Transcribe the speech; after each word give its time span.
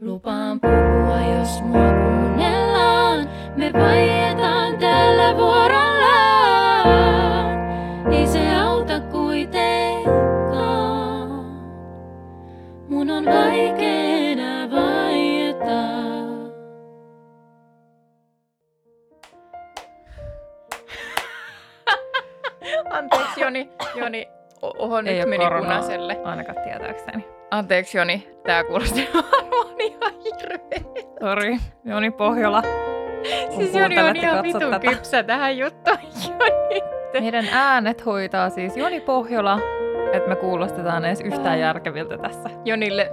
Lupaan 0.00 0.60
puhua, 0.60 1.20
jos 1.38 1.62
mua 1.62 1.92
kuunnellaan. 1.92 3.28
Me 3.56 3.72
vaietaan 3.72 4.78
tällä 4.78 5.36
vuorollaan. 5.36 6.00
Ei 8.12 8.26
se 8.26 8.54
auta 8.54 9.00
kuitenkaan. 9.00 10.20
Mun 12.88 13.10
on 13.10 13.24
vaikea 13.24 14.30
enää 14.30 14.70
vaieta. 14.70 15.80
Anteeksi 22.98 23.40
Joni, 23.40 23.70
Joni, 23.94 24.28
oho 24.62 24.98
Ei 24.98 25.02
nyt 25.18 25.28
meni 25.28 25.44
punaiselle. 25.58 26.20
Ainakaan 26.24 26.58
tietääkseni. 26.64 27.26
Anteeksi 27.50 27.98
Joni, 27.98 28.28
tää 28.46 28.64
kuulosti 28.64 29.08
Sori, 31.20 31.56
Joni 31.84 32.10
Pohjola. 32.10 32.62
Siis 33.56 33.74
Joni 33.74 33.98
on 33.98 34.16
ihan 34.16 34.42
vitun 34.42 34.60
tätä. 34.60 34.78
kypsä 34.90 35.22
tähän 35.22 35.58
juttuun. 35.58 35.98
Joni. 36.28 36.80
Meidän 37.20 37.44
äänet 37.52 38.06
hoitaa 38.06 38.50
siis 38.50 38.76
Joni 38.76 39.00
Pohjola, 39.00 39.58
että 40.12 40.28
me 40.28 40.36
kuulostetaan 40.36 41.04
edes 41.04 41.20
yhtään 41.20 41.60
järkeviltä 41.60 42.18
tässä. 42.18 42.50
Jonille. 42.64 43.12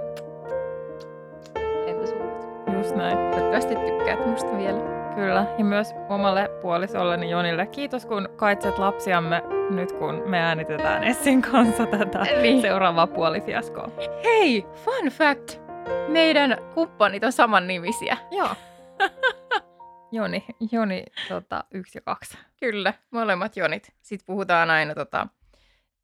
Just 2.78 2.96
näin. 2.96 3.18
Toivottavasti 3.30 3.74
tykkäät 3.76 4.26
musta 4.26 4.58
vielä. 4.58 4.78
Kyllä, 5.14 5.44
ja 5.58 5.64
myös 5.64 5.94
omalle 6.08 6.50
puolisolleni 6.62 7.30
Jonille. 7.30 7.66
Kiitos, 7.66 8.06
kun 8.06 8.28
kaitset 8.36 8.78
lapsiamme 8.78 9.42
nyt, 9.70 9.92
kun 9.92 10.22
me 10.26 10.38
äänitetään 10.40 11.04
Essin 11.04 11.42
kanssa 11.42 11.86
tätä 11.86 12.26
Niin. 12.42 12.60
seuraavaa 12.60 13.06
puolifiaskoa. 13.06 13.88
Hei, 14.24 14.66
fun 14.84 15.08
fact. 15.10 15.67
Meidän 16.08 16.56
kumppanit 16.74 17.24
on 17.24 17.32
saman 17.32 17.66
nimisiä. 17.66 18.16
Joo. 18.30 18.56
Joni, 20.12 20.44
Joni 20.72 21.04
tota, 21.28 21.64
yksi 21.70 21.98
ja 21.98 22.02
kaksi. 22.02 22.38
Kyllä, 22.60 22.94
molemmat 23.10 23.56
Jonit. 23.56 23.92
Sitten 24.02 24.26
puhutaan 24.26 24.70
aina 24.70 24.94
tota, 24.94 25.26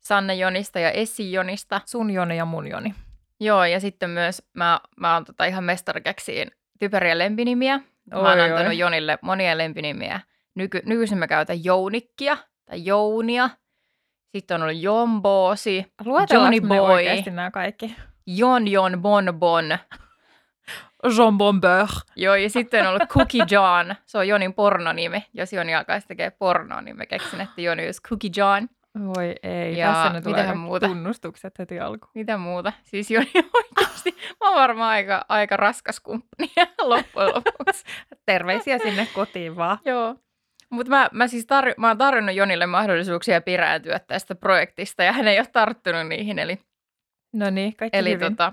Sanne 0.00 0.34
Jonista 0.34 0.78
ja 0.78 0.90
Essi 0.90 1.32
Jonista. 1.32 1.80
Sun 1.84 2.10
Joni 2.10 2.36
ja 2.36 2.44
mun 2.44 2.66
Joni. 2.66 2.94
Joo, 3.40 3.64
ja 3.64 3.80
sitten 3.80 4.10
myös 4.10 4.42
mä, 4.54 4.80
mä 4.96 5.14
oon 5.14 5.24
tota 5.24 5.44
ihan 5.44 5.64
mestarikeksiin 5.64 6.50
typeriä 6.78 7.18
lempinimiä. 7.18 7.78
Mä 7.78 8.18
oon 8.18 8.26
Oi, 8.26 8.40
antanut 8.40 8.66
oi. 8.66 8.78
Jonille 8.78 9.18
monia 9.22 9.58
lempinimiä. 9.58 10.20
Nyky, 10.54 10.82
nykyisin 10.84 11.18
mä 11.18 11.26
käytän 11.26 11.64
Jounikkia 11.64 12.36
tai 12.64 12.84
Jounia. 12.84 13.50
Sitten 14.28 14.54
on 14.54 14.62
ollut 14.62 14.82
Jomboosi, 14.82 15.92
Johnny 16.30 16.60
Boy. 16.60 17.30
nämä 17.30 17.50
kaikki? 17.50 17.96
Jon 18.26 18.68
Jon 18.68 19.02
Bon 19.02 19.24
Bon. 19.38 19.78
Jean 21.16 21.38
Bomber. 21.38 21.86
Joo, 22.16 22.34
ja 22.34 22.50
sitten 22.50 22.82
on 22.82 22.88
ollut 22.88 23.08
Cookie 23.08 23.44
John. 23.50 23.94
Se 24.06 24.18
on 24.18 24.28
Jonin 24.28 24.54
pornonimi. 24.54 25.26
Jos 25.34 25.52
Joni 25.52 25.74
alkaisi 25.74 26.06
tekee 26.08 26.30
pornoa, 26.30 26.80
niin 26.80 26.96
mä 26.96 27.06
keksin, 27.06 27.40
että 27.40 27.60
Joni 27.60 27.84
olisi 27.84 28.02
Cookie 28.02 28.30
John. 28.36 28.66
Voi 29.14 29.34
ei, 29.42 29.78
Ja 29.78 29.92
tässä 29.92 30.12
nyt 30.12 30.24
tulee 30.24 30.54
muuta? 30.54 30.86
tunnustukset 30.86 31.58
heti 31.58 31.80
alkuun. 31.80 32.10
Mitä 32.14 32.36
muuta? 32.36 32.72
Siis 32.82 33.10
Joni 33.10 33.30
oikeasti, 33.54 34.16
mä 34.40 34.48
oon 34.48 34.60
varmaan 34.60 34.90
aika, 34.90 35.24
aika 35.28 35.56
raskas 35.56 36.00
kumppani 36.00 36.52
loppujen 36.82 37.28
lopuksi. 37.28 37.84
Terveisiä 38.26 38.78
sinne 38.78 39.08
kotiin 39.14 39.56
vaan. 39.56 39.78
Joo. 39.84 40.16
Mutta 40.70 40.90
mä, 40.90 41.08
mä 41.12 41.26
siis 41.28 41.44
tar- 41.44 41.74
mä 41.78 41.88
oon 41.88 41.98
tarjonnut 41.98 42.34
Jonille 42.36 42.66
mahdollisuuksia 42.66 43.40
pirääntyä 43.40 43.98
tästä 43.98 44.34
projektista 44.34 45.04
ja 45.04 45.12
hän 45.12 45.28
ei 45.28 45.38
ole 45.38 45.46
tarttunut 45.52 46.06
niihin. 46.08 46.38
Eli, 46.38 46.58
No 47.34 47.50
niin, 47.50 47.76
kaikki 47.76 47.98
eli 47.98 48.10
hyvin 48.12 48.32
tota, 48.36 48.52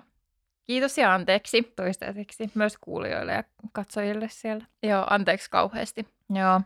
kiitos 0.68 0.98
ja 0.98 1.14
anteeksi. 1.14 1.74
toistaiseksi 1.76 2.52
myös 2.54 2.78
kuulijoille 2.82 3.34
ja 3.34 3.44
katsojille 3.72 4.28
siellä. 4.30 4.66
Joo, 4.84 5.08
anteeksi 5.10 5.50
kauheasti. 5.50 6.08
Joo. 6.30 6.62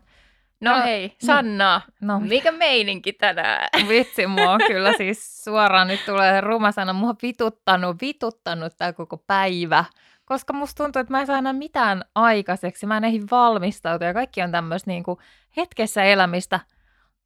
No, 0.60 0.76
No, 0.76 0.82
hei, 0.84 1.16
Sanna, 1.26 1.80
No 2.00 2.20
mikä 2.20 2.52
meininki 2.52 3.12
tänään? 3.12 3.68
vitsi, 3.88 4.26
mua 4.26 4.50
on 4.52 4.60
kyllä 4.66 4.92
siis 4.98 5.44
suoraan 5.44 5.88
nyt 5.88 6.00
tulee 6.06 6.40
ruma 6.40 6.72
sana. 6.72 6.92
Mua 6.92 7.08
on 7.10 7.16
vituttanut, 7.22 7.96
vituttanut 8.00 8.72
tämä 8.76 8.92
koko 8.92 9.16
päivä. 9.16 9.84
Koska 10.24 10.52
musta 10.52 10.84
tuntuu, 10.84 11.00
että 11.00 11.12
mä 11.12 11.20
en 11.20 11.26
saa 11.26 11.38
enää 11.38 11.52
mitään 11.52 12.04
aikaiseksi. 12.14 12.86
Mä 12.86 12.96
en 12.96 13.04
ehdi 13.04 13.24
valmistautua 13.30 14.06
ja 14.08 14.14
kaikki 14.14 14.42
on 14.42 14.52
tämmöistä 14.52 14.90
niinku 14.90 15.20
hetkessä 15.56 16.04
elämistä, 16.04 16.60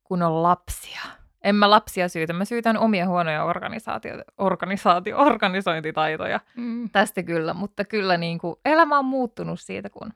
kun 0.04 0.22
on 0.22 0.42
lapsia. 0.42 1.00
En 1.44 1.54
mä 1.54 1.70
lapsia 1.70 2.08
syytä, 2.08 2.32
mä 2.32 2.44
syytän 2.44 2.78
omia 2.78 3.06
huonoja 3.06 3.44
organisaatio, 3.44 4.14
organisaatio, 4.38 5.18
organisointitaitoja. 5.18 6.40
Mm. 6.56 6.90
tästä 6.90 7.22
kyllä, 7.22 7.54
mutta 7.54 7.84
kyllä 7.84 8.16
niin 8.16 8.38
kuin 8.38 8.56
elämä 8.64 8.98
on 8.98 9.04
muuttunut 9.04 9.60
siitä, 9.60 9.90
kun 9.90 10.12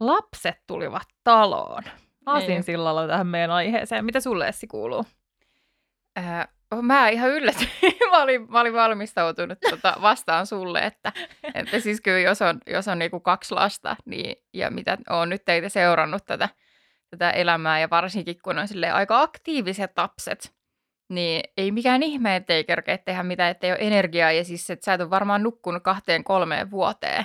lapset 0.00 0.62
tulivat 0.66 1.08
taloon. 1.24 1.82
Aasin 2.26 2.48
Niin. 2.48 2.62
sillalla 2.62 3.06
tähän 3.06 3.26
meidän 3.26 3.50
aiheeseen. 3.50 4.04
Mitä 4.04 4.20
sulle 4.20 4.48
Essi 4.48 4.66
kuuluu? 4.66 5.04
Äh, 6.18 6.48
mä 6.82 7.08
ihan 7.08 7.30
yllätyin. 7.30 7.70
mä, 8.10 8.22
olin, 8.22 8.46
mä 8.52 8.60
olin 8.60 8.72
valmistautunut 8.72 9.58
tota 9.70 9.94
vastaan 10.02 10.46
sulle, 10.46 10.80
että, 10.80 11.12
että 11.54 11.80
siis 11.80 12.00
kyllä 12.00 12.18
jos 12.18 12.42
on, 12.42 12.58
jos 12.66 12.88
on 12.88 12.98
niinku 12.98 13.20
kaksi 13.20 13.54
lasta, 13.54 13.96
niin, 14.04 14.36
ja 14.52 14.70
mitä 14.70 14.98
on 15.10 15.28
nyt 15.28 15.44
teitä 15.44 15.68
seurannut 15.68 16.24
tätä, 16.26 16.48
tätä 17.10 17.30
elämää, 17.30 17.80
ja 17.80 17.90
varsinkin 17.90 18.36
kun 18.42 18.58
on 18.58 18.68
silleen 18.68 18.94
aika 18.94 19.22
aktiiviset 19.22 19.92
lapset, 19.96 20.54
niin 21.12 21.42
ei 21.56 21.72
mikään 21.72 22.02
ihme, 22.02 22.36
ettei 22.36 22.64
kerkeä 22.64 22.98
tehdä 22.98 23.22
mitään, 23.22 23.50
ettei 23.50 23.70
ole 23.70 23.78
energiaa, 23.80 24.32
ja 24.32 24.44
siis 24.44 24.70
että 24.70 24.84
sä 24.84 24.94
et 24.94 25.00
ole 25.00 25.10
varmaan 25.10 25.42
nukkunut 25.42 25.82
kahteen 25.82 26.24
kolmeen 26.24 26.70
vuoteen. 26.70 27.24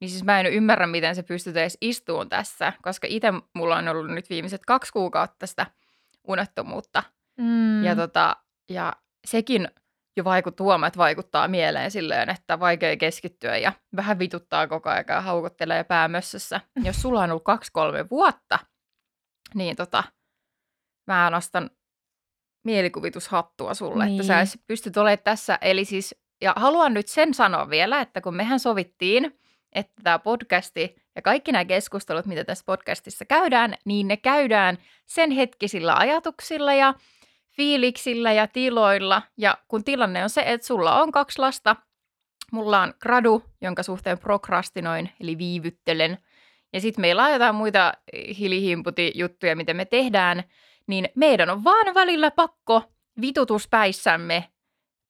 Niin 0.00 0.10
siis 0.10 0.24
mä 0.24 0.40
en 0.40 0.46
ymmärrä, 0.46 0.86
miten 0.86 1.14
sä 1.14 1.22
pystyt 1.22 1.56
edes 1.56 1.78
istuun 1.80 2.28
tässä, 2.28 2.72
koska 2.82 3.06
itse 3.10 3.32
mulla 3.54 3.76
on 3.76 3.88
ollut 3.88 4.10
nyt 4.14 4.30
viimeiset 4.30 4.60
kaksi 4.66 4.92
kuukautta 4.92 5.46
sitä 5.46 5.66
unettomuutta. 6.28 7.02
Mm. 7.38 7.84
Ja, 7.84 7.96
tota, 7.96 8.36
ja 8.70 8.92
sekin 9.26 9.68
jo 10.16 10.24
vaikuttaa, 10.24 10.64
huomaa, 10.64 10.86
että 10.86 10.98
vaikuttaa 10.98 11.48
mieleen 11.48 11.90
silleen, 11.90 12.30
että 12.30 12.60
vaikea 12.60 12.96
keskittyä 12.96 13.56
ja 13.56 13.72
vähän 13.96 14.18
vituttaa 14.18 14.68
koko 14.68 14.90
ajan 14.90 15.04
ja 15.08 15.20
haukottelee 15.20 15.84
päämössössä. 15.84 16.60
Jos 16.84 17.02
sulla 17.02 17.20
on 17.20 17.30
ollut 17.30 17.44
kaksi-kolme 17.44 18.10
vuotta, 18.10 18.58
niin 19.54 19.76
tota, 19.76 20.04
mä 21.06 21.30
nostan 21.30 21.70
mielikuvitushattua 22.64 23.74
sulle, 23.74 24.04
niin. 24.06 24.20
että 24.20 24.26
sä 24.26 24.36
Niin. 24.56 24.64
pystyt 24.66 24.96
olemaan 24.96 25.18
tässä. 25.24 25.58
Eli 25.60 25.84
siis, 25.84 26.14
ja 26.40 26.52
haluan 26.56 26.94
nyt 26.94 27.08
sen 27.08 27.34
sanoa 27.34 27.70
vielä, 27.70 28.00
että 28.00 28.20
kun 28.20 28.34
mehän 28.34 28.60
sovittiin, 28.60 29.38
että 29.72 29.92
tämä 30.02 30.18
podcasti 30.18 30.96
ja 31.16 31.22
kaikki 31.22 31.52
nämä 31.52 31.64
keskustelut, 31.64 32.26
mitä 32.26 32.44
tässä 32.44 32.64
podcastissa 32.66 33.24
käydään, 33.24 33.74
niin 33.84 34.08
ne 34.08 34.16
käydään 34.16 34.78
sen 35.06 35.30
hetkisillä 35.30 35.96
ajatuksilla 35.96 36.74
ja 36.74 36.94
fiiliksillä 37.50 38.32
ja 38.32 38.46
tiloilla. 38.46 39.22
Ja 39.38 39.58
kun 39.68 39.84
tilanne 39.84 40.22
on 40.22 40.30
se, 40.30 40.42
että 40.46 40.66
sulla 40.66 41.02
on 41.02 41.12
kaksi 41.12 41.38
lasta, 41.38 41.76
mulla 42.52 42.82
on 42.82 42.94
gradu, 43.00 43.42
jonka 43.60 43.82
suhteen 43.82 44.18
prokrastinoin, 44.18 45.10
eli 45.20 45.38
viivyttelen, 45.38 46.18
ja 46.74 46.80
sitten 46.80 47.02
meillä 47.02 47.24
on 47.24 47.32
jotain 47.32 47.54
muita 47.54 47.92
hilihimputi-juttuja, 48.38 49.56
mitä 49.56 49.74
me 49.74 49.84
tehdään, 49.84 50.44
niin 50.86 51.08
meidän 51.14 51.50
on 51.50 51.64
vaan 51.64 51.94
välillä 51.94 52.30
pakko 52.30 52.82
vitutuspäissämme 53.20 54.48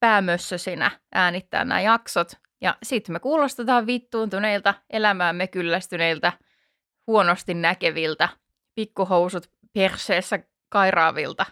päämössösinä 0.01 0.91
äänittää 1.15 1.65
nämä 1.65 1.81
jaksot. 1.81 2.33
Ja 2.61 2.77
sitten 2.83 3.13
me 3.13 3.21
kuulostetaan 3.21 3.87
vittuuntuneilta, 3.87 4.75
elämäämme 4.91 5.47
kyllästyneiltä, 5.47 6.33
huonosti 7.07 7.55
näkeviltä, 7.55 8.29
pikkuhousut 8.75 9.51
perseessä 9.73 10.39
kairaavilta. 10.69 11.47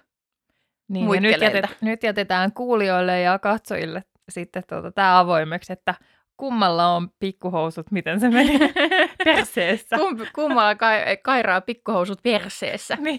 niin, 0.88 1.22
nyt, 1.22 1.40
jätet, 1.40 1.76
nyt 1.80 2.02
jätetään 2.02 2.52
kuulijoille 2.52 3.20
ja 3.20 3.38
katsojille 3.38 4.02
sitten 4.28 4.62
tuota, 4.68 4.92
tämä 4.92 5.18
avoimeksi, 5.18 5.72
että 5.72 5.94
kummalla 6.42 6.94
on 6.97 7.08
pikkuhousut, 7.19 7.91
miten 7.91 8.20
se 8.20 8.28
meni 8.28 8.59
perseessä. 9.24 9.97
Kum, 9.97 10.18
kummalla 10.34 10.74
kai, 10.74 11.16
kairaa 11.22 11.60
pikkuhousut 11.60 12.22
perseessä. 12.22 12.97
niin, 13.00 13.18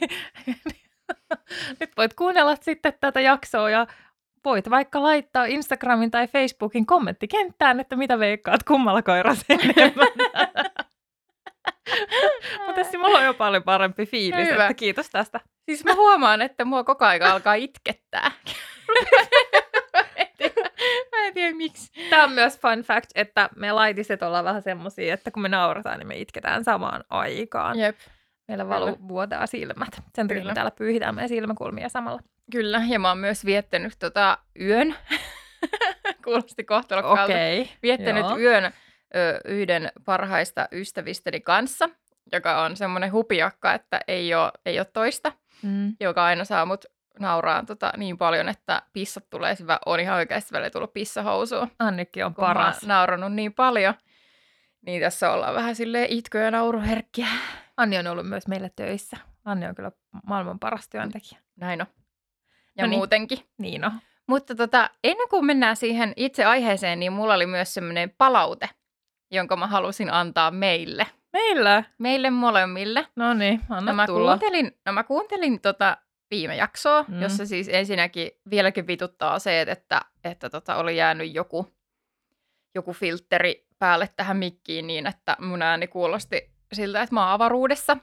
nyt 1.80 1.90
voit 1.98 2.14
kuunnella 2.14 2.56
sitten 2.62 2.94
tätä 3.02 3.22
jaksoa 3.22 3.70
ja 3.70 3.88
voit 4.46 4.70
vaikka 4.70 5.04
laittaa 5.04 5.46
Instagramin 5.46 6.12
tai 6.12 6.28
Facebookin 6.28 6.86
kommenttikenttään, 6.86 7.80
että 7.80 7.96
mitä 7.96 8.20
veikkaat, 8.20 8.64
kummalla 8.64 9.02
koiras 9.02 9.46
enemmän. 9.50 10.08
Mutta 12.66 12.74
tässä 12.76 12.98
mulla 12.98 13.18
on 13.18 13.26
jo 13.26 13.34
paljon 13.34 13.64
parempi 13.64 14.06
fiilis, 14.06 14.50
Hyvä. 14.50 14.64
että 14.64 14.74
kiitos 14.74 15.10
tästä. 15.10 15.40
Siis 15.66 15.84
mä 15.86 15.96
huomaan, 15.96 16.42
että 16.42 16.66
mua 16.66 16.84
koko 16.84 17.06
aika 17.06 17.32
alkaa 17.32 17.54
itkettää. 17.54 18.32
Mä, 21.24 21.28
en 21.28 21.34
tiedä, 21.34 21.56
miksi. 21.56 21.92
Tämä 22.10 22.24
on 22.24 22.32
myös 22.32 22.60
fun 22.60 22.82
fact, 22.82 23.10
että 23.16 23.50
me 23.56 23.72
laitiset 23.72 24.24
ollaan 24.24 24.46
vähän 24.46 24.62
semmosia, 24.62 25.14
että 25.14 25.32
kun 25.32 25.42
me 25.42 25.50
naurataan, 25.50 26.00
niin 26.00 26.08
me 26.08 26.18
itketään 26.18 26.64
samaan 26.64 27.04
aikaan. 27.10 27.80
Jep. 27.80 27.98
Meillä 28.48 28.70
valuu 28.70 28.96
Kyllä. 28.96 29.08
vuotaa 29.08 29.48
silmät. 29.48 30.02
Sen 30.16 30.28
takia 30.28 30.44
me 30.46 30.54
täällä 30.54 30.72
pyyhitään 30.72 31.16
meidän 31.16 31.30
silmäkulmia 31.30 31.90
samalla. 31.90 32.22
Kyllä, 32.52 32.82
ja 32.88 33.00
mä 33.00 33.10
oon 33.10 33.18
myös 33.18 33.46
viettänyt 33.46 33.94
tota 34.00 34.38
yön. 34.62 34.96
Kuulosti 36.24 36.64
kohtalokkaalta. 36.64 37.24
Okei. 37.24 37.70
Viettänyt 37.84 38.24
joo. 38.26 38.38
yön 38.38 38.66
ö, 38.66 38.72
yhden 39.46 39.92
parhaista 40.06 40.68
ystävistäni 40.72 41.40
kanssa, 41.40 41.90
joka 42.32 42.62
on 42.62 42.78
semmoinen 42.78 43.12
hupiakka, 43.12 43.74
että 43.74 44.00
ei 44.08 44.34
ole, 44.36 44.52
ei 44.66 44.80
ole 44.80 44.88
toista, 44.94 45.32
Mm. 45.62 45.96
joka 46.00 46.26
aina 46.26 46.46
saa 46.46 46.66
mut 46.66 46.86
nauraa 47.20 47.64
tota, 47.66 47.94
niin 47.98 48.18
paljon, 48.18 48.50
että 48.50 48.82
pissat 48.94 49.30
tulee. 49.30 49.56
Hyvä, 49.60 49.80
on 49.86 50.00
ihan 50.00 50.16
oikeasti 50.16 50.52
välillä 50.54 50.70
tullut 50.70 50.94
pissahousuun, 50.94 51.72
Annikki 51.80 52.24
on 52.24 52.36
kun 52.36 52.46
paras. 52.46 52.82
nauranut 52.86 53.34
niin 53.34 53.54
paljon. 53.54 53.94
Niin 54.86 55.02
tässä 55.02 55.32
ollaan 55.32 55.56
vähän 55.56 55.76
silleen 55.76 56.08
itku- 56.10 56.38
ja 56.38 56.52
nauruherkkiä. 56.52 57.28
Anni 57.78 57.98
on 57.98 58.08
ollut 58.08 58.30
myös 58.30 58.48
meillä 58.48 58.70
töissä. 58.76 59.18
Anni 59.46 59.66
on 59.68 59.76
kyllä 59.76 59.92
maailman 60.28 60.60
paras 60.60 60.90
työntekijä. 60.90 61.40
Näin 61.56 61.82
on. 61.82 61.88
Ja 62.78 62.84
No 62.84 62.90
niin. 62.90 62.98
muutenkin. 63.00 63.38
Niin 63.58 63.86
on. 63.86 63.92
Mutta 64.28 64.56
tota, 64.56 64.90
ennen 65.04 65.30
kuin 65.30 65.46
mennään 65.46 65.76
siihen 65.76 66.14
itse 66.16 66.46
aiheeseen, 66.46 67.00
niin 67.00 67.14
mulla 67.14 67.34
oli 67.34 67.46
myös 67.46 67.74
semmoinen 67.74 68.10
palaute, 68.18 68.70
jonka 69.32 69.56
mä 69.56 69.68
halusin 69.68 70.14
antaa 70.14 70.52
meille. 70.52 71.08
Meillä? 71.34 71.84
Meille 71.98 72.30
molemmille. 72.30 73.08
No 73.16 73.34
niin, 73.34 73.62
anna 73.70 73.92
No 73.92 73.96
mä 73.96 74.08
tulla. 74.08 74.38
kuuntelin, 74.38 74.72
no 74.86 74.94
mä 74.94 75.04
kuuntelin 75.04 75.62
tota 75.62 75.98
viime 76.34 76.56
jaksoa, 76.56 77.06
Mm. 77.08 77.22
jossa 77.22 77.46
siis 77.46 77.70
ensinnäkin 77.72 78.32
vieläkin 78.50 78.88
vituttaa 78.88 79.40
se, 79.40 79.62
että, 79.62 80.02
että 80.24 80.50
tota 80.50 80.76
oli 80.76 80.98
jäänyt 80.98 81.34
joku, 81.34 81.76
joku 82.76 82.94
filtteri 82.94 83.68
päälle 83.80 84.10
tähän 84.16 84.38
mikkiin 84.38 84.88
niin, 84.88 85.08
että 85.08 85.38
mun 85.40 85.62
ääni 85.62 85.88
kuulosti 85.88 86.52
siltä, 86.74 87.02
että 87.02 87.16
mä 87.16 87.24
oon 87.24 87.32
avaruudessa. 87.32 87.98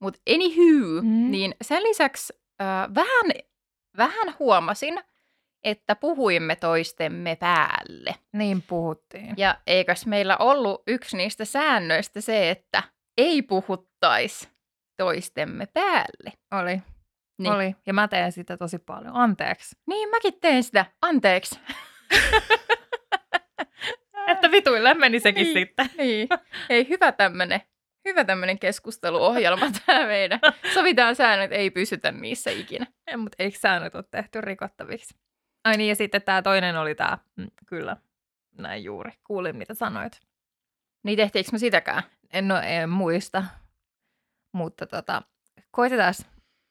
Mutta 0.00 0.20
anywho, 0.34 1.02
mm. 1.02 1.30
niin 1.30 1.54
sen 1.62 1.82
lisäksi 1.82 2.32
äh, 2.60 2.94
vähän, 2.94 3.30
vähän 3.96 4.34
huomasin, 4.38 5.00
että 5.64 5.96
puhuimme 5.96 6.56
toistemme 6.56 7.36
päälle. 7.36 8.14
Niin 8.32 8.62
puhuttiin. 8.62 9.34
Ja 9.36 9.58
eikös 9.66 10.06
meillä 10.06 10.36
ollut 10.36 10.82
yksi 10.86 11.16
niistä 11.16 11.44
säännöistä 11.44 12.20
se, 12.20 12.50
että 12.50 12.82
ei 13.18 13.42
puhuttaisi 13.42 14.48
toistemme 14.96 15.66
päälle. 15.66 16.32
Oli. 16.62 16.82
Niin. 17.40 17.52
Oli. 17.52 17.76
Ja 17.86 17.92
mä 17.94 18.08
teen 18.08 18.32
sitä 18.32 18.56
tosi 18.56 18.78
paljon. 18.78 19.16
Anteeksi. 19.16 19.76
Niin, 19.86 20.08
mäkin 20.08 20.40
teen 20.40 20.62
sitä. 20.62 20.86
Anteeksi. 21.02 21.60
Että 24.26 24.50
vituille 24.50 24.94
meni 24.94 25.20
sekin 25.20 25.44
Niin. 25.44 25.52
sitten. 25.54 25.90
Niin. 25.98 26.28
Ei, 26.70 26.88
hyvä 26.88 27.12
tämmönen, 27.12 27.60
hyvä 28.08 28.24
tämmönen 28.24 28.58
keskusteluohjelma 28.58 29.66
tämä 29.86 30.06
meidän. 30.06 30.40
Sovitaan 30.74 31.16
säännöt, 31.16 31.52
ei 31.52 31.70
pysytä 31.70 32.12
niissä 32.12 32.50
ikinä. 32.50 32.86
Ei, 33.06 33.16
mutta 33.16 33.36
eikö 33.38 33.58
säännöt 33.58 33.94
ole 33.94 34.04
tehty 34.10 34.40
rikottaviksi? 34.40 35.14
Ai 35.64 35.76
niin, 35.76 35.88
ja 35.88 35.96
sitten 35.96 36.22
tämä 36.22 36.42
toinen 36.42 36.76
oli 36.76 36.94
tämä, 36.94 37.18
mm, 37.36 37.46
kyllä, 37.66 37.96
näin 38.58 38.84
juuri. 38.84 39.10
Kuulin, 39.26 39.56
mitä 39.56 39.74
sanoit. 39.74 40.20
Niin 41.04 41.16
tehtiinkö 41.16 41.48
me 41.52 41.58
sitäkään? 41.58 42.02
En, 42.32 42.48
no, 42.48 42.56
en 42.64 42.90
muista, 42.90 43.44
mutta 44.52 44.86
tota, 44.86 45.22
koitetaan. 45.70 46.14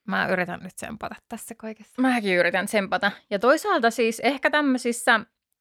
Mä 0.10 0.28
yritän 0.28 0.60
nyt 0.64 0.78
sempata 0.78 1.16
tässä 1.30 1.56
kaikessa. 1.56 2.02
Mäkin 2.02 2.36
yritän 2.38 2.66
tsempata. 2.66 3.12
Ja 3.30 3.40
toisaalta 3.40 3.92
siis 3.92 4.20
ehkä 4.20 4.50
tämmöisissä, 4.50 5.20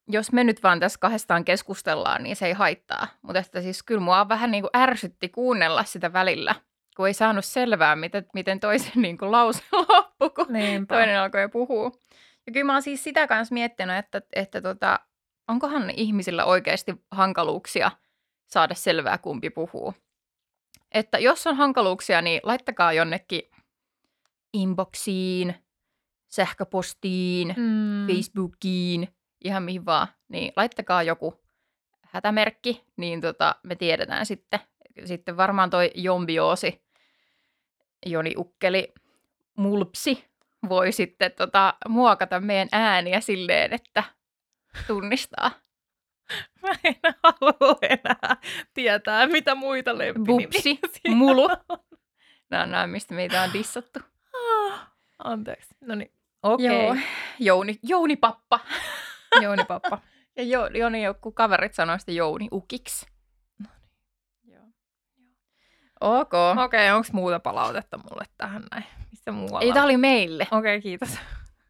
jos 0.08 0.32
me 0.32 0.44
nyt 0.44 0.62
vaan 0.62 0.80
tässä 0.80 0.98
kahdestaan 0.98 1.44
keskustellaan, 1.44 2.22
niin 2.22 2.36
se 2.36 2.46
ei 2.46 2.52
haittaa. 2.52 3.06
Mutta 3.22 3.38
että 3.40 3.62
siis 3.62 3.82
kyllä 3.82 4.00
mua 4.00 4.28
vähän 4.28 4.50
niin 4.50 4.62
kuin 4.62 4.70
ärsytti 4.76 5.28
kuunnella 5.28 5.84
sitä 5.84 6.12
välillä, 6.12 6.54
kun 6.96 7.06
ei 7.06 7.14
saanut 7.14 7.44
selvää, 7.44 7.96
miten, 7.96 8.26
miten 8.34 8.60
toisen 8.60 9.02
niin 9.02 9.18
kuin 9.18 9.32
lause 9.32 9.62
loppui, 9.72 10.30
kun 10.30 10.46
Niinpä. 10.52 10.94
toinen 10.94 11.20
alkoi 11.20 11.48
puhua. 11.48 11.90
Ja 12.46 12.52
kyllä 12.52 12.66
mä 12.66 12.72
oon 12.72 12.82
siis 12.82 13.04
sitä 13.04 13.26
kanssa 13.26 13.54
miettinyt, 13.54 13.96
että, 13.96 14.22
että 14.32 14.60
tota, 14.62 15.00
onkohan 15.48 15.90
ihmisillä 15.90 16.44
oikeasti 16.44 16.94
hankaluuksia 17.10 17.90
saada 18.46 18.74
selvää, 18.74 19.18
kumpi 19.18 19.50
puhuu. 19.50 19.94
Että 20.94 21.18
jos 21.18 21.46
on 21.46 21.56
hankaluuksia, 21.56 22.22
niin 22.22 22.40
laittakaa 22.42 22.92
jonnekin 22.92 23.42
inboxiin, 24.62 25.54
sähköpostiin, 26.28 27.54
Mm. 27.56 28.06
Facebookiin, 28.14 29.08
ihan 29.44 29.62
mihin 29.62 29.86
vaan. 29.86 30.08
Niin 30.28 30.52
laittakaa 30.56 31.02
joku 31.02 31.40
hätämerkki, 32.02 32.84
niin 32.96 33.20
tota, 33.20 33.56
me 33.62 33.76
tiedetään 33.76 34.26
sitten. 34.26 34.60
Sitten 35.04 35.36
varmaan 35.36 35.70
toi 35.70 35.90
jombiosi, 35.94 36.82
Joni 38.06 38.34
Ukkeli, 38.36 38.92
mulpsi, 39.56 40.24
voi 40.68 40.92
sitten 40.92 41.32
tota, 41.32 41.74
muokata 41.88 42.40
meidän 42.40 42.68
ääniä 42.72 43.20
silleen, 43.20 43.72
että 43.72 44.04
tunnistaa. 44.86 45.50
Mä 46.62 46.68
en 46.84 46.94
halua 47.22 47.78
enää 47.82 48.36
tietää, 48.74 49.26
mitä 49.26 49.54
muita 49.54 49.98
lempinimiä. 49.98 50.46
Bupsi, 50.46 50.80
mulu. 51.08 51.48
Nämä 52.50 52.62
on 52.62 52.70
nämä, 52.70 52.86
mistä 52.86 53.14
meitä 53.14 53.42
on 53.42 53.52
dissattu. 53.52 53.98
Ah, 54.48 54.90
Anteeksi. 55.24 55.74
No 55.80 55.94
niin. 55.94 56.12
Okei. 56.42 56.66
Joo. 56.66 56.96
Jouni, 57.38 57.78
Jouni 57.82 58.16
Pappa. 58.16 58.60
Jouni 59.42 59.64
Pappa. 59.64 59.98
Ja 60.36 60.42
jo, 60.42 60.66
Joni, 60.66 61.02
joku 61.02 61.32
kaverit 61.32 61.74
sanoi 61.74 62.00
sitä 62.00 62.12
Jouni 62.12 62.48
Ukiksi. 62.52 63.06
No 63.58 63.68
Joo. 64.44 64.62
Ok. 66.00 66.32
Okei, 66.64 66.90
onko 66.90 67.08
muuta 67.12 67.40
palautetta 67.40 67.98
mulle 67.98 68.24
tähän 68.36 68.62
näin? 68.70 68.84
Missä 69.10 69.32
muualla? 69.32 69.60
Ei, 69.60 69.72
tämä 69.72 69.84
oli 69.84 69.96
meille. 69.96 70.46
Okei, 70.50 70.80
kiitos. 70.80 71.18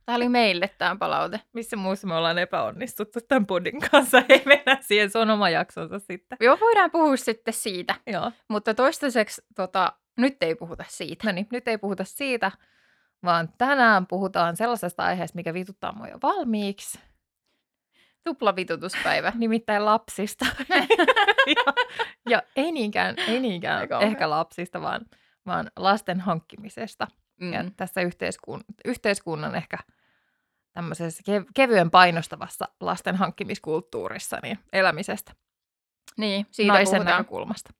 Tämä 0.06 0.16
oli 0.16 0.28
meille 0.28 0.70
tämä 0.78 0.96
palaute. 0.96 1.40
Missä 1.52 1.76
muussa 1.76 2.06
me 2.06 2.14
ollaan 2.14 2.38
epäonnistuttu 2.38 3.18
tämän 3.28 3.46
podin 3.46 3.80
kanssa? 3.90 4.18
Ei 4.28 4.42
mennä 4.46 4.78
siihen, 4.80 5.10
se 5.10 5.18
on 5.18 5.30
oma 5.30 5.50
jaksonsa 5.50 5.98
sitten. 5.98 6.38
Joo, 6.40 6.58
voidaan 6.60 6.90
puhua 6.90 7.16
sitten 7.16 7.54
siitä. 7.54 7.94
Joo. 8.06 8.32
Mutta 8.48 8.74
toistaiseksi 8.74 9.42
tota, 9.56 9.92
nyt 10.18 10.36
ei 10.42 10.54
puhuta 10.54 10.84
siitä. 10.88 11.26
No 11.26 11.32
niin, 11.32 11.46
nyt 11.52 11.68
ei 11.68 11.78
puhuta 11.78 12.04
siitä, 12.04 12.52
vaan 13.24 13.48
tänään 13.58 14.06
puhutaan 14.06 14.56
sellaisesta 14.56 15.02
aiheesta, 15.04 15.36
mikä 15.36 15.54
vituttaa 15.54 15.92
mua 15.92 16.08
jo 16.08 16.18
valmiiksi. 16.22 16.98
Tuplavitutuspäivä. 18.24 19.32
Nimittäin 19.38 19.84
lapsista. 19.84 20.46
ja, 21.56 21.72
ja 22.28 22.42
ei 22.56 22.72
niinkään, 22.72 23.14
ei 23.18 23.40
niinkään 23.40 23.88
ehkä 24.00 24.30
lapsista, 24.30 24.80
vaan, 24.80 25.00
vaan 25.46 25.70
lasten 25.76 26.20
hankkimisesta. 26.20 27.06
Mm. 27.40 27.52
Ja 27.52 27.64
tässä 27.76 28.00
yhteiskun, 28.00 28.60
yhteiskunnan 28.84 29.54
ehkä 29.54 29.78
tämmöisessä 30.72 31.22
kev- 31.30 31.50
kevyen 31.54 31.90
painostavassa 31.90 32.68
lasten 32.80 33.16
hankkimiskulttuurissa 33.16 34.38
niin 34.42 34.58
elämisestä 34.72 35.32
Niin, 36.16 36.46
siitä 36.50 36.72
naisen 36.72 36.96
puhutaan. 36.98 37.18
näkökulmasta. 37.18 37.70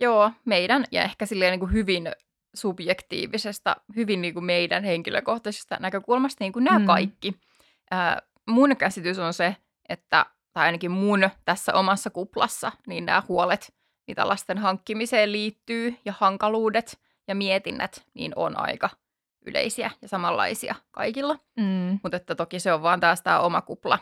Joo, 0.00 0.30
meidän 0.44 0.84
ja 0.92 1.02
ehkä 1.02 1.26
silleen 1.26 1.50
niin 1.50 1.60
kuin 1.60 1.72
hyvin 1.72 2.10
subjektiivisesta, 2.54 3.76
hyvin 3.96 4.22
niin 4.22 4.34
kuin 4.34 4.44
meidän 4.44 4.84
henkilökohtaisesta 4.84 5.76
näkökulmasta, 5.80 6.44
niin 6.44 6.52
kuin 6.52 6.64
nämä 6.64 6.78
Mm. 6.78 6.86
kaikki. 6.86 7.34
Ää, 7.90 8.22
mun 8.48 8.76
käsitys 8.76 9.18
on 9.18 9.34
se, 9.34 9.56
että, 9.88 10.26
tai 10.52 10.66
ainakin 10.66 10.90
mun 10.90 11.30
tässä 11.44 11.74
omassa 11.74 12.10
kuplassa, 12.10 12.72
niin 12.86 13.06
nämä 13.06 13.22
huolet, 13.28 13.74
mitä 14.06 14.28
lasten 14.28 14.58
hankkimiseen 14.58 15.32
liittyy, 15.32 15.94
ja 16.04 16.14
hankaluudet 16.18 16.98
ja 17.28 17.34
mietinnät, 17.34 18.06
niin 18.14 18.32
on 18.36 18.60
aika 18.60 18.90
yleisiä 19.46 19.90
ja 20.02 20.08
samanlaisia 20.08 20.74
kaikilla. 20.90 21.38
Mm. 21.56 21.98
Mutta 22.02 22.16
että 22.16 22.34
toki 22.34 22.60
se 22.60 22.72
on 22.72 22.82
vaan 22.82 23.00
taas 23.00 23.22
tämä 23.22 23.40
oma 23.40 23.60
kupla. 23.60 23.98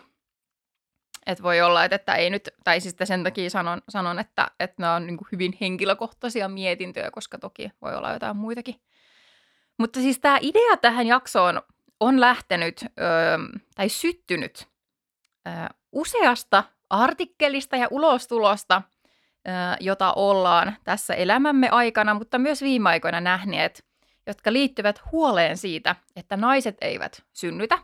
Että 1.26 1.42
voi 1.42 1.60
olla, 1.60 1.84
että, 1.84 1.96
että 1.96 2.14
ei 2.14 2.30
nyt, 2.30 2.48
tai 2.64 2.80
siis 2.80 2.96
sen 3.04 3.24
takia 3.24 3.50
sanon, 3.50 3.82
sanon 3.88 4.18
että, 4.18 4.50
että 4.60 4.74
nämä 4.78 4.94
on 4.94 5.06
niin 5.06 5.18
hyvin 5.32 5.56
henkilökohtaisia 5.60 6.48
mietintöjä, 6.48 7.10
koska 7.10 7.38
toki 7.38 7.70
voi 7.82 7.94
olla 7.94 8.12
jotain 8.12 8.36
muitakin. 8.36 8.80
Mutta 9.78 10.00
siis 10.00 10.18
tämä 10.18 10.38
idea 10.40 10.76
tähän 10.80 11.06
jaksoon 11.06 11.62
on 12.00 12.20
lähtenyt 12.20 12.82
öö, 12.82 13.38
tai 13.74 13.88
syttynyt 13.88 14.68
öö, 15.46 15.52
useasta 15.92 16.64
artikkelista 16.90 17.76
ja 17.76 17.88
ulostulosta, 17.90 18.82
öö, 19.48 19.54
jota 19.80 20.12
ollaan 20.12 20.76
tässä 20.84 21.14
elämämme 21.14 21.68
aikana, 21.68 22.14
mutta 22.14 22.38
myös 22.38 22.62
viime 22.62 22.88
aikoina 22.88 23.20
nähneet, 23.20 23.84
jotka 24.26 24.52
liittyvät 24.52 25.00
huoleen 25.12 25.56
siitä, 25.56 25.96
että 26.16 26.36
naiset 26.36 26.76
eivät 26.80 27.22
synnytä 27.32 27.78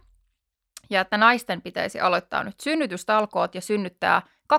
ja 0.93 1.01
että 1.01 1.17
naisten 1.17 1.63
pitäisi 1.63 2.01
aloittaa 2.01 2.45
nyt 2.45 2.61
synnytystalkoot 2.61 3.55
ja 3.55 3.61
synnyttää 3.61 4.23
2-3 4.55 4.57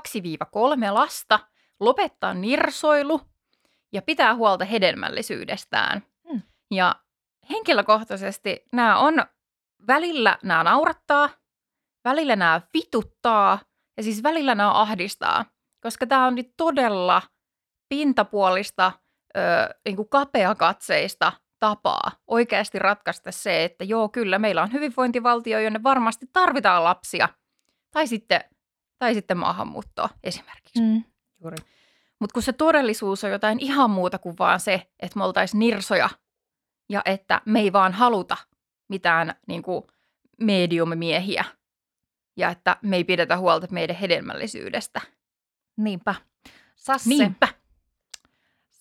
lasta, 0.92 1.40
lopettaa 1.80 2.34
nirsoilu 2.34 3.22
ja 3.94 4.02
pitää 4.02 4.36
huolta 4.36 4.66
hedelmällisyydestään. 4.66 6.04
Hmm. 6.30 6.42
Ja 6.72 6.96
henkilökohtaisesti 7.50 8.64
nämä 8.74 8.98
on, 8.98 9.14
välillä 9.88 10.38
nämä 10.44 10.64
naurattaa, 10.64 11.30
välillä 12.06 12.36
nämä 12.36 12.62
vituttaa 12.74 13.60
ja 13.98 14.04
siis 14.04 14.24
välillä 14.24 14.56
nämä 14.56 14.82
ahdistaa, 14.82 15.46
koska 15.82 16.08
tämä 16.08 16.28
on 16.28 16.36
nyt 16.36 16.54
todella 16.58 17.22
pintapuolista, 17.90 18.92
ö, 19.38 19.40
niin 19.86 19.96
kuin 19.96 20.10
kapeakatseista 20.10 21.32
tapaa 21.64 22.12
oikeasti 22.28 22.80
ratkaista 22.80 23.32
se, 23.32 23.64
että 23.64 23.84
joo, 23.84 24.10
kyllä, 24.10 24.40
meillä 24.40 24.62
on 24.62 24.74
hyvinvointivaltio, 24.74 25.60
jonne 25.60 25.84
varmasti 25.84 26.26
tarvitaan 26.34 26.84
lapsia. 26.84 27.30
Tai 27.92 28.08
sitten, 28.08 28.44
tai 29.00 29.14
sitten 29.14 29.38
maahanmuuttoa 29.38 30.10
esimerkiksi. 30.24 30.82
Mm. 30.82 31.04
Juuri. 31.42 31.58
Mutta 32.20 32.34
kun 32.34 32.44
se 32.44 32.54
todellisuus 32.54 33.24
on 33.24 33.32
jotain 33.32 33.60
ihan 33.60 33.90
muuta 33.90 34.20
kuin 34.20 34.36
vaan 34.40 34.60
se, 34.60 34.88
että 35.00 35.20
me 35.20 35.24
oltaisiin 35.24 35.60
nirsoja 35.60 36.10
ja 36.90 37.02
että 37.06 37.42
me 37.46 37.60
ei 37.60 37.74
vaan 37.74 37.94
haluta 37.94 38.38
mitään 38.90 39.36
niin 39.48 39.64
kuin 39.64 39.84
mediumimiehiä 40.40 41.46
ja 42.38 42.50
että 42.50 42.78
me 42.82 42.96
ei 42.96 43.04
pidetä 43.04 43.38
huolta 43.38 43.68
meidän 43.72 43.96
hedelmällisyydestä. 43.96 45.02
Niinpä. 45.78 46.16
Sasse. 46.76 47.10
Niinpä. 47.10 47.48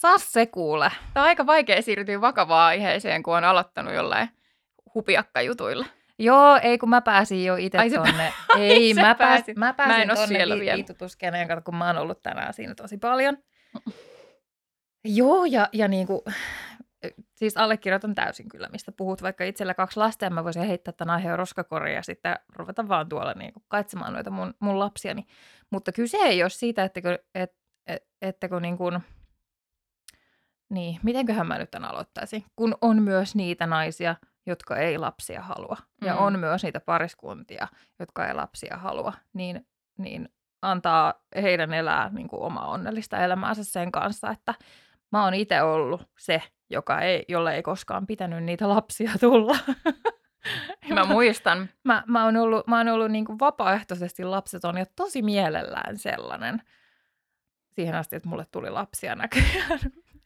Sasse 0.03 0.47
kuule. 0.47 0.93
Tämä 1.15 1.25
on 1.25 1.29
aika 1.29 1.47
vaikea 1.47 1.83
siirtyä 1.83 2.21
vakavaan 2.21 2.67
aiheeseen, 2.67 3.23
kun 3.23 3.37
on 3.37 3.45
aloittanut 3.45 3.95
jollain 3.95 4.29
hupiakkajutuilla. 4.95 5.87
Joo, 6.19 6.59
ei 6.63 6.79
kun 6.79 6.89
mä 6.89 7.01
pääsin 7.01 7.45
jo 7.45 7.57
itse 7.57 7.79
tonne. 7.95 8.33
Ei, 8.59 8.95
mä, 8.95 9.15
pääsin, 9.15 9.59
mä 9.59 9.67
Mä 9.67 9.73
pääsin 9.73 10.03
en 10.03 10.11
oo 10.11 10.17
tonne 10.17 10.27
siellä 10.27 10.55
vi- 10.55 10.73
viitutuskeneen, 10.75 11.49
kun 11.65 11.77
mä 11.77 11.87
oon 11.87 11.99
ollut 11.99 12.23
tänään 12.23 12.55
siinä 12.55 12.75
tosi 12.75 12.99
paljon. 12.99 13.39
Joo, 15.05 15.45
ja, 15.45 15.69
ja 15.73 15.89
niin 15.89 16.07
kuin, 16.07 16.21
siis 17.39 17.57
allekirjoitan 17.57 18.15
täysin 18.15 18.49
kyllä, 18.49 18.69
mistä 18.73 18.93
puhut. 18.93 19.23
Vaikka 19.23 19.45
itsellä 19.45 19.75
kaksi 19.75 19.99
lasta, 19.99 20.25
ja 20.25 20.31
mä 20.31 20.45
voisin 20.45 20.63
heittää 20.63 20.93
tämän 20.93 21.15
aiheen 21.15 21.39
roskakoriin 21.39 21.95
ja 21.97 22.03
sitten 22.03 22.37
ruveta 22.57 22.89
vaan 22.89 23.09
tuolla 23.09 23.33
niin 23.33 23.53
kuin 23.53 23.65
kaitsemaan 23.69 24.13
noita 24.13 24.31
mun, 24.31 24.55
mun 24.61 24.79
lapsiani. 24.79 25.27
Mutta 25.71 25.93
kyse 25.93 26.17
ei 26.17 26.43
ole 26.43 26.51
siitä, 26.51 26.85
että 26.85 27.03
kun, 27.03 27.19
et, 27.35 27.53
et, 27.87 28.03
että 28.23 28.49
kun 28.49 28.63
niin 28.63 28.79
kuin, 28.79 29.01
niin, 30.73 30.99
mitenköhän 31.03 31.47
mä 31.47 31.59
nyt 31.59 31.71
tämän 31.71 31.91
aloittaisin, 31.91 32.45
kun 32.57 32.75
on 32.81 33.03
myös 33.03 33.35
niitä 33.35 33.67
naisia, 33.67 34.15
jotka 34.47 34.77
ei 34.77 34.99
lapsia 34.99 35.41
halua, 35.43 35.77
ja 36.05 36.13
Mm. 36.15 36.19
on 36.21 36.39
myös 36.39 36.63
niitä 36.63 36.81
pariskuntia, 36.81 37.69
jotka 37.99 38.27
ei 38.27 38.35
lapsia 38.35 38.77
halua, 38.77 39.13
niin, 39.33 39.67
niin 39.99 40.29
antaa 40.63 41.15
heidän 41.43 41.75
elää 41.75 42.09
niin 42.13 42.29
kuin 42.29 42.43
omaa 42.43 42.69
onnellista 42.69 43.19
elämäänsä 43.19 43.65
sen 43.65 43.93
kanssa, 43.93 44.31
että 44.31 44.55
mä 45.13 45.25
oon 45.25 45.35
itse 45.35 45.63
ollut 45.63 46.09
se, 46.19 46.43
joka 46.71 47.01
ei, 47.01 47.25
jolle 47.29 47.55
ei 47.55 47.63
koskaan 47.63 48.07
pitänyt 48.07 48.45
niitä 48.45 48.69
lapsia 48.69 49.13
tulla. 49.21 49.59
Mä 50.95 51.05
muistan. 51.05 51.69
mä, 51.85 52.03
mä 52.07 52.25
oon 52.25 52.37
ollut, 52.37 52.67
mä 52.67 52.77
oon 52.79 52.89
ollut 52.89 53.11
niin 53.11 53.25
kuin 53.25 53.39
vapaaehtoisesti 53.39 54.25
lapseton 54.25 54.79
ja 54.79 54.87
tosi 54.97 55.23
mielellään 55.23 55.99
sellainen. 55.99 56.63
Siihen 57.73 57.95
asti, 57.95 58.17
että 58.17 58.29
mulle 58.29 58.47
tuli 58.51 58.71
lapsia 58.71 59.15
näköjään. 59.15 59.79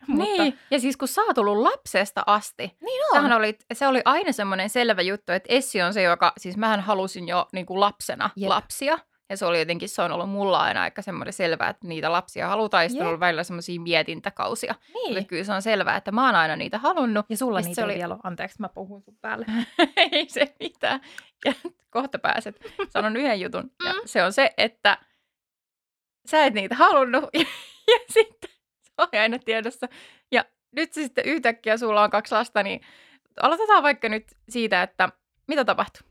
Niin, 0.08 0.58
ja 0.70 0.80
siis 0.80 0.96
kun 0.96 1.08
sä 1.08 1.22
oot 1.22 1.38
ollut 1.38 1.58
lapsesta 1.58 2.22
asti, 2.26 2.76
niin 2.80 3.02
Sähän 3.12 3.32
oli, 3.32 3.58
se 3.72 3.86
oli 3.86 4.02
aina 4.04 4.32
semmoinen 4.32 4.70
selvä 4.70 5.02
juttu, 5.02 5.32
että 5.32 5.46
Essi 5.54 5.82
on 5.82 5.94
se, 5.94 6.02
joka, 6.02 6.32
siis 6.38 6.56
mähän 6.56 6.80
halusin 6.80 7.28
jo 7.28 7.48
niin 7.52 7.66
kuin 7.66 7.80
lapsena 7.80 8.30
Jep. 8.36 8.48
lapsia. 8.48 8.98
Ja 9.30 9.36
se 9.36 9.46
oli 9.46 9.58
jotenkin, 9.58 9.88
se 9.88 10.02
on 10.02 10.12
ollut 10.12 10.30
mulla 10.30 10.60
aina 10.60 10.82
aika 10.82 11.02
semmoinen 11.02 11.32
selvää, 11.32 11.68
että 11.68 11.86
niitä 11.88 12.12
lapsia 12.12 12.48
halutaan. 12.48 12.84
Ja 12.84 12.88
sitten 12.88 13.04
on 13.04 13.08
ollut 13.08 13.20
välillä 13.20 13.44
semmoisia 13.44 13.80
mietintäkausia. 13.80 14.74
niin. 14.94 15.14
Mutta 15.14 15.28
kyllä 15.28 15.44
se 15.44 15.52
on 15.52 15.62
selvää, 15.62 15.96
että 15.96 16.12
mä 16.12 16.26
oon 16.26 16.34
aina 16.34 16.56
niitä 16.56 16.78
halunnut. 16.78 17.26
Ja 17.28 17.36
sulla 17.36 17.60
Ja 17.60 17.66
niitä 17.66 17.84
oli... 17.84 17.94
vielä 17.94 18.14
ole. 18.14 18.20
Anteeksi, 18.24 18.56
mä 18.60 18.68
puhun 18.68 19.02
sun 19.02 19.18
päälle. 19.20 19.46
Ei 20.12 20.28
se 20.28 20.54
mitään. 20.60 21.00
Ja 21.44 21.52
kohta 21.90 22.18
pääset. 22.18 22.60
Sanon 22.90 23.16
yhden 23.16 23.40
jutun. 23.40 23.70
Ja 23.84 23.94
se 24.04 24.22
on 24.24 24.32
se, 24.32 24.50
että 24.56 24.98
sä 26.30 26.44
et 26.44 26.54
niitä 26.54 26.74
halunnut. 26.74 27.24
Ja, 27.88 27.94
ja 27.94 28.04
sitten 28.12 28.50
se 28.82 28.92
oli 28.98 29.15
aina 29.26 29.38
tiedossa. 29.44 29.88
Ja 30.32 30.44
nyt 30.72 30.92
se 30.92 31.02
sitten 31.02 31.24
yhtäkkiä 31.24 31.76
sulla 31.76 32.02
on 32.02 32.10
kaksi 32.10 32.34
lasta, 32.34 32.62
niin 32.62 32.80
aloitetaan 33.42 33.82
vaikka 33.82 34.08
nyt 34.08 34.24
siitä, 34.48 34.82
että 34.82 35.08
mitä 35.48 35.64
tapahtui? 35.64 36.08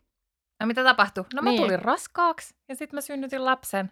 No 0.60 0.66
mitä 0.66 0.84
tapahtui? 0.84 1.26
No 1.34 1.42
mä 1.42 1.50
Niin. 1.50 1.62
tulin 1.62 1.82
raskaaksi 1.82 2.56
ja 2.70 2.76
sitten 2.76 2.98
mä 2.98 3.02
synnytin 3.02 3.46
lapsen. 3.46 3.92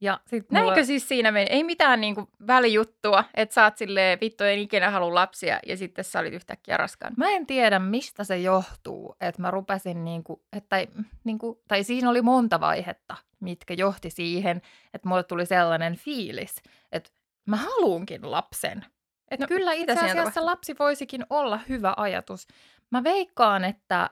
Ja 0.00 0.20
sit 0.26 0.50
mulla... 0.50 0.64
Näinkö 0.64 0.84
siis 0.84 1.08
siinä 1.08 1.32
meni? 1.32 1.46
Ei 1.50 1.64
mitään 1.64 2.00
niinku 2.00 2.28
välijuttua, 2.46 3.24
että 3.34 3.54
sä 3.54 3.64
oot 3.64 3.76
silleen, 3.76 4.18
vittu 4.20 4.44
en 4.44 4.58
ikinä 4.58 4.90
halua 4.90 5.14
lapsia, 5.14 5.60
ja 5.66 5.76
sitten 5.76 6.04
sä 6.04 6.20
olit 6.20 6.34
yhtäkkiä 6.34 6.76
raskaan. 6.76 7.14
Mä 7.16 7.30
en 7.30 7.46
tiedä, 7.46 7.78
mistä 7.78 8.24
se 8.24 8.38
johtuu, 8.38 9.16
että 9.20 9.42
mä 9.42 9.50
rupesin 9.50 10.04
niinku, 10.04 10.42
että, 10.52 10.68
tai, 10.68 10.86
niinku, 11.24 11.62
tai 11.68 11.84
siinä 11.84 12.10
oli 12.10 12.22
monta 12.22 12.60
vaihetta, 12.60 13.16
mitkä 13.40 13.74
johti 13.74 14.10
siihen, 14.10 14.62
että 14.94 15.08
mulle 15.08 15.22
tuli 15.22 15.46
sellainen 15.46 15.96
fiilis, 15.96 16.62
että 16.92 17.10
mä 17.46 17.56
haluunkin 17.56 18.30
lapsen. 18.30 18.86
Että 19.30 19.44
No, 19.44 19.48
kyllä 19.48 19.72
itse 19.72 19.92
asiassa 19.92 20.16
tapahtui? 20.16 20.42
lapsi 20.42 20.74
voisikin 20.78 21.26
olla 21.30 21.60
hyvä 21.68 21.94
ajatus. 21.96 22.46
Mä 22.90 23.04
veikkaan, 23.04 23.64
että 23.64 24.10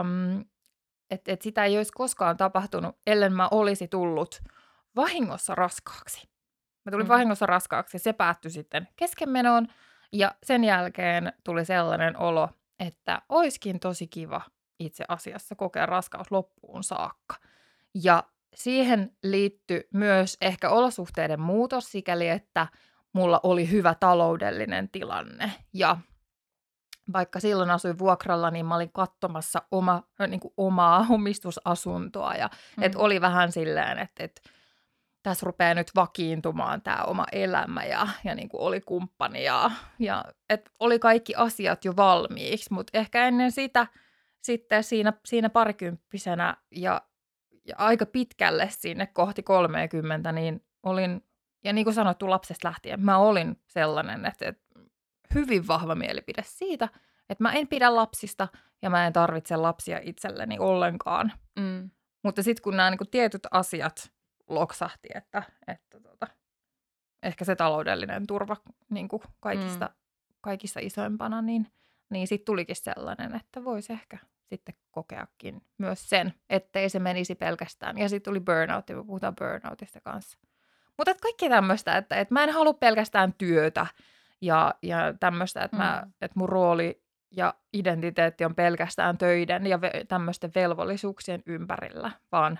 um, 0.00 0.44
et, 1.10 1.28
et 1.28 1.42
sitä 1.42 1.64
ei 1.64 1.76
olisi 1.76 1.92
koskaan 1.94 2.36
tapahtunut, 2.36 2.96
ellen 3.06 3.32
mä 3.32 3.48
olisi 3.50 3.88
tullut 3.88 4.42
vahingossa 4.96 5.54
raskaaksi. 5.54 6.28
Mä 6.86 6.90
tulin 6.90 7.04
Mm. 7.04 7.08
mm. 7.08 7.12
vahingossa 7.12 7.46
raskaaksi 7.46 7.94
ja 7.96 7.98
se 8.00 8.12
päättyi 8.12 8.50
sitten 8.50 8.88
keskenmenoon. 8.96 9.66
Ja 10.12 10.34
sen 10.42 10.64
jälkeen 10.64 11.32
tuli 11.44 11.64
sellainen 11.64 12.18
olo, 12.18 12.48
että 12.78 13.22
oiskin 13.28 13.80
tosi 13.80 14.06
kiva 14.06 14.40
itse 14.80 15.04
asiassa 15.08 15.54
kokea 15.54 15.86
raskaus 15.86 16.30
loppuun 16.30 16.84
saakka. 16.84 17.36
Ja 18.04 18.24
siihen 18.54 19.10
liittyi 19.22 19.88
myös 19.94 20.36
ehkä 20.40 20.70
olosuhteiden 20.70 21.40
muutos 21.40 21.92
sikäli, 21.92 22.28
että 22.28 22.66
mulla 23.12 23.40
oli 23.42 23.70
hyvä 23.70 23.94
taloudellinen 24.00 24.88
tilanne. 24.88 25.52
Ja 25.74 25.96
vaikka 27.12 27.40
silloin 27.40 27.70
asuin 27.70 27.98
vuokralla, 27.98 28.50
niin 28.50 28.66
mä 28.66 28.76
olin 28.76 28.92
katsomassa 28.92 29.62
oma, 29.70 30.02
niin 30.28 30.40
kuin 30.40 30.54
omaa 30.56 31.06
omistusasuntoa. 31.10 32.34
Ja 32.34 32.50
mm. 32.76 32.82
et 32.82 32.94
oli 32.94 33.20
vähän 33.20 33.52
silleen, 33.52 33.98
että, 33.98 34.24
että 34.24 34.40
tässä 35.22 35.46
rupeaa 35.46 35.74
nyt 35.74 35.90
vakiintumaan 35.94 36.82
tämä 36.82 37.04
oma 37.06 37.26
elämä 37.32 37.84
ja, 37.84 38.08
ja 38.24 38.34
niin 38.34 38.48
kuin 38.48 38.60
oli 38.60 38.80
kumppani 38.80 39.44
ja, 39.44 39.70
ja 39.98 40.24
et 40.50 40.70
oli 40.80 40.98
kaikki 40.98 41.34
asiat 41.34 41.84
jo 41.84 41.96
valmiiksi, 41.96 42.72
mutta 42.72 42.98
ehkä 42.98 43.28
ennen 43.28 43.52
sitä 43.52 43.86
sitten 44.40 44.84
siinä, 44.84 45.12
siinä 45.24 45.50
parikymppisenä 45.50 46.56
ja 46.70 47.02
aika 47.76 48.06
pitkälle 48.06 48.68
sinne 48.70 49.06
kohti 49.06 49.42
30, 49.42 50.32
niin 50.32 50.64
olin, 50.82 51.24
ja 51.64 51.72
niin 51.72 51.84
kuin 51.84 51.94
sanottu 51.94 52.30
lapsesta 52.30 52.68
lähtien, 52.68 53.00
mä 53.00 53.18
olin 53.18 53.60
sellainen, 53.66 54.26
että, 54.26 54.48
että 54.48 54.80
hyvin 55.34 55.66
vahva 55.66 55.94
mielipide 55.94 56.42
siitä, 56.44 56.88
että 57.28 57.44
mä 57.44 57.52
en 57.52 57.68
pidä 57.68 57.94
lapsista 57.94 58.48
ja 58.82 58.90
mä 58.90 59.06
en 59.06 59.12
tarvitse 59.12 59.56
lapsia 59.56 60.00
itselleni 60.02 60.58
ollenkaan. 60.58 61.32
Mm. 61.58 61.90
Mutta 62.24 62.42
sitten 62.42 62.62
kun 62.62 62.76
nämä 62.76 62.90
niin 62.90 63.10
tietyt 63.10 63.46
asiat 63.50 64.12
loksahti, 64.48 65.08
että, 65.14 65.42
että 65.66 66.00
tota, 66.00 66.26
ehkä 67.22 67.44
se 67.44 67.56
taloudellinen 67.56 68.26
turva 68.26 68.56
niin 68.90 69.08
kuin 69.08 69.22
kaikista, 69.40 69.86
mm. 69.86 69.94
kaikista 70.40 70.80
isoimpana, 70.80 71.42
niin, 71.42 71.72
niin 72.10 72.26
sitten 72.26 72.46
tulikin 72.46 72.76
sellainen, 72.76 73.34
että 73.34 73.64
voisi 73.64 73.92
ehkä 73.92 74.18
sitten 74.48 74.74
kokeakin 74.90 75.62
myös 75.78 76.08
sen, 76.08 76.34
ettei 76.50 76.88
se 76.88 76.98
menisi 76.98 77.34
pelkästään. 77.34 77.98
Ja 77.98 78.08
sitten 78.08 78.30
tuli 78.30 78.40
burnout, 78.40 78.88
ja 78.88 78.96
me 78.96 79.04
puhutaan 79.04 79.34
burnoutista 79.36 80.00
kanssa. 80.00 80.38
Mutta 80.96 81.10
et 81.10 81.20
kaikki 81.20 81.48
tämmöistä, 81.48 81.96
että 81.96 82.16
et 82.16 82.30
mä 82.30 82.44
en 82.44 82.50
halua 82.50 82.74
pelkästään 82.74 83.32
työtä 83.38 83.86
ja, 84.40 84.74
ja 84.82 84.98
tämmöistä, 85.20 85.62
että 85.64 86.02
Mm. 86.04 86.12
et 86.20 86.36
mun 86.36 86.48
rooli 86.48 87.02
ja 87.36 87.54
identiteetti 87.72 88.44
on 88.44 88.54
pelkästään 88.54 89.18
töiden 89.18 89.66
ja 89.66 89.76
ve- 89.76 90.04
tämmöisten 90.08 90.50
velvollisuuksien 90.54 91.42
ympärillä, 91.46 92.10
vaan 92.32 92.58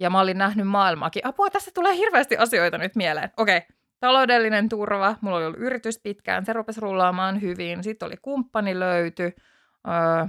ja 0.00 0.10
mä 0.10 0.20
olin 0.20 0.38
nähnyt 0.38 0.68
maailmaakin. 0.68 1.26
Apua, 1.26 1.50
tässä 1.50 1.70
tulee 1.74 1.96
hirveästi 1.96 2.36
asioita 2.36 2.78
nyt 2.78 2.96
mieleen. 2.96 3.30
Okei, 3.36 3.60
taloudellinen 4.00 4.68
turva, 4.68 5.16
mulla 5.20 5.36
oli 5.36 5.46
ollut 5.46 5.60
yritys 5.60 6.00
pitkään, 6.02 6.44
se 6.44 6.52
rupesi 6.52 6.80
rullaamaan 6.80 7.40
hyvin. 7.40 7.84
Sitten 7.84 8.06
oli 8.06 8.16
kumppani 8.22 8.78
löyty, 8.78 9.22
öö, 9.88 10.26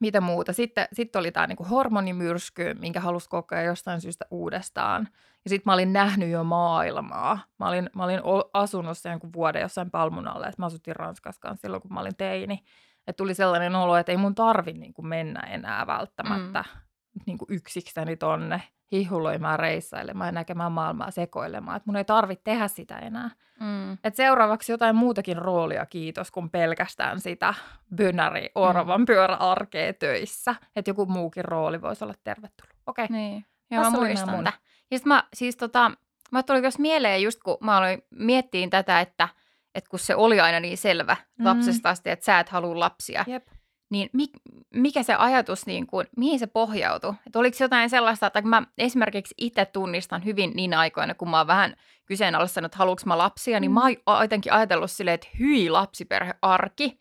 mitä 0.00 0.20
muuta. 0.20 0.52
Sitten, 0.52 0.88
sitten 0.92 1.20
oli 1.20 1.32
tämä 1.32 1.46
niinku 1.46 1.64
hormonimyrsky, 1.64 2.74
minkä 2.74 3.00
halusi 3.00 3.28
kokea 3.28 3.62
jostain 3.62 4.00
syystä 4.00 4.24
uudestaan. 4.30 5.08
Ja 5.44 5.48
sitten 5.50 5.62
mä 5.70 5.74
olin 5.74 5.92
nähnyt 5.92 6.30
jo 6.30 6.44
maailmaa. 6.44 7.38
Mä 7.58 7.68
olin, 7.68 7.90
mä 7.94 8.04
olin 8.04 8.20
asunut 8.52 8.98
sen 8.98 9.20
vuoden 9.32 9.62
jossain 9.62 9.90
palmun 9.90 10.28
alle, 10.28 10.46
että 10.46 10.62
mä 10.62 10.66
asuttiin 10.66 10.96
Ranskassa 10.96 11.40
kanssa 11.40 11.62
silloin, 11.62 11.82
kun 11.82 11.92
mä 11.92 12.00
olin 12.00 12.16
teini. 12.16 12.64
Että 13.06 13.16
tuli 13.16 13.34
sellainen 13.34 13.74
olo, 13.74 13.96
että 13.96 14.12
ei 14.12 14.18
mun 14.18 14.34
tarvi 14.34 14.72
niinku 14.72 15.02
mennä 15.02 15.40
enää 15.40 15.86
välttämättä 15.86 16.64
mm. 16.74 16.80
Niinku 17.26 17.46
yksikseni 17.48 18.16
tonne 18.16 18.62
hihuloimaan, 18.92 19.58
reissailemaan 19.58 20.28
ja 20.28 20.32
näkemään 20.32 20.72
maailmaa 20.72 21.10
sekoilemaan. 21.10 21.76
Että 21.76 21.90
mun 21.90 21.96
ei 21.96 22.04
tarvitse 22.04 22.44
tehdä 22.44 22.68
sitä 22.68 22.98
enää. 22.98 23.30
Mm. 23.60 23.92
Et 24.04 24.14
seuraavaksi 24.14 24.72
jotain 24.72 24.96
muutakin 24.96 25.38
roolia 25.38 25.86
kiitos 25.86 26.30
kuin 26.30 26.50
pelkästään 26.50 27.20
sitä 27.20 27.54
bönäri 27.96 28.50
oravan 28.54 29.00
mm. 29.00 29.06
pyöräarkea 29.06 29.92
töissä. 29.92 30.54
Että 30.76 30.90
joku 30.90 31.06
muukin 31.06 31.44
rooli 31.44 31.82
voisi 31.82 32.04
olla 32.04 32.14
tervetullut. 32.24 32.74
Okei. 32.86 33.04
Okay. 33.04 33.16
Niin. 33.16 33.44
Joo, 33.70 33.82
mä 33.82 33.90
muistan 33.90 34.30
mun. 34.30 34.44
tätä. 34.44 34.58
Ja 34.90 34.98
sit 34.98 35.06
mä, 35.06 35.24
siis 35.34 35.56
tota, 35.56 35.90
mä 36.32 36.42
tuli 36.42 36.60
myös 36.60 36.78
mieleen 36.78 37.22
just 37.22 37.42
kun 37.42 37.56
mä 37.60 37.76
aloin 37.76 38.02
miettiin 38.10 38.70
tätä, 38.70 39.00
että, 39.00 39.28
että 39.74 39.90
kun 39.90 39.98
se 39.98 40.14
oli 40.14 40.40
aina 40.40 40.60
niin 40.60 40.78
selvä 40.78 41.16
Mm. 41.38 41.44
lapsesta 41.44 41.90
asti, 41.90 42.10
että 42.10 42.24
sä 42.24 42.40
et 42.40 42.48
halua 42.48 42.80
lapsia, 42.80 43.24
Jep. 43.26 43.46
Niin 43.90 44.10
mi, 44.12 44.26
mikä 44.74 45.02
se 45.02 45.14
ajatus, 45.14 45.66
niin 45.66 45.86
kuin, 45.86 46.06
mihin 46.16 46.38
se 46.38 46.46
pohjautui? 46.46 47.14
Että 47.26 47.38
oliko 47.38 47.56
jotain 47.60 47.90
sellaista, 47.90 48.26
että 48.26 48.42
mä 48.42 48.62
esimerkiksi 48.78 49.34
itse 49.38 49.64
tunnistan 49.64 50.24
hyvin 50.24 50.52
niin 50.54 50.74
aikoina, 50.74 51.14
kun 51.14 51.30
mä 51.30 51.38
oon 51.38 51.46
vähän 51.46 51.76
kyseenalaistanut, 52.06 52.66
että 52.66 52.78
haluanko 52.78 53.02
mä 53.06 53.18
lapsia, 53.18 53.60
niin 53.60 53.70
mä 53.70 53.80
oon 53.84 54.22
jotenkin 54.22 54.52
ajatellut 54.52 54.90
silleen, 54.90 55.14
että 55.14 55.28
hyi 55.38 55.70
lapsiperhearki, 55.70 57.00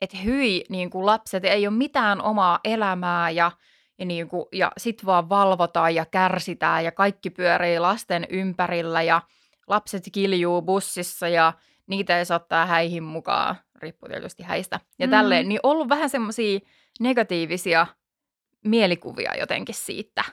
että 0.00 0.16
hyi 0.16 0.64
niin 0.68 0.90
kuin 0.90 1.06
lapset 1.06 1.44
ei 1.44 1.66
ole 1.66 1.76
mitään 1.76 2.22
omaa 2.22 2.60
elämää 2.64 3.30
ja, 3.30 3.52
ja, 3.98 4.06
niin 4.06 4.28
kuin, 4.28 4.46
ja 4.52 4.72
sit 4.78 5.06
vaan 5.06 5.28
valvotaan 5.28 5.94
ja 5.94 6.06
kärsitään 6.06 6.84
ja 6.84 6.92
kaikki 6.92 7.30
pyörii 7.30 7.78
lasten 7.78 8.26
ympärillä 8.30 9.02
ja 9.02 9.22
lapset 9.66 10.04
kiljuu 10.12 10.62
bussissa 10.62 11.28
ja 11.28 11.52
niitä 11.86 12.18
ei 12.18 12.24
saa 12.24 12.66
häihin 12.66 13.02
mukaan, 13.02 13.56
riippuu 13.82 14.08
tietysti 14.08 14.42
häistä. 14.42 14.80
Ja 14.98 15.06
mm. 15.06 15.10
tälleen, 15.10 15.48
niin 15.48 15.60
ollut 15.62 15.88
vähän 15.88 16.10
semmoisia 16.10 16.60
negatiivisia 17.00 17.86
mielikuvia 18.64 19.36
jotenkin 19.38 19.74
siitä. 19.74 20.24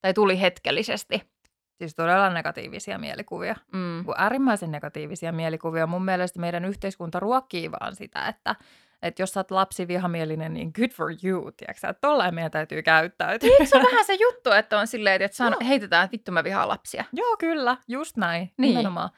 Tai 0.00 0.14
tuli 0.14 0.40
hetkellisesti. 0.40 1.32
Siis 1.78 1.94
todella 1.94 2.30
negatiivisia 2.30 2.98
mielikuvia. 2.98 3.56
Mm. 3.72 4.04
Äärimmäisen 4.16 4.70
negatiivisia 4.70 5.32
mielikuvia. 5.32 5.86
Mun 5.86 6.04
mielestä 6.04 6.40
meidän 6.40 6.64
yhteiskunta 6.64 7.20
ruokkii 7.20 7.70
vaan 7.70 7.96
sitä, 7.96 8.26
että 8.28 8.54
että 9.02 9.22
jos 9.22 9.32
sä 9.32 9.40
oot 9.40 9.50
lapsivihamielinen, 9.50 10.54
niin 10.54 10.72
good 10.74 10.90
for 10.90 11.10
you, 11.24 11.52
tiedätkö 11.52 11.88
että 11.88 12.00
tollain 12.00 12.34
meidän 12.34 12.50
täytyy 12.50 12.82
käyttäytyä. 12.82 13.50
Eikö 13.50 13.66
se 13.66 13.76
ole 13.76 13.84
vähän 13.84 14.04
se 14.04 14.14
juttu, 14.26 14.50
että 14.50 14.78
on 14.78 14.86
silleen, 14.86 15.22
että 15.22 15.36
saan, 15.36 15.56
heitetään, 15.68 16.04
että 16.04 16.12
vittu 16.12 16.32
mä 16.32 16.44
vihaan 16.44 16.68
lapsia? 16.68 17.04
Joo, 17.12 17.36
kyllä, 17.36 17.76
just 17.88 18.16
näin, 18.16 18.50
Niin. 18.56 18.68
nimenomaan. 18.68 19.10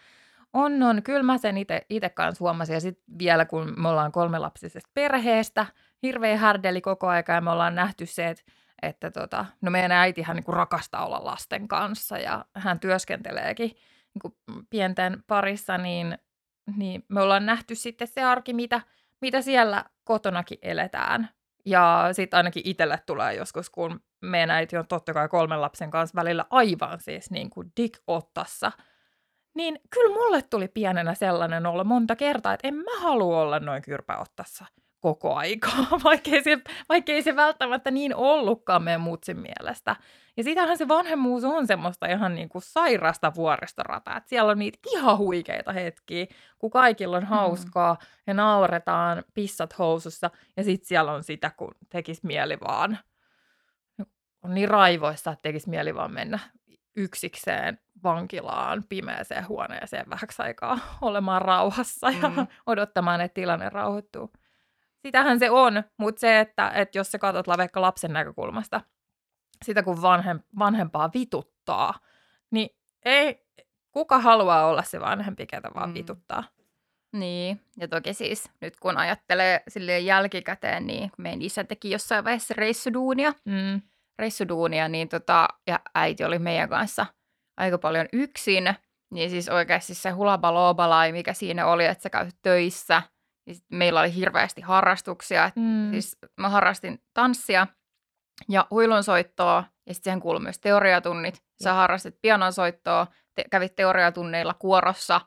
On, 0.54 0.82
on. 0.82 1.02
Kyllä 1.02 1.22
mä 1.22 1.38
sen 1.38 1.56
itse 1.90 2.08
kanssa 2.08 2.44
huomasin. 2.44 2.74
Ja 2.74 2.80
sitten 2.80 3.18
vielä, 3.18 3.44
kun 3.44 3.74
me 3.76 3.88
ollaan 3.88 4.12
kolmelapsisesta 4.12 4.90
perheestä, 4.94 5.66
hirveä 6.02 6.36
härdeli 6.36 6.80
koko 6.80 7.06
aika 7.08 7.32
ja 7.32 7.40
me 7.40 7.50
ollaan 7.50 7.74
nähty 7.74 8.06
se, 8.06 8.28
että, 8.28 8.42
että 8.82 9.10
tota, 9.10 9.46
no 9.60 9.70
meidän 9.70 9.92
äitihän 9.92 10.36
niin 10.36 10.54
rakastaa 10.54 11.06
olla 11.06 11.24
lasten 11.24 11.68
kanssa 11.68 12.18
ja 12.18 12.44
hän 12.54 12.80
työskenteleekin 12.80 13.70
niin 14.14 14.20
kuin 14.22 14.34
pienten 14.70 15.24
parissa, 15.26 15.78
niin, 15.78 16.18
niin 16.76 17.04
me 17.08 17.20
ollaan 17.20 17.46
nähty 17.46 17.74
sitten 17.74 18.08
se 18.08 18.22
arki, 18.22 18.52
mitä, 18.52 18.80
mitä 19.20 19.42
siellä 19.42 19.84
kotonakin 20.04 20.58
eletään. 20.62 21.28
Ja 21.66 22.08
sitten 22.12 22.36
ainakin 22.36 22.62
itselle 22.66 22.98
tulee 23.06 23.34
joskus, 23.34 23.70
kun 23.70 24.00
meidän 24.22 24.50
äiti 24.50 24.76
on 24.76 24.86
totta 24.86 25.12
kai 25.12 25.28
kolmen 25.28 25.60
lapsen 25.60 25.90
kanssa 25.90 26.16
välillä 26.16 26.44
aivan 26.50 27.00
siis 27.00 27.30
niin 27.30 27.50
kuin 27.50 27.72
dig-ottassa– 27.76 28.72
niin 29.54 29.80
kyllä 29.90 30.14
mulle 30.14 30.42
tuli 30.42 30.68
pienenä 30.68 31.14
sellainen 31.14 31.66
olla 31.66 31.84
monta 31.84 32.16
kertaa, 32.16 32.54
että 32.54 32.68
en 32.68 32.74
mä 32.74 33.00
halua 33.00 33.40
olla 33.40 33.60
noin 33.60 33.82
kyrpäottassa 33.82 34.64
koko 35.00 35.34
aikaa, 35.34 35.86
vaikkei 36.04 36.42
se, 36.42 36.58
vaikkei 36.88 37.22
se 37.22 37.36
välttämättä 37.36 37.90
niin 37.90 38.14
ollutkaan 38.14 38.82
meidän 38.82 39.00
mutsin 39.00 39.38
mielestä. 39.38 39.96
Ja 40.36 40.44
sitähän 40.44 40.78
se 40.78 40.88
vanhemmuus 40.88 41.44
on 41.44 41.66
semmoista 41.66 42.06
ihan 42.06 42.34
niin 42.34 42.48
kuin 42.48 42.62
sairasta 42.62 43.32
vuoristorataa, 43.34 44.16
että 44.16 44.28
siellä 44.28 44.52
on 44.52 44.58
niitä 44.58 44.78
ihan 44.92 45.18
huikeita 45.18 45.72
hetkiä, 45.72 46.26
kun 46.58 46.70
kaikilla 46.70 47.16
on 47.16 47.24
hauskaa 47.24 47.94
mm. 47.94 48.06
ja 48.26 48.34
nauretaan 48.34 49.24
pissat 49.34 49.78
housussa 49.78 50.30
ja 50.56 50.64
sitten 50.64 50.88
siellä 50.88 51.12
on 51.12 51.24
sitä, 51.24 51.50
kun 51.56 51.74
tekisi 51.88 52.26
mieli 52.26 52.58
vaan 52.60 52.98
on 54.42 54.54
niin 54.54 54.68
raivoissa, 54.68 55.30
että 55.30 55.42
tekisi 55.42 55.70
mieli 55.70 55.94
vaan 55.94 56.12
mennä 56.12 56.38
yksikseen 56.96 57.78
vankilaan, 58.04 58.84
pimeäseen 58.88 59.48
huoneeseen 59.48 60.10
vähäksi 60.10 60.42
aikaa 60.42 60.78
olemaan 61.00 61.42
rauhassa 61.42 62.10
ja 62.10 62.28
mm. 62.28 62.46
odottamaan, 62.66 63.20
että 63.20 63.34
tilanne 63.34 63.68
rauhoittuu. 63.68 64.32
Sitähän 64.98 65.38
se 65.38 65.50
on, 65.50 65.82
mutta 65.96 66.20
se, 66.20 66.40
että, 66.40 66.68
että 66.68 66.98
jos 66.98 67.12
sä 67.12 67.18
katsot 67.18 67.46
vaikka 67.46 67.80
lapsen 67.80 68.12
näkökulmasta, 68.12 68.80
sitä 69.64 69.82
kun 69.82 70.02
vanhem, 70.02 70.40
vanhempaa 70.58 71.10
vituttaa, 71.14 71.94
niin 72.50 72.70
ei, 73.04 73.46
kuka 73.90 74.18
haluaa 74.18 74.66
olla 74.66 74.82
se 74.82 75.00
vanhempi, 75.00 75.46
ketä 75.46 75.70
vaan 75.74 75.88
mm. 75.88 75.94
vituttaa. 75.94 76.44
Niin, 77.12 77.60
ja 77.76 77.88
toki 77.88 78.14
siis 78.14 78.50
nyt 78.60 78.76
kun 78.80 78.96
ajattelee 78.96 79.62
silleen 79.68 80.06
jälkikäteen, 80.06 80.86
niin 80.86 81.10
meidän 81.18 81.42
isä 81.42 81.64
teki 81.64 81.90
jossain 81.90 82.24
vaiheessa 82.24 82.54
reissuduunia, 82.56 83.32
Mm. 83.44 83.80
Reissuduunia 84.18 84.88
niin 84.88 85.08
tota, 85.08 85.48
ja 85.66 85.80
äiti 85.94 86.24
oli 86.24 86.38
meidän 86.38 86.68
kanssa 86.68 87.06
aika 87.56 87.78
paljon 87.78 88.06
yksin, 88.12 88.74
niin 89.12 89.30
siis 89.30 89.48
oikeasti 89.48 89.94
se 89.94 90.10
hulabalobalai, 90.10 91.12
mikä 91.12 91.32
siinä 91.32 91.66
oli, 91.66 91.84
että 91.84 92.02
sä 92.02 92.10
käyt 92.10 92.36
töissä, 92.42 93.02
ja 93.46 93.54
sit 93.54 93.64
meillä 93.72 94.00
oli 94.00 94.14
hirveästi 94.14 94.60
harrastuksia, 94.60 95.44
et 95.44 95.56
Mm. 95.56 95.90
siis 95.90 96.16
mä 96.40 96.48
harrastin 96.48 97.02
tanssia 97.14 97.66
ja 98.48 98.66
huilunsoittoa, 98.70 99.64
ja 99.86 99.94
sitten 99.94 100.10
siihen 100.10 100.20
kuului 100.20 100.40
myös 100.40 100.58
teoriatunnit. 100.60 101.42
Sä 101.62 101.72
harrastit 101.72 102.14
pianonsoittoa, 102.22 103.06
te- 103.34 103.44
kävit 103.50 103.74
teoriatunneilla 103.76 104.54
kuorossa, 104.54 105.20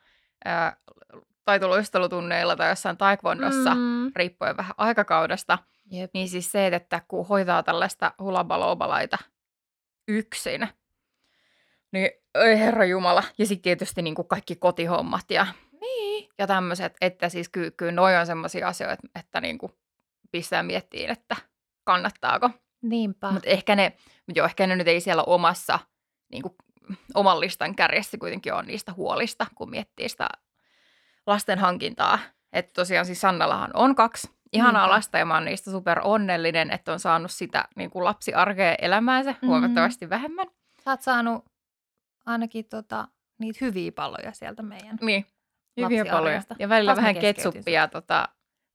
ää, 0.45 0.77
taitoluistelutunneilla 1.47 2.55
tai 2.55 2.69
jossain 2.69 2.97
taekwondossa, 2.97 3.75
Mm. 3.75 4.11
riippuen 4.15 4.57
vähän 4.57 4.73
aikakaudesta. 4.77 5.57
Jep. 5.91 6.11
Niin 6.13 6.29
siis 6.29 6.51
se, 6.51 6.67
että 6.67 7.01
kun 7.07 7.27
hoitaa 7.27 7.63
tällaista 7.63 8.11
hulabalobalaita 8.19 9.17
yksin, 10.07 10.67
niin 11.91 12.09
ei 12.35 12.59
herra 12.59 12.85
jumala. 12.85 13.23
Ja 13.37 13.45
sitten 13.45 13.61
tietysti 13.63 14.01
niin 14.01 14.15
kuin 14.15 14.27
kaikki 14.27 14.55
kotihommat 14.55 15.31
ja, 15.31 15.47
Niin. 15.81 16.29
ja 16.37 16.47
tämmöiset, 16.47 16.93
että 17.01 17.29
siis 17.29 17.49
kyllä, 17.49 17.71
kyllä 17.71 17.91
noi 17.91 18.15
on 18.17 18.25
semmoisia 18.25 18.67
asioita, 18.67 19.07
että 19.19 19.41
niin 19.41 19.57
kuin 19.57 19.71
pistää 20.31 20.63
miettiin, 20.63 21.09
että 21.09 21.35
kannattaako. 21.83 22.49
Niinpä. 22.81 23.31
Mutta 23.31 23.49
ehkä 23.49 23.75
ne, 23.75 23.97
mut 24.27 24.37
joo, 24.37 24.45
ehkä 24.45 24.67
ne 24.67 24.75
nyt 24.75 24.87
ei 24.87 25.01
siellä 25.01 25.23
omassa, 25.23 25.79
niin 26.31 26.41
kuin, 26.43 26.55
oman 27.13 27.39
listan 27.39 27.75
kärjessä 27.75 28.17
kuitenkin 28.17 28.53
on 28.53 28.67
niistä 28.67 28.93
huolista, 28.93 29.45
kun 29.55 29.69
miettii 29.69 30.09
sitä 30.09 30.29
lasten 31.27 31.59
hankintaa. 31.59 32.19
Että 32.53 32.71
tosiaan 32.73 33.05
siis 33.05 33.21
Sannallahan 33.21 33.71
on 33.73 33.95
kaksi 33.95 34.29
ihanaa 34.53 34.81
Niinpä. 34.81 34.95
lasta 34.95 35.17
ja 35.17 35.25
mä 35.25 35.33
oon 35.33 35.45
niistä 35.45 35.71
super 35.71 35.99
onnellinen, 36.03 36.71
että 36.71 36.93
on 36.93 36.99
saanut 36.99 37.31
sitä 37.31 37.65
niin 37.75 37.89
kuin 37.89 38.03
lapsiarkea 38.05 38.75
elämäänsä 38.81 39.31
Mhm. 39.31 39.47
huomattavasti 39.47 40.09
vähemmän. 40.09 40.47
Sä 40.83 40.91
oot 40.91 41.01
saanut 41.01 41.45
ainakin 42.25 42.65
tota, 42.65 43.07
niitä 43.39 43.57
hyviä 43.61 43.91
paloja 43.91 44.31
sieltä 44.31 44.63
meidän. 44.63 44.97
Niin, 45.01 45.25
hyviä 45.81 46.05
paloja. 46.05 46.41
Ja 46.59 46.69
välillä 46.69 46.89
Taas 46.91 46.97
vähän 47.01 47.15
ketsuppia 47.15 47.87
tota, 47.87 48.29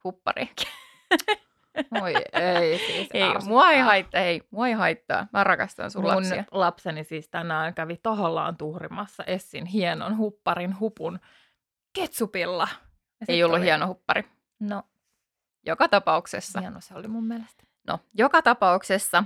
huppariakin. 0.05 0.69
Oi 2.03 2.15
ei 2.33 2.79
siis 2.79 3.09
Ei, 3.15 3.23
mua 3.47 3.71
ei 3.71 3.81
haittaa, 3.81 4.21
ei, 4.21 4.43
mua 4.51 4.67
ei 4.69 4.73
haittaa. 4.75 5.27
Mä 5.33 5.45
rakastan 5.45 5.91
sun 5.91 6.03
Mun 6.03 6.15
lapsia. 6.17 6.45
lapseni 6.51 7.05
siis 7.05 7.29
tänään 7.29 7.75
kävi 7.75 7.97
tahollaan 8.03 8.57
tuhrimassa 8.57 9.25
Essin 9.25 9.67
hienon 9.67 10.17
hupparin 10.17 10.81
hupun 10.81 11.21
ketsupilla. 11.93 12.69
Ja 13.21 13.27
Ei 13.29 13.45
ollut 13.45 13.57
oli- 13.59 13.65
hieno 13.65 13.87
huppari. 13.87 14.25
No, 14.61 14.83
Joka 15.67 15.89
tapauksessa. 15.89 16.61
hieno 16.61 16.81
se 16.81 16.95
oli 16.95 17.09
mun 17.09 17.27
mielestä. 17.27 17.65
No, 17.87 17.99
joka 18.15 18.43
tapauksessa, 18.43 19.25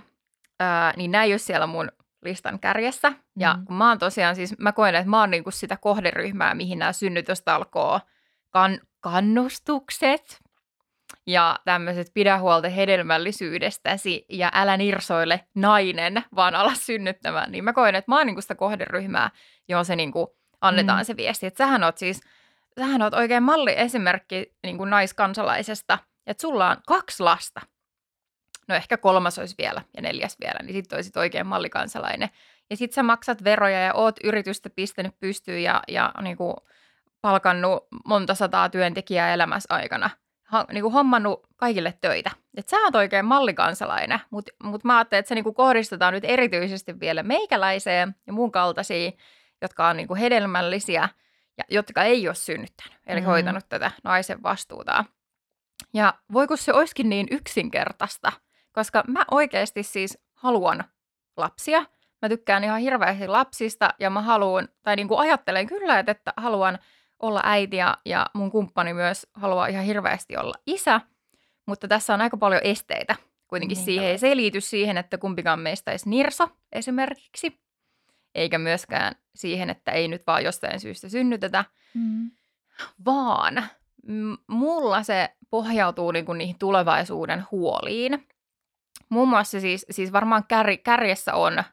ää, 0.60 0.92
niin 0.96 1.10
näin 1.10 1.30
jos 1.30 1.46
siellä 1.46 1.66
mun 1.66 1.92
listan 2.24 2.60
kärjessä. 2.60 3.12
Ja 3.38 3.54
Mm. 3.54 3.64
kun 3.66 3.76
mä 3.76 3.88
oon 3.88 3.98
tosiaan 3.98 4.36
siis, 4.36 4.58
mä 4.58 4.72
koen, 4.72 4.94
että 4.94 5.10
mä 5.10 5.20
oon 5.20 5.30
niinku 5.30 5.50
sitä 5.50 5.76
kohderyhmää, 5.76 6.54
mihin 6.54 6.78
nämä 6.78 6.92
synnytystalkoo 6.92 8.00
kan, 8.50 8.80
kannustukset 9.00 10.40
ja 11.26 11.58
tämmöiset 11.64 12.10
pidä 12.14 12.38
huolta 12.38 12.68
hedelmällisyydestäsi 12.68 14.24
ja 14.28 14.50
älä 14.54 14.76
nirsoile 14.76 15.46
nainen, 15.54 16.24
vaan 16.34 16.54
ala 16.54 16.74
synnyttämään. 16.74 17.52
Niin 17.52 17.64
mä 17.64 17.72
koen, 17.72 17.94
että 17.94 18.10
mä 18.10 18.16
oon 18.16 18.26
niinku 18.26 18.40
sitä 18.42 18.54
kohderyhmää, 18.54 19.30
johon 19.68 19.84
se 19.84 19.96
niinku 19.96 20.36
annetaan 20.60 21.00
Mm. 21.00 21.04
se 21.04 21.16
viesti. 21.16 21.46
Että 21.46 21.58
sähän 21.58 21.84
oot 21.84 21.98
siis, 21.98 22.20
sähän 22.78 23.02
oot 23.02 23.14
oikein 23.14 23.42
malliesimerkki 23.42 24.54
niinku 24.62 24.84
naiskansalaisesta, 24.84 25.98
että 26.26 26.40
sulla 26.40 26.70
on 26.70 26.76
kaksi 26.86 27.22
lasta 27.22 27.60
no 28.68 28.74
ehkä 28.74 28.96
kolmas 28.96 29.38
olisi 29.38 29.54
vielä 29.58 29.82
ja 29.96 30.02
neljäs 30.02 30.36
vielä, 30.40 30.58
niin 30.62 30.72
sitten 30.72 30.96
olisit 30.96 31.16
oikein 31.16 31.46
mallikansalainen. 31.46 32.28
Ja 32.70 32.76
sitten 32.76 32.94
sä 32.94 33.02
maksat 33.02 33.44
veroja 33.44 33.80
ja 33.80 33.94
oot 33.94 34.16
yritystä 34.24 34.70
pistänyt 34.70 35.20
pystyyn 35.20 35.62
ja, 35.62 35.82
ja 35.88 36.12
niinku 36.22 36.56
palkannut 37.20 37.86
monta 38.04 38.34
sataa 38.34 38.68
työntekijää 38.68 39.34
elämässä 39.34 39.74
aikana. 39.74 40.10
Ha, 40.44 40.66
niinku 40.72 40.90
hommannut 40.90 41.46
kaikille 41.56 41.94
töitä. 42.00 42.30
Et 42.56 42.68
sä 42.68 42.76
oot 42.76 42.94
oikein 42.94 43.24
mallikansalainen, 43.24 44.20
mutta 44.30 44.52
mut 44.62 44.84
mä 44.84 44.96
ajattelin, 44.96 45.18
että 45.18 45.28
se 45.28 45.34
niinku 45.34 45.52
kohdistetaan 45.52 46.14
nyt 46.14 46.24
erityisesti 46.24 47.00
vielä 47.00 47.22
meikäläiseen 47.22 48.14
ja 48.26 48.32
mun 48.32 48.52
kaltaisiin, 48.52 49.18
jotka 49.62 49.88
on 49.88 49.96
niinku 49.96 50.14
hedelmällisiä 50.14 51.08
ja 51.58 51.64
jotka 51.68 52.02
ei 52.02 52.28
ole 52.28 52.34
synnyttänyt, 52.34 52.98
eli 53.06 53.20
Mhm. 53.20 53.30
hoitanut 53.30 53.68
tätä 53.68 53.90
naisen 54.04 54.42
vastuuta. 54.42 55.04
Ja 55.94 56.14
voiko 56.32 56.56
se 56.56 56.72
olisikin 56.72 57.08
niin 57.08 57.26
yksinkertaista, 57.30 58.32
koska 58.72 59.04
mä 59.08 59.24
oikeasti 59.30 59.82
siis 59.82 60.18
haluan 60.34 60.84
lapsia. 61.36 61.84
Mä 62.22 62.28
tykkään 62.28 62.64
ihan 62.64 62.80
hirveästi 62.80 63.28
lapsista 63.28 63.94
ja 64.00 64.10
mä 64.10 64.22
haluan, 64.22 64.68
tai 64.82 64.96
niin 64.96 65.08
kuin 65.08 65.20
ajattelen 65.20 65.66
kyllä, 65.66 65.98
että, 65.98 66.12
että 66.12 66.32
haluan 66.36 66.78
olla 67.22 67.40
äiti 67.44 67.76
ja, 67.76 67.98
ja 68.04 68.26
mun 68.34 68.50
kumppani 68.50 68.94
myös 68.94 69.26
haluaa 69.34 69.66
ihan 69.66 69.84
hirveästi 69.84 70.36
olla 70.36 70.54
isä. 70.66 71.00
mutta 71.66 71.88
tässä 71.88 72.14
on 72.14 72.20
aika 72.20 72.36
paljon 72.36 72.60
esteitä 72.64 73.16
kuitenkin 73.48 73.76
siihen. 73.76 74.10
Ja 74.12 74.18
se 74.18 74.28
ei 74.28 74.36
liity 74.36 74.60
siihen, 74.60 74.96
että 74.98 75.18
kumpikaan 75.18 75.60
meistä 75.60 75.90
olisi 75.90 76.08
nirsa 76.10 76.48
esimerkiksi, 76.72 77.60
eikä 78.36 78.58
myöskään 78.58 79.14
siihen, 79.34 79.70
että 79.70 79.92
ei 79.92 80.08
nyt 80.08 80.22
vaan 80.26 80.44
jostain 80.44 80.80
syystä 80.80 81.08
synnytetä, 81.08 81.64
Mm. 81.94 82.30
vaan 83.04 83.64
mulla 84.46 85.02
se 85.02 85.28
pohjautuu 85.50 86.10
niin 86.10 86.24
kuin 86.26 86.38
niihin 86.38 86.58
tulevaisuuden 86.58 87.44
huoliin. 87.50 88.26
Muun 89.08 89.28
muassa 89.28 89.60
siis, 89.60 89.86
siis 89.90 90.12
varmaan 90.12 90.44
kär, 90.48 90.76
kärjessä 90.76 91.34
on, 91.34 91.64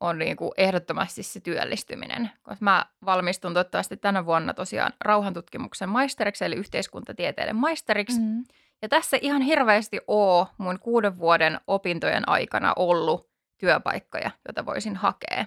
on 0.00 0.18
niin 0.18 0.36
kuin 0.36 0.50
ehdottomasti 0.56 1.22
se 1.22 1.40
työllistyminen. 1.40 2.30
Koska 2.42 2.64
mä 2.64 2.86
valmistun 3.04 3.54
toivottavasti 3.54 3.96
tänä 3.96 4.26
vuonna 4.26 4.54
tosiaan 4.54 4.92
rauhantutkimuksen 5.00 5.88
maisteriksi, 5.88 6.44
eli 6.44 6.54
yhteiskuntatieteiden 6.56 7.56
maisteriksi. 7.56 8.20
Mm. 8.20 8.44
Ja 8.82 8.88
tässä 8.88 9.18
ihan 9.20 9.42
hirveästi 9.42 10.00
oo 10.06 10.48
mun 10.58 10.78
kuuden 10.78 11.18
vuoden 11.18 11.60
opintojen 11.66 12.28
aikana 12.28 12.72
ollut 12.76 13.30
työpaikkoja, 13.58 14.30
joita 14.48 14.66
voisin 14.66 14.96
hakea. 14.96 15.46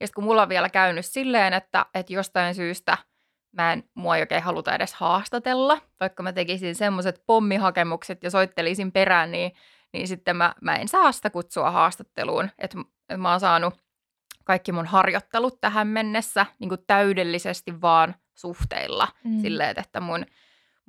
Ja 0.00 0.06
sitten 0.06 0.14
kun 0.14 0.24
mulla 0.24 0.42
on 0.42 0.48
vielä 0.48 0.68
käynyt 0.68 1.06
silleen, 1.06 1.52
että, 1.52 1.86
että 1.94 2.12
jostain 2.12 2.54
syystä 2.54 2.98
mä 3.52 3.72
en, 3.72 3.84
mua 3.94 4.16
ei 4.16 4.22
oikein 4.22 4.42
haluta 4.42 4.74
edes 4.74 4.94
haastatella, 4.94 5.80
vaikka 6.00 6.22
mä 6.22 6.32
tekisin 6.32 6.74
semmoiset 6.74 7.22
pommihakemukset 7.26 8.22
ja 8.22 8.30
soittelisin 8.30 8.92
perään, 8.92 9.30
niin, 9.30 9.52
niin 9.92 10.08
sitten 10.08 10.36
mä, 10.36 10.54
mä 10.60 10.76
en 10.76 10.88
saa 10.88 11.12
sitä 11.12 11.30
kutsua 11.30 11.70
haastatteluun. 11.70 12.50
Että 12.58 12.78
et 13.08 13.20
mä 13.20 13.30
oon 13.30 13.40
saanut 13.40 13.74
kaikki 14.44 14.72
mun 14.72 14.86
harjoittelut 14.86 15.60
tähän 15.60 15.86
mennessä 15.86 16.46
niin 16.58 16.68
kuin 16.68 16.84
täydellisesti 16.86 17.80
vaan 17.80 18.14
suhteilla. 18.34 19.08
Mm. 19.24 19.40
Silleen, 19.40 19.80
että 19.80 20.00
mun, 20.00 20.26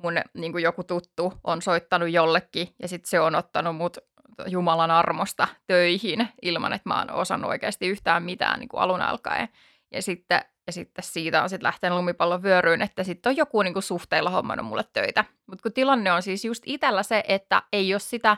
mun 0.02 0.14
niin 0.34 0.52
kuin 0.52 0.64
joku 0.64 0.84
tuttu 0.84 1.32
on 1.44 1.62
soittanut 1.62 2.10
jollekin 2.10 2.68
ja 2.82 2.88
sitten 2.88 3.10
se 3.10 3.20
on 3.20 3.34
ottanut 3.34 3.76
mut 3.76 3.98
Jumalan 4.46 4.90
armosta 4.90 5.48
töihin 5.66 6.28
ilman, 6.42 6.72
että 6.72 6.88
mä 6.88 6.98
oon 6.98 7.10
osannut 7.10 7.50
oikeasti 7.50 7.88
yhtään 7.88 8.22
mitään 8.22 8.60
niin 8.60 8.68
kuin 8.68 8.80
alun 8.80 9.02
alkaen. 9.02 9.48
Ja 9.92 10.02
sitten, 10.02 10.40
ja 10.66 10.72
sitten 10.72 11.04
siitä 11.04 11.42
on 11.42 11.48
sitten 11.48 11.66
lähtenyt 11.66 11.96
lumipallon 11.96 12.42
vyöryyn, 12.42 12.82
että 12.82 13.04
sitten 13.04 13.30
on 13.30 13.36
joku 13.36 13.62
niin 13.62 13.72
kuin 13.72 13.82
suhteilla 13.82 14.30
hommannut 14.30 14.66
mulle 14.66 14.84
töitä. 14.92 15.24
Mutta 15.46 15.62
kun 15.62 15.72
tilanne 15.72 16.12
on 16.12 16.22
siis 16.22 16.44
just 16.44 16.62
itsellä 16.66 17.02
se, 17.02 17.24
että 17.28 17.62
ei 17.72 17.94
ole 17.94 18.00
sitä, 18.00 18.36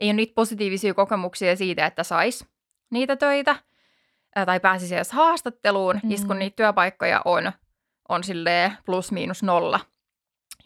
ei 0.00 0.08
ole 0.08 0.12
niitä 0.12 0.34
positiivisia 0.34 0.94
kokemuksia 0.94 1.56
siitä, 1.56 1.86
että 1.86 2.02
sais 2.02 2.46
niitä 2.90 3.16
töitä 3.16 3.56
tai 4.46 4.60
pääsisi 4.60 4.94
edes 4.94 5.12
haastatteluun, 5.12 6.00
mm. 6.02 6.08
Mm. 6.20 6.26
kun 6.26 6.38
niitä 6.38 6.56
työpaikkoja 6.56 7.22
on, 7.24 7.52
on 8.08 8.24
silleen 8.24 8.78
plus 8.86 9.12
miinus 9.12 9.42
nolla, 9.42 9.80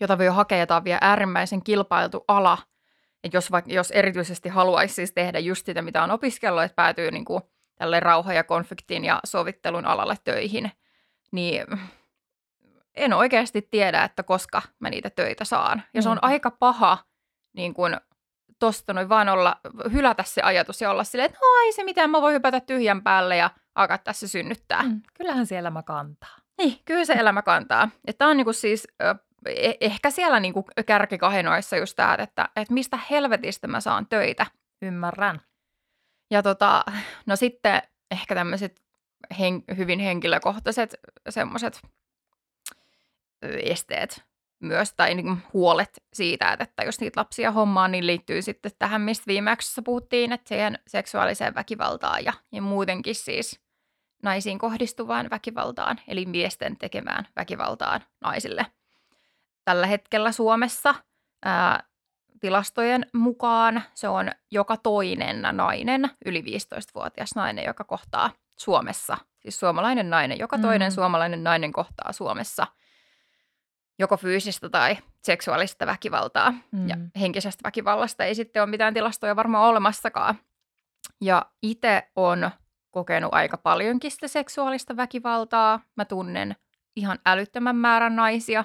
jota 0.01 0.19
voi 0.19 0.27
hakea, 0.27 0.59
jota 0.59 0.77
on 0.77 0.85
vielä 0.85 0.99
äärimmäisen 1.01 1.65
kilpailtu 1.65 2.25
ala. 2.29 2.59
Et 3.25 3.35
jos, 3.35 3.51
vaikka, 3.51 3.73
jos 3.73 3.91
erityisesti 3.91 4.49
haluaisi 4.49 4.95
siis 4.95 5.13
tehdä 5.13 5.39
just 5.39 5.67
sitä, 5.67 5.83
mitä 5.83 6.03
on 6.03 6.11
opiskellut, 6.11 6.63
että 6.63 6.77
päätyy 6.77 7.11
niin 7.11 7.25
kuin 7.25 7.43
tälle 7.77 8.01
rauha- 8.01 8.33
ja 8.33 8.45
konfliktin 8.45 9.05
ja 9.05 9.21
sovittelun 9.27 9.87
alalle 9.87 10.17
töihin, 10.25 10.73
niin 11.33 11.67
en 12.95 13.13
oikeasti 13.13 13.69
tiedä, 13.71 14.05
että 14.05 14.23
koska 14.23 14.63
mä 14.79 14.91
niitä 14.91 15.11
töitä 15.11 15.45
saan. 15.45 15.83
Ja 15.95 16.03
se 16.03 16.09
on 16.09 16.19
aika 16.23 16.51
paha 16.51 16.99
niin 17.53 17.75
kuin 17.75 17.97
tosta 18.59 18.93
noin 18.93 19.09
vaan 19.09 19.29
olla, 19.29 19.57
hylätä 19.93 20.23
se 20.23 20.43
ajatus 20.43 20.81
ja 20.81 20.91
olla 20.91 21.05
silleen, 21.05 21.27
että 21.27 21.39
no 21.39 21.47
ei 21.65 21.73
se 21.73 21.85
mitään, 21.85 22.11
mä 22.11 22.23
voin 22.23 22.35
hypätä 22.35 22.61
tyhjän 22.61 23.03
päälle 23.03 23.37
ja 23.37 23.51
alkaa 23.75 23.99
tässä 23.99 24.29
synnyttää. 24.29 24.83
Mm. 24.83 25.01
Kyllähän 25.15 25.47
siellä 25.47 25.71
mä 25.71 25.83
kantaa. 25.83 26.37
Niin, 26.59 26.79
kyllä 26.85 27.05
se 27.05 27.13
elämä 27.13 27.43
kantaa. 27.43 27.89
Että 28.07 28.27
on 28.27 28.37
niinku 28.37 28.53
siis 28.53 28.89
ö, 29.03 29.13
eh- 29.13 29.19
ehkä 29.81 30.11
siellä 30.11 30.41
niinku 30.41 30.65
kärkikahinoissa 30.87 31.77
just 31.77 31.97
tämä, 31.97 32.17
että, 32.19 32.49
että 32.57 32.75
mistä 32.75 32.99
helvetistä 33.11 33.67
mä 33.67 33.81
saan 33.81 34.07
töitä. 34.07 34.47
Ymmärrän. 34.83 35.41
Ja 36.31 36.43
tota, 36.43 36.85
no 37.27 37.37
sitten 37.37 37.83
ehkä 38.11 38.35
tämmöiset 38.35 38.83
hen, 39.39 39.65
hyvin 39.77 40.01
henkilökohtaiset 40.01 40.95
semmoiset 41.29 41.81
esteet 43.63 44.25
myös, 44.61 44.93
tai 44.93 45.15
niin 45.15 45.39
huolet 45.53 46.03
siitä, 46.13 46.57
että, 46.61 46.85
jos 46.85 47.01
niitä 47.01 47.21
lapsia 47.21 47.53
hommaa, 47.53 47.89
niin 47.89 48.07
liittyy 48.07 48.43
sitten 48.43 48.73
tähän, 48.79 49.01
mistä 49.01 49.25
viime 49.27 49.57
puhuttiin, 49.85 50.33
että 50.33 50.49
siihen 50.49 50.79
seksuaaliseen 50.87 51.55
väkivaltaan 51.55 52.25
ja, 52.25 52.33
ja 52.53 52.63
muutenkin 52.63 53.15
siis 53.15 53.61
naisiin 54.23 54.59
kohdistuvaan 54.59 55.31
väkivaltaan, 55.31 56.01
eli 56.09 56.27
miesten 56.27 56.77
tekemään 56.77 57.29
väkivaltaan 57.37 58.05
naisille. 58.21 58.67
Tällä 59.69 59.87
hetkellä 59.87 60.33
Suomessa 60.33 60.95
ää, 61.45 61.83
tilastojen 62.41 63.07
mukaan 63.13 63.83
se 63.95 64.09
on 64.09 64.31
joka 64.51 64.77
toinen 64.77 65.43
nainen, 65.53 66.11
yli 66.27 66.41
15-vuotias 66.41 67.31
nainen, 67.35 67.65
joka 67.65 67.85
kohtaa 67.85 68.31
Suomessa, 68.59 69.17
siis 69.41 69.61
suomalainen 69.61 70.11
nainen, 70.11 70.39
joka 70.39 70.59
toinen 70.59 70.91
Mm. 70.91 70.95
suomalainen 70.95 71.45
nainen 71.45 71.73
kohtaa 71.73 72.13
Suomessa 72.13 72.67
joko 73.99 74.17
fyysistä 74.17 74.69
tai 74.69 74.97
seksuaalista 75.23 75.87
väkivaltaa. 75.87 76.51
Mm. 76.51 76.89
Ja 76.89 76.97
henkisestä 77.21 77.61
väkivallasta 77.65 78.25
ei 78.25 78.35
sitten 78.35 78.63
ole 78.63 78.71
mitään 78.71 78.95
tilastoja 78.95 79.37
varmaan 79.37 79.65
olemassakaan. 79.65 80.35
Ja 81.21 81.47
itse 81.63 82.11
on 82.17 82.51
kokenut 82.91 83.35
aika 83.35 83.57
paljonkin 83.57 84.11
sitä 84.11 84.29
seksuaalista 84.29 84.97
väkivaltaa. 84.97 85.81
Mä 85.97 86.05
tunnen 86.05 86.57
ihan 86.97 87.19
älyttömän 87.27 87.77
määrän 87.77 88.17
naisia, 88.17 88.65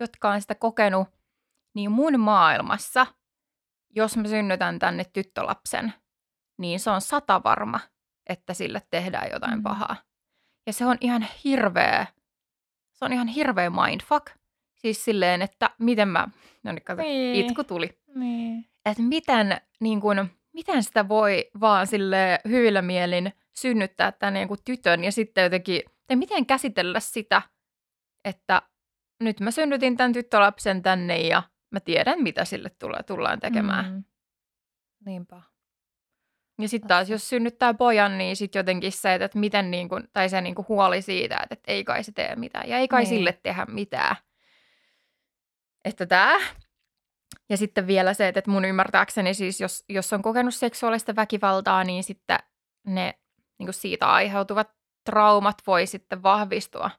jotka 0.00 0.30
on 0.30 0.40
sitä 0.40 0.54
kokenut. 0.54 1.08
Niin 1.74 1.90
mun 1.90 2.20
maailmassa, 2.20 3.06
jos 3.90 4.16
mä 4.16 4.28
synnytän 4.28 4.78
tänne 4.78 5.04
tyttölapsen, 5.12 5.92
niin 6.58 6.80
se 6.80 6.90
on 6.90 7.00
sata 7.00 7.40
varma, 7.44 7.80
että 8.26 8.54
sille 8.54 8.82
tehdään 8.90 9.30
jotain 9.32 9.58
Mm. 9.58 9.62
pahaa. 9.62 9.96
Ja 10.66 10.72
se 10.72 10.86
on 10.86 10.96
ihan 11.00 11.26
hirveä, 11.44 12.06
se 12.92 13.04
on 13.04 13.12
ihan 13.12 13.28
hirveä 13.28 13.70
mindfuck. 13.70 14.26
Siis 14.74 15.04
silleen, 15.04 15.42
että 15.42 15.70
miten 15.78 16.08
mä, 16.08 16.28
no 16.62 16.72
niin 16.72 16.84
kato, 16.84 17.02
Niin. 17.02 17.46
itku 17.46 17.64
tuli. 17.64 17.98
Niin. 18.14 18.64
Että 18.86 19.02
miten, 19.02 19.60
niin 19.80 20.00
kun, 20.00 20.28
miten 20.52 20.82
sitä 20.82 21.08
voi 21.08 21.50
vaan 21.60 21.86
sille 21.86 22.38
hyvillä 22.48 22.82
mielin 22.82 23.32
synnyttää 23.52 24.12
tänne 24.12 24.40
joku 24.42 24.56
tytön 24.64 25.04
ja 25.04 25.12
sitten 25.12 25.44
jotenkin, 25.44 25.82
tai 26.06 26.16
miten 26.16 26.46
käsitellä 26.46 27.00
sitä, 27.00 27.42
että 28.24 28.62
nyt 29.20 29.40
mä 29.40 29.50
synnytin 29.50 29.96
tämän 29.96 30.12
tyttölapsen 30.12 30.82
tänne 30.82 31.18
ja 31.18 31.42
mä 31.70 31.80
tiedän, 31.80 32.22
mitä 32.22 32.44
sille 32.44 32.70
tulee, 32.70 33.02
tullaan 33.02 33.40
tekemään. 33.40 33.92
Mm. 33.92 34.04
Niinpä. 35.06 35.42
Ja 36.60 36.68
sitten 36.68 36.88
taas, 36.88 37.10
jos 37.10 37.28
synnyttää 37.28 37.74
pojan, 37.74 38.18
niin 38.18 38.36
sitten 38.36 38.60
jotenkin 38.60 38.92
se, 38.92 39.14
että 39.14 39.24
että 39.24 39.38
miten 39.38 39.70
niin 39.70 39.88
kun, 39.88 40.08
tai 40.12 40.28
se 40.28 40.40
niin 40.40 40.54
kun 40.54 40.64
huoli 40.68 41.02
siitä, 41.02 41.36
että, 41.42 41.52
että 41.54 41.72
ei 41.72 41.84
kai 41.84 42.04
se 42.04 42.12
tee 42.12 42.36
mitään. 42.36 42.68
Ja 42.68 42.78
ei 42.78 42.88
kai 42.88 43.02
Niin. 43.02 43.08
sille 43.08 43.32
tehdä 43.42 43.66
mitään. 43.68 44.16
Että 45.84 46.06
tämä. 46.06 46.38
Ja 47.48 47.56
sitten 47.56 47.86
vielä 47.86 48.14
se, 48.14 48.28
että 48.28 48.38
että 48.38 48.50
mun 48.50 48.64
ymmärtääkseni 48.64 49.34
siis, 49.34 49.60
jos, 49.60 49.84
jos 49.88 50.12
on 50.12 50.22
kokenut 50.22 50.54
seksuaalista 50.54 51.16
väkivaltaa, 51.16 51.84
niin 51.84 52.04
sitten 52.04 52.38
ne 52.86 53.18
niin 53.58 53.72
siitä 53.72 54.06
aiheutuvat 54.06 54.70
traumat 55.04 55.62
voi 55.66 55.86
sitten 55.86 56.22
vahvistua 56.22 56.90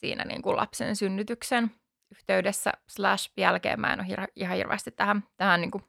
siinä 0.00 0.24
niin 0.24 0.42
kuin 0.42 0.56
lapsen 0.56 0.96
synnytyksen 0.96 1.70
yhteydessä 2.10 2.72
slash 2.88 3.32
jälkeen. 3.36 3.80
Mä 3.80 3.92
en 3.92 4.00
ole 4.00 4.08
hir- 4.08 4.32
ihan 4.36 4.56
hirveästi 4.56 4.90
tähän, 4.90 5.24
tähän 5.36 5.60
niin 5.60 5.70
kuin 5.70 5.84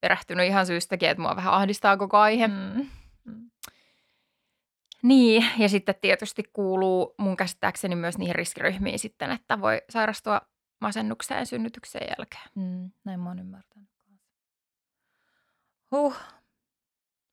perehtynyt 0.00 0.46
ihan 0.46 0.66
syystäkin, 0.66 1.08
että 1.08 1.22
mua 1.22 1.36
vähän 1.36 1.54
ahdistaa 1.54 1.96
koko 1.96 2.18
aihe. 2.18 2.48
Mm. 2.48 2.86
Mm. 3.24 3.50
Niin, 5.02 5.46
ja 5.58 5.68
sitten 5.68 5.94
tietysti 6.00 6.42
kuuluu 6.52 7.14
mun 7.18 7.36
käsittääkseni 7.36 7.96
myös 7.96 8.18
niihin 8.18 8.34
riskiryhmiin 8.34 8.98
sitten, 8.98 9.30
että 9.30 9.60
voi 9.60 9.82
sairastua 9.90 10.40
masennukseen 10.80 11.46
synnytyksen 11.46 12.02
jälkeen. 12.08 12.48
Mm. 12.54 12.90
Näin 13.04 13.20
mä 13.20 13.30
oon 13.30 13.38
ymmärtänyt. 13.38 13.88
Huh. 15.90 16.16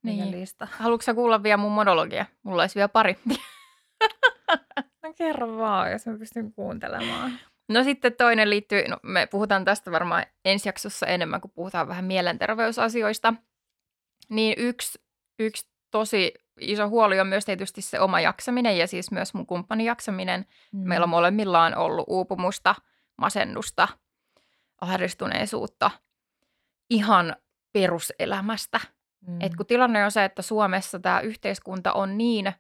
Niin. 0.04 0.32
lista? 0.32 0.68
Haluatko 0.72 1.14
kuulla 1.14 1.44
vielä 1.44 1.58
mun 1.58 1.72
monologia? 1.72 2.26
Mulla 2.44 2.64
olisi 2.64 2.76
vielä 2.76 2.90
pari. 2.90 3.16
Kerro 5.14 5.58
vaan, 5.58 5.92
jos 5.92 6.06
mä 6.06 6.18
pystyn 6.18 6.54
kuuntelemaan. 6.54 7.32
No 7.70 7.84
sitten 7.84 8.14
toinen 8.14 8.50
liittyy, 8.50 8.88
no 8.88 8.98
me 9.04 9.28
puhutaan 9.32 9.66
tästä 9.66 9.92
varmaan 9.92 10.26
ensi 10.46 10.70
jaksossa 10.70 11.06
enemmän, 11.06 11.42
kun 11.42 11.52
puhutaan 11.52 11.88
vähän 11.88 12.06
mielenterveysasioista. 12.06 13.34
Niin 14.30 14.54
yksi, 14.58 15.02
yksi 15.40 15.68
tosi 15.92 16.34
iso 16.60 16.90
huoli 16.90 17.20
on 17.20 17.28
myös 17.28 17.46
tietysti 17.46 17.82
se 17.82 18.00
oma 18.00 18.22
jaksaminen 18.22 18.78
ja 18.78 18.88
siis 18.88 19.12
myös 19.12 19.34
mun 19.34 19.46
kumppanin 19.46 19.86
jaksaminen. 19.86 20.46
Mm. 20.72 20.88
Meillä 20.88 21.08
molemmilla 21.08 21.64
on 21.64 21.76
ollut 21.76 22.06
uupumusta, 22.08 22.76
masennusta, 23.18 23.88
ahdistuneisuutta 24.82 25.92
ihan 26.90 27.36
peruselämästä. 27.74 28.80
Mm. 29.28 29.42
Et 29.42 29.56
kun 29.56 29.66
tilanne 29.66 30.06
on 30.06 30.12
se, 30.12 30.26
että 30.26 30.42
Suomessa 30.42 31.00
tämä 31.00 31.20
yhteiskunta 31.20 31.94
on 31.94 32.18
niin, 32.18 32.54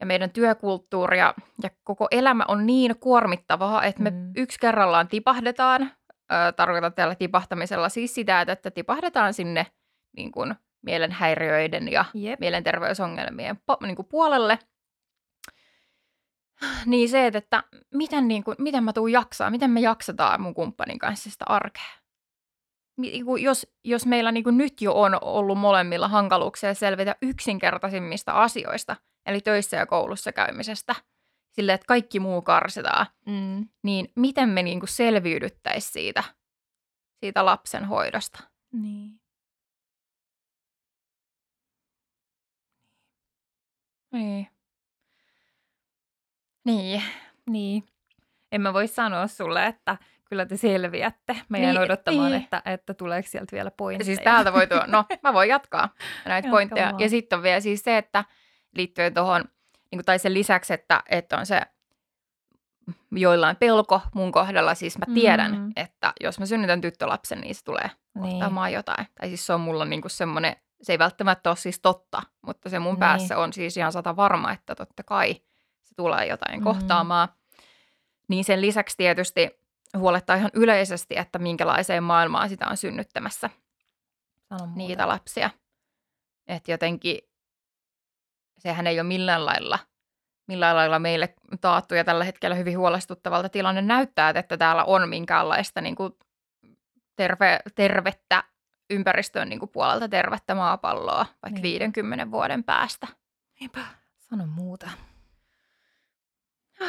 ja 0.00 0.06
meidän 0.06 0.30
työkulttuuri 0.30 1.18
ja, 1.18 1.34
koko 1.84 2.08
elämä 2.10 2.44
on 2.48 2.66
niin 2.66 2.98
kuormittavaa, 2.98 3.84
että 3.84 4.02
me 4.02 4.10
Mm. 4.10 4.32
yksi 4.36 4.58
kerrallaan 4.60 5.08
tipahdetaan 5.08 5.82
ö, 6.32 6.52
tarkoitan 6.56 6.92
tällä 6.94 7.14
tipahtamisella 7.14 7.88
siis 7.88 8.14
sitä, 8.14 8.40
että, 8.40 8.70
tipahdetaan 8.70 9.34
sinne 9.34 9.66
niin 10.16 10.32
kuin, 10.32 10.54
mielenhäiriöiden 10.82 11.92
ja 11.92 12.04
Jep. 12.14 12.40
mielenterveysongelmien 12.40 13.56
po- 13.56 13.86
niin 13.86 13.96
kuin 13.96 14.08
puolelle. 14.08 14.58
Niin 16.86 17.08
se, 17.08 17.26
että, 17.26 17.38
että 17.38 17.62
miten, 17.94 18.28
niin 18.28 18.44
kuin, 18.44 18.56
miten 18.58 18.84
mä 18.84 18.92
tuun 18.92 19.12
jaksaa, 19.12 19.50
miten 19.50 19.70
me 19.70 19.80
jaksetaan 19.80 20.40
mun 20.40 20.54
kumppanin 20.54 20.98
kanssa 20.98 21.30
sitä 21.30 21.44
arkea. 21.48 21.82
Niin 22.96 23.24
kuin 23.24 23.42
Jos, 23.42 23.66
jos 23.84 24.06
meillä 24.06 24.32
niin 24.32 24.44
kuin 24.44 24.58
nyt 24.58 24.80
jo 24.80 24.92
on 25.00 25.18
ollut 25.22 25.58
molemmilla 25.58 26.08
hankaluuksia 26.08 26.74
selvitä 26.74 27.16
yksinkertaisimmista 27.22 28.32
asioista, 28.32 28.96
eli 29.28 29.40
töissä 29.40 29.76
ja 29.76 29.86
koulussa 29.86 30.32
käymisestä, 30.32 30.94
sille 31.50 31.72
että 31.72 31.84
kaikki 31.86 32.20
muu 32.20 32.42
karsitaan, 32.42 33.06
Mm. 33.26 33.68
niin 33.82 34.12
miten 34.16 34.48
me 34.48 34.62
niin 34.62 34.80
selviydyttäisiin 34.84 35.92
siitä, 35.92 36.24
siitä 37.20 37.44
lapsen 37.44 37.84
hoidosta? 37.84 38.38
Niin. 38.72 39.20
Niin. 44.12 44.48
Niin. 46.64 47.02
Niin. 47.50 47.84
En 48.52 48.60
mä 48.60 48.72
voi 48.72 48.88
sanoa 48.88 49.26
sulle, 49.26 49.66
että 49.66 49.96
kyllä 50.24 50.46
te 50.46 50.56
selviätte. 50.56 51.36
Mä 51.48 51.58
jään 51.58 51.74
Niin, 51.74 51.82
odottamaan, 51.84 52.30
niin. 52.32 52.42
että, 52.42 52.62
että 52.64 52.94
tuleeko 52.94 53.28
sieltä 53.28 53.56
vielä 53.56 53.70
pointteja. 53.70 54.04
Siis 54.04 54.18
täältä 54.24 54.52
voi 54.52 54.66
tuo, 54.66 54.84
no 54.86 55.04
mä 55.22 55.32
voin 55.32 55.48
jatkaa 55.48 55.94
näitä 56.24 56.46
Jatka 56.46 56.50
pointteja. 56.50 56.92
Ja 56.98 57.08
sitten 57.08 57.36
on 57.36 57.42
vielä 57.42 57.60
siis 57.60 57.80
se, 57.82 57.98
että 57.98 58.24
liittyen 58.74 59.14
tuohon, 59.14 59.44
niin 59.92 60.04
tai 60.04 60.18
sen 60.18 60.34
lisäksi, 60.34 60.72
että, 60.74 61.02
että 61.08 61.38
on 61.38 61.46
se 61.46 61.60
joillain 63.12 63.56
pelko 63.56 64.00
mun 64.14 64.32
kohdalla, 64.32 64.74
siis 64.74 64.98
mä 64.98 65.14
tiedän, 65.14 65.52
Mm. 65.56 65.72
että 65.76 66.12
jos 66.20 66.38
mä 66.38 66.46
synnytän 66.46 66.80
tyttölapsen, 66.80 67.40
niin 67.40 67.54
se 67.54 67.64
tulee 67.64 67.90
Niin. 68.14 68.22
kohtaamaan 68.30 68.72
jotain. 68.72 69.06
Tai 69.20 69.28
siis 69.28 69.46
se 69.46 69.52
on 69.52 69.60
mulla 69.60 69.84
niinku 69.84 70.08
semmoinen, 70.08 70.56
se 70.82 70.92
ei 70.92 70.98
välttämättä 70.98 71.50
ole 71.50 71.56
siis 71.56 71.80
totta, 71.80 72.22
mutta 72.46 72.68
se 72.68 72.78
mun 72.78 72.92
Niin. 72.92 73.00
päässä 73.00 73.38
on 73.38 73.52
siis 73.52 73.76
ihan 73.76 73.92
sata 73.92 74.16
varma, 74.16 74.52
että 74.52 74.74
totta 74.74 75.02
kai 75.02 75.34
se 75.84 75.94
tulee 75.96 76.26
jotain 76.26 76.60
Mm. 76.60 76.64
kohtaamaan. 76.64 77.28
Niin 78.28 78.44
sen 78.44 78.60
lisäksi 78.60 78.96
tietysti 78.96 79.50
huolettaa 79.98 80.36
ihan 80.36 80.50
yleisesti, 80.54 81.18
että 81.18 81.38
minkälaiseen 81.38 82.02
maailmaan 82.02 82.48
sitä 82.48 82.66
on 82.68 82.76
synnyttämässä 82.76 83.50
Sano 84.48 84.72
niitä 84.74 85.08
lapsia. 85.08 85.50
Että 86.46 86.70
jotenkin 86.70 87.18
sehän 88.58 88.86
ei 88.86 89.00
ole 89.00 89.08
millään 89.08 89.46
lailla, 89.46 89.78
millään 90.46 90.76
lailla 90.76 90.98
meille 90.98 91.34
taattu 91.60 91.94
ja 91.94 92.04
tällä 92.04 92.24
hetkellä 92.24 92.56
hyvin 92.56 92.78
huolestuttavalta 92.78 93.48
tilanne 93.48 93.82
näyttää, 93.82 94.32
että 94.34 94.56
täällä 94.56 94.84
on 94.84 95.08
minkäänlaista 95.08 95.80
niin 95.80 95.94
kuin 95.94 96.12
terve, 97.16 97.60
tervettä 97.74 98.44
ympäristön 98.90 99.48
niin 99.48 99.58
kuin 99.58 99.70
puolelta 99.70 100.08
tervettä 100.08 100.54
maapalloa 100.54 101.26
vaikka 101.42 101.60
Niin. 101.60 101.80
50 101.80 102.30
vuoden 102.30 102.64
päästä. 102.64 103.06
Niinpä. 103.60 103.80
Sano 104.18 104.46
muuta. 104.46 104.90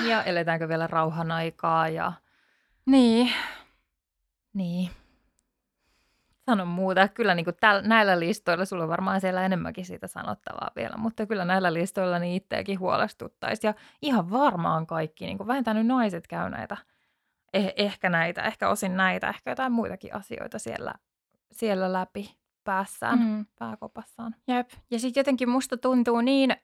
Ja 0.01 0.23
eletäänkö 0.23 0.67
vielä 0.67 0.87
rauhan 0.87 1.31
aikaa 1.31 1.89
ja 1.89 2.13
Niin, 2.85 3.33
niin. 4.53 4.89
Sano 6.49 6.65
muuta. 6.65 7.07
Kyllä 7.07 7.35
niin 7.35 7.43
kuin 7.43 7.55
täl, 7.59 7.81
näillä 7.85 8.19
listoilla, 8.19 8.65
sulla 8.65 8.83
on 8.83 8.89
varmaan 8.89 9.21
siellä 9.21 9.45
enemmänkin 9.45 9.85
siitä 9.85 10.07
sanottavaa 10.07 10.71
vielä, 10.75 10.97
mutta 10.97 11.25
kyllä 11.25 11.45
näillä 11.45 11.73
listoilla 11.73 12.19
niin 12.19 12.35
itseäkin 12.35 12.79
huolestuttaisi. 12.79 13.67
Ja 13.67 13.73
ihan 14.01 14.31
varmaan 14.31 14.87
kaikki, 14.87 15.25
niin 15.25 15.37
kuin 15.37 15.47
vähintään 15.47 15.77
nyt 15.77 15.87
naiset 15.87 16.27
käy 16.27 16.49
näitä, 16.49 16.77
eh, 17.53 17.73
ehkä 17.77 18.09
näitä, 18.09 18.41
ehkä 18.41 18.69
osin 18.69 18.97
näitä, 18.97 19.29
ehkä 19.29 19.51
jotain 19.51 19.71
muitakin 19.71 20.15
asioita 20.15 20.59
siellä, 20.59 20.93
siellä 21.51 21.93
läpi 21.93 22.35
päässään, 22.63 23.19
mm. 23.19 23.45
pääkopassaan. 23.59 24.35
jep. 24.47 24.69
Ja 24.91 24.99
sitten 24.99 25.21
jotenkin 25.21 25.49
musta 25.49 25.77
tuntuu 25.77 26.21
niin 26.21 26.55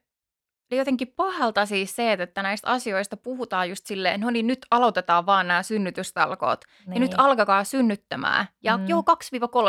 jotenkin 0.70 1.12
pahalta 1.16 1.66
siis 1.66 1.96
se, 1.96 2.12
että 2.12 2.42
näistä 2.42 2.70
asioista 2.70 3.16
puhutaan 3.16 3.68
just 3.68 3.86
silleen, 3.86 4.20
no 4.20 4.30
niin 4.30 4.46
nyt 4.46 4.66
aloitetaan 4.70 5.26
vaan 5.26 5.48
nämä 5.48 5.62
synnytystalkoot. 5.62 6.64
Niin. 6.86 6.94
Ja 6.94 7.00
nyt 7.00 7.14
alkakaa 7.18 7.64
synnyttämään. 7.64 8.48
Ja 8.62 8.76
Mm. 8.76 8.82
mm. 8.82 8.88
joo, 8.88 9.02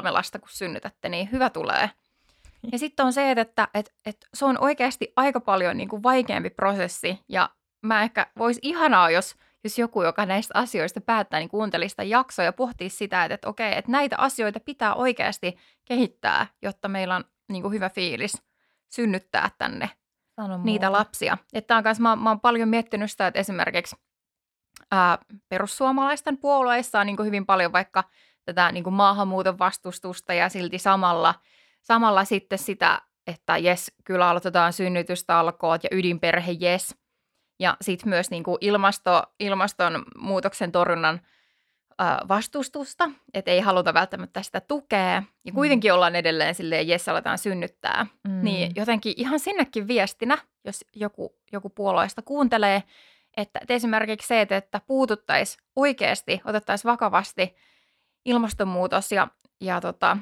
2-3 0.08 0.12
lasta 0.12 0.40
kun 0.40 0.50
synnytätte, 0.52 1.10
niin 1.10 1.32
hyvä 1.32 1.50
tulee. 1.50 1.90
Ja 2.72 2.80
sitten 2.80 3.06
on 3.06 3.14
se, 3.14 3.32
että, 3.32 3.42
että, 3.42 3.68
että, 3.74 3.92
että 4.06 4.28
se 4.34 4.46
on 4.46 4.58
oikeasti 4.62 5.14
aika 5.16 5.40
paljon 5.40 5.78
niin 5.78 5.90
kuin 5.90 6.04
vaikeampi 6.04 6.50
prosessi. 6.50 7.20
Ja 7.30 7.50
mä 7.82 8.04
ehkä 8.04 8.28
vois 8.38 8.60
ihanaa, 8.62 9.10
jos, 9.10 9.36
jos 9.64 9.80
joku, 9.80 10.04
joka 10.04 10.26
näistä 10.26 10.60
asioista 10.60 11.02
päättää, 11.02 11.40
niin 11.40 11.50
kuuntelisi 11.50 11.90
sitä 11.90 12.04
jaksoa 12.04 12.46
ja 12.46 12.54
pohtii 12.54 12.90
sitä, 12.90 13.26
että, 13.26 13.34
että 13.36 13.50
okei, 13.50 13.78
että 13.78 13.92
näitä 13.92 14.16
asioita 14.18 14.60
pitää 14.60 14.96
oikeasti 14.96 15.58
kehittää, 15.86 16.48
jotta 16.62 16.88
meillä 16.88 17.16
on 17.16 17.26
niin 17.50 17.62
kuin 17.62 17.74
hyvä 17.74 17.90
fiilis 17.90 18.42
synnyttää 18.90 19.52
tänne 19.58 19.90
Sano 20.42 20.60
niitä 20.64 20.92
lapsia. 20.92 21.38
Että 21.54 21.78
on 21.78 21.84
kanssa, 21.84 22.04
mä, 22.04 22.16
mä 22.16 22.30
oon 22.30 22.40
paljon 22.40 22.70
miettinyt 22.70 23.12
sitä, 23.12 23.28
että 23.28 23.40
esimerkiksi 23.40 23.96
ää, 24.92 25.18
perussuomalaisten 25.50 26.38
puolueissa 26.38 27.00
on 27.00 27.06
niin 27.06 27.26
hyvin 27.26 27.46
paljon 27.46 27.72
vaikka 27.72 28.04
tätä 28.46 28.72
niin 28.72 28.94
maahanmuuton 28.94 29.60
vastustusta 29.60 30.34
ja 30.34 30.50
silti 30.50 30.80
samalla, 30.80 31.36
samalla 31.82 32.26
sitten 32.26 32.60
sitä, 32.60 33.02
että 33.28 33.58
jes, 33.58 33.92
kyllä 34.04 34.30
aloitetaan 34.30 34.74
synnytystalkoot 34.74 35.84
ja 35.84 35.90
ydinperhe 35.92 36.52
jes. 36.52 36.96
Ja 37.60 37.78
sitten 37.82 38.10
myös 38.10 38.32
niin 38.32 38.44
kuin 38.44 38.58
ilmasto, 38.62 39.24
ilmastonmuutoksen 39.40 40.72
torjunnan 40.72 41.22
vastustusta, 42.28 43.10
että 43.34 43.52
ei 43.52 43.60
haluta 43.60 43.94
välttämättä 43.94 44.42
sitä 44.42 44.62
tukea. 44.62 45.24
Ja 45.46 45.52
kuitenkin 45.52 45.94
ollaan 45.94 46.16
edelleen 46.16 46.56
silleen, 46.56 46.88
jes, 46.88 47.10
aletaan 47.10 47.38
synnyttää. 47.38 48.06
Mm. 48.28 48.44
Niin 48.44 48.72
jotenkin 48.76 49.14
ihan 49.18 49.40
sinnekin 49.40 49.88
viestinä, 49.88 50.38
jos 50.66 50.86
joku, 50.96 51.36
joku 51.52 51.70
puolueesta 51.70 52.22
kuuntelee, 52.22 52.84
että, 53.38 53.60
että 53.62 53.74
esimerkiksi 53.74 54.28
se, 54.28 54.42
että, 54.42 54.58
että 54.58 54.82
puututtaisiin 54.88 55.64
oikeasti, 55.76 56.42
otettaisiin 56.46 56.92
vakavasti 56.92 57.56
ilmastonmuutos 58.26 59.12
ja, 59.12 59.28
ja 59.62 59.82
tota, 59.82 60.18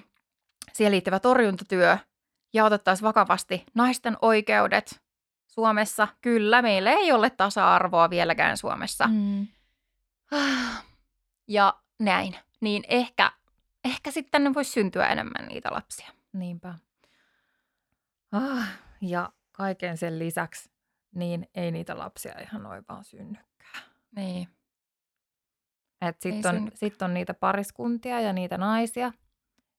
siihen 0.73 0.91
liittyvä 0.91 1.19
torjuntatyö 1.19 1.97
ja 2.53 2.65
otettaisiin 2.65 3.07
vakavasti 3.07 3.63
naisten 3.73 4.17
oikeudet 4.21 5.01
Suomessa. 5.47 6.07
Kyllä, 6.21 6.61
meillä 6.61 6.91
ei 6.91 7.11
ole 7.11 7.29
tasa-arvoa 7.29 8.09
vieläkään 8.09 8.57
Suomessa. 8.57 9.07
Mm. 9.07 9.47
Ja 11.47 11.81
näin. 11.99 12.35
Niin 12.61 12.83
ehkä, 12.87 13.31
ehkä 13.85 14.11
sitten 14.11 14.31
tänne 14.31 14.53
voisi 14.53 14.71
syntyä 14.71 15.07
enemmän 15.07 15.47
niitä 15.47 15.69
lapsia. 15.71 16.09
Niinpä. 16.33 16.75
Ah, 18.31 18.67
ja 19.01 19.29
kaiken 19.51 19.97
sen 19.97 20.19
lisäksi, 20.19 20.71
niin 21.15 21.49
ei 21.55 21.71
niitä 21.71 21.97
lapsia 21.97 22.39
ihan 22.39 22.63
noin 22.63 22.83
vaan 22.89 23.03
synnykään. 23.03 23.83
Niin. 24.15 24.47
Sitten 26.19 26.49
on, 26.49 26.55
synnykään. 26.55 26.77
sit 26.77 27.01
on 27.01 27.13
niitä 27.13 27.33
pariskuntia 27.33 28.21
ja 28.21 28.33
niitä 28.33 28.57
naisia, 28.57 29.11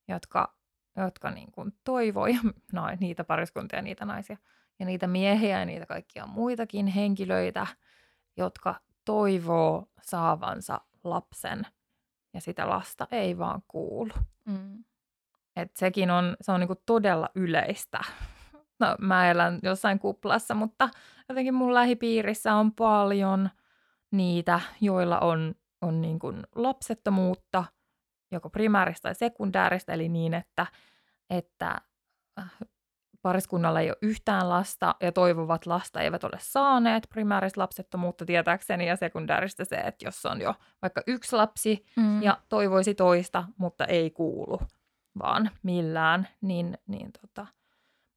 jotka, 0.08 0.54
jotka 0.96 1.30
niin 1.30 1.52
kuin 1.52 1.72
toivoo, 1.84 2.26
ja 2.26 2.38
no, 2.72 2.82
niitä 3.00 3.24
pariskuntia 3.24 3.78
ja 3.78 3.82
niitä 3.82 4.04
naisia, 4.04 4.36
ja 4.78 4.86
niitä 4.86 5.06
miehiä 5.06 5.58
ja 5.58 5.64
niitä 5.64 5.86
kaikkia 5.86 6.26
muitakin 6.26 6.86
henkilöitä, 6.86 7.66
jotka 8.36 8.80
toivoo 9.04 9.88
saavansa 10.02 10.80
lapsen, 11.10 11.66
ja 12.34 12.40
sitä 12.40 12.68
lasta 12.68 13.08
ei 13.10 13.38
vaan 13.38 13.62
kuulu. 13.68 14.12
Mm. 14.44 14.84
Et 15.56 15.76
sekin 15.76 16.10
on, 16.10 16.36
se 16.40 16.52
on 16.52 16.60
niinku 16.60 16.82
todella 16.86 17.28
yleistä. 17.34 18.00
No, 18.80 18.96
mä 19.00 19.30
elän 19.30 19.58
jossain 19.62 19.98
kuplassa, 19.98 20.54
mutta 20.54 20.88
jotenkin 21.28 21.54
mun 21.54 21.74
lähipiirissä 21.74 22.54
on 22.54 22.72
paljon 22.72 23.50
niitä, 24.10 24.60
joilla 24.80 25.18
on, 25.20 25.54
on 25.80 26.00
niinku 26.00 26.32
lapsettomuutta, 26.54 27.64
joko 28.32 28.50
primääristä 28.50 29.02
tai 29.02 29.14
sekundääristä, 29.14 29.92
eli 29.92 30.08
niin, 30.08 30.34
että, 30.34 30.66
että 31.30 31.80
äh, 32.38 32.52
pariskunnalla 33.26 33.80
ei 33.80 33.90
ole 33.90 33.96
yhtään 34.02 34.48
lasta 34.48 34.94
ja 35.00 35.12
toivovat 35.12 35.66
lasta 35.66 36.00
eivät 36.00 36.24
ole 36.24 36.36
saaneet 36.38 37.06
primääristä 37.10 37.60
lapsettomuutta 37.60 38.24
tietääkseni 38.24 38.86
ja 38.88 38.96
sekundääristä 38.96 39.64
se, 39.64 39.76
että 39.76 40.04
jos 40.04 40.26
on 40.26 40.40
jo 40.40 40.54
vaikka 40.82 41.02
yksi 41.06 41.36
lapsi, 41.36 41.84
Mm. 41.96 42.22
ja 42.22 42.38
toivoisi 42.48 42.94
toista, 42.94 43.44
mutta 43.56 43.84
ei 43.84 44.10
kuulu 44.10 44.60
vaan 45.18 45.50
millään, 45.62 46.28
niin, 46.40 46.78
niin 46.86 47.10
tota, 47.20 47.46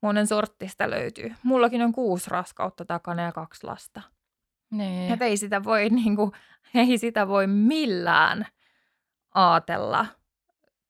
monen 0.01 0.27
sorttista 0.27 0.89
löytyy. 0.89 1.35
Mullakin 1.43 1.81
on 1.81 1.91
kuusi 1.91 2.29
raskautta 2.29 2.85
takana 2.85 3.21
ja 3.23 3.31
kaksi 3.31 3.63
lasta. 3.67 4.01
niin. 4.71 5.13
Et 5.13 5.21
ei 5.21 5.37
sitä 5.37 5.63
voi, 5.63 5.89
niin 5.89 6.15
kuin, 6.15 6.31
ei 6.75 6.97
sitä 6.97 7.27
voi 7.27 7.47
millään 7.47 8.45
ajatella. 9.33 10.05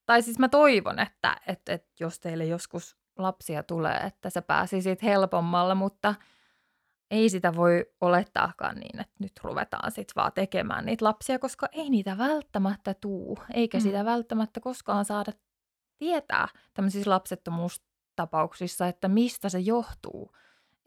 Tai 0.05 0.21
siis 0.21 0.39
mä 0.39 0.49
toivon, 0.49 0.99
että, 0.99 1.37
että, 1.47 1.73
että 1.73 1.89
jos 1.99 2.19
teille 2.19 2.45
joskus 2.45 2.98
lapsia 3.23 3.63
tulee, 3.63 3.97
että 3.97 4.29
sä 4.29 4.41
pääsisit 4.41 5.03
helpommalla, 5.03 5.75
mutta 5.75 6.15
ei 7.11 7.29
sitä 7.29 7.55
voi 7.55 7.85
olettaakaan 8.01 8.75
niin, 8.75 8.99
että 9.01 9.15
nyt 9.19 9.31
ruvetaan 9.43 9.91
sitten 9.91 10.13
vaan 10.15 10.31
tekemään 10.33 10.85
niitä 10.85 11.05
lapsia, 11.05 11.39
koska 11.39 11.67
ei 11.71 11.89
niitä 11.89 12.17
välttämättä 12.17 12.93
tuu, 12.93 13.39
eikä 13.53 13.77
Mm. 13.77 13.81
mm. 13.81 13.83
sitä 13.83 14.05
välttämättä 14.05 14.59
koskaan 14.59 15.05
saada 15.05 15.31
tietää 15.97 16.47
tämmöisissä 16.73 17.09
lapsettomuustapauksissa, 17.09 18.87
että 18.87 19.07
mistä 19.07 19.49
se 19.49 19.59
johtuu, 19.59 20.35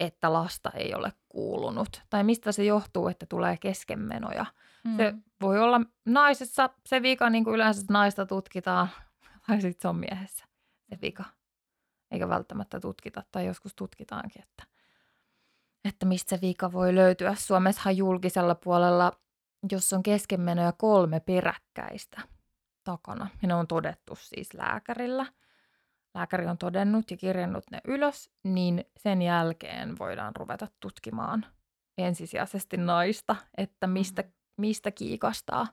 että 0.00 0.32
lasta 0.32 0.70
ei 0.74 0.94
ole 0.94 1.12
kuulunut, 1.28 2.02
tai 2.10 2.24
mistä 2.24 2.52
se 2.52 2.64
johtuu, 2.64 3.08
että 3.08 3.26
tulee 3.26 3.56
keskenmenoja. 3.56 4.46
Mm. 4.84 4.96
Se 4.96 5.14
voi 5.40 5.60
olla 5.60 5.80
naisessa 6.06 6.70
se 6.86 7.02
vika, 7.02 7.30
niin 7.30 7.44
kuin 7.44 7.54
yleensä 7.54 7.82
naista 7.90 8.26
tutkitaan, 8.26 8.88
tai 9.46 9.60
sitten 9.60 9.82
se 9.82 9.88
on 9.88 9.96
miehessä 9.96 10.44
se 10.90 10.98
vika. 11.02 11.24
Eikä 12.12 12.28
välttämättä 12.28 12.80
tutkita, 12.80 13.22
tai 13.32 13.46
joskus 13.46 13.74
tutkitaankin, 13.74 14.42
että, 14.42 14.64
että 15.84 16.06
mistä 16.06 16.36
se 16.36 16.40
vika 16.40 16.72
voi 16.72 16.94
löytyä. 16.94 17.34
Suomessahan 17.34 17.96
julkisella 17.96 18.54
puolella, 18.54 19.12
jos 19.72 19.92
on 19.92 20.02
keskenmenoja 20.02 20.72
kolme 20.72 21.20
peräkkäistä 21.20 22.22
takana, 22.84 23.28
ja 23.42 23.48
ne 23.48 23.54
on 23.54 23.66
todettu 23.66 24.16
siis 24.16 24.54
lääkärillä, 24.54 25.26
lääkäri 26.14 26.46
on 26.46 26.58
todennut 26.58 27.10
ja 27.10 27.16
kirjannut 27.16 27.64
ne 27.70 27.80
ylös, 27.84 28.30
niin 28.44 28.84
sen 28.96 29.22
jälkeen 29.22 29.98
voidaan 29.98 30.36
ruveta 30.36 30.68
tutkimaan 30.80 31.46
ensisijaisesti 31.98 32.76
naista, 32.76 33.36
että 33.56 33.86
mistä, 33.86 34.24
mistä 34.56 34.90
kiikastaa. 34.90 35.66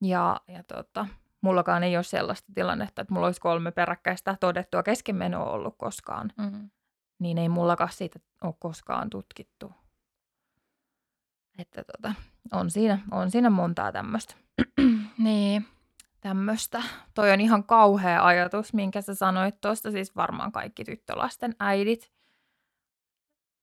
Ja, 0.00 0.40
ja 0.48 0.62
tota, 0.62 1.06
mullakaan 1.42 1.82
ei 1.82 1.96
ole 1.96 2.02
sellaista 2.04 2.52
tilannetta, 2.54 3.02
että 3.02 3.14
mulla 3.14 3.26
olisi 3.26 3.40
kolme 3.40 3.70
peräkkäistä 3.72 4.36
todettua 4.40 4.82
keskenmenoa 4.82 5.50
ollut 5.50 5.74
koskaan, 5.78 6.32
Mm. 6.38 6.70
niin 7.18 7.38
ei 7.38 7.48
mullakaan 7.48 7.92
siitä 7.92 8.18
ole 8.44 8.54
koskaan 8.58 9.10
tutkittu. 9.10 9.72
Että 11.58 11.84
tota, 11.84 12.14
on, 12.52 12.70
siinä, 12.70 12.98
on 13.10 13.30
siinä 13.30 13.50
montaa 13.50 13.92
tämmöistä. 13.92 14.34
Niin. 15.18 15.66
tämmöistä. 16.20 16.82
Toi 17.14 17.30
on 17.32 17.40
ihan 17.40 17.64
kauhea 17.64 18.26
ajatus, 18.26 18.74
minkä 18.74 19.00
sä 19.02 19.14
sanoit 19.14 19.60
tuosta. 19.60 19.90
Siis 19.90 20.16
varmaan 20.16 20.52
kaikki 20.52 20.84
tyttölasten 20.84 21.54
äidit 21.60 22.12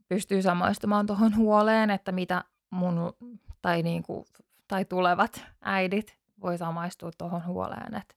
pystyy 0.09 0.41
samaistumaan 0.41 1.05
tuohon 1.05 1.35
huoleen, 1.35 1.89
että 1.89 2.11
mitä 2.11 2.43
mun 2.69 3.13
tai, 3.61 3.83
niinku, 3.83 4.25
tai 4.67 4.85
tulevat 4.85 5.45
äidit 5.61 6.18
voi 6.41 6.57
samaistua 6.57 7.11
tuohon 7.17 7.45
huoleen, 7.45 7.95
että 7.95 8.15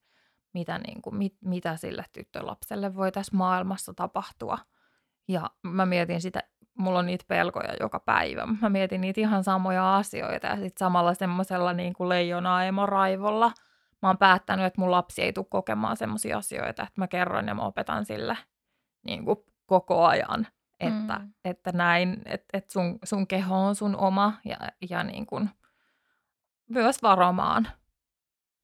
mitä, 0.54 0.78
niinku, 0.78 1.10
mit, 1.10 1.36
mitä 1.44 1.76
sille 1.76 2.04
tyttölapselle 2.12 2.94
voi 2.94 3.12
tässä 3.12 3.36
maailmassa 3.36 3.94
tapahtua. 3.94 4.58
Ja 5.28 5.50
mä 5.62 5.86
mietin 5.86 6.20
sitä, 6.20 6.42
mulla 6.78 6.98
on 6.98 7.06
niitä 7.06 7.24
pelkoja 7.28 7.74
joka 7.80 8.00
päivä, 8.00 8.46
mä 8.62 8.68
mietin 8.68 9.00
niitä 9.00 9.20
ihan 9.20 9.44
samoja 9.44 9.96
asioita 9.96 10.46
ja 10.46 10.54
sitten 10.56 10.78
samalla 10.78 11.14
semmoisella 11.14 11.72
niin 11.72 11.92
kuin 11.92 12.08
leijona 12.08 12.86
raivolla 12.86 13.52
mä 14.02 14.08
oon 14.08 14.18
päättänyt, 14.18 14.66
että 14.66 14.80
mun 14.80 14.90
lapsi 14.90 15.22
ei 15.22 15.32
tule 15.32 15.46
kokemaan 15.50 15.96
semmoisia 15.96 16.38
asioita, 16.38 16.82
että 16.82 17.00
mä 17.00 17.08
kerron 17.08 17.48
ja 17.48 17.54
mä 17.54 17.62
opetan 17.62 18.04
sille 18.04 18.38
niin 19.06 19.24
kuin 19.24 19.38
koko 19.66 20.04
ajan, 20.04 20.46
että, 20.80 21.18
Mm. 21.18 21.32
että 21.44 21.72
näin, 21.72 22.22
että, 22.24 22.46
että 22.52 22.72
sun, 22.72 22.98
sun 23.04 23.26
keho 23.26 23.56
on 23.66 23.74
sun 23.74 23.96
oma 23.96 24.32
ja, 24.44 24.56
ja 24.90 25.04
niin 25.04 25.26
kuin 25.26 25.50
myös 26.68 27.02
varomaan 27.02 27.68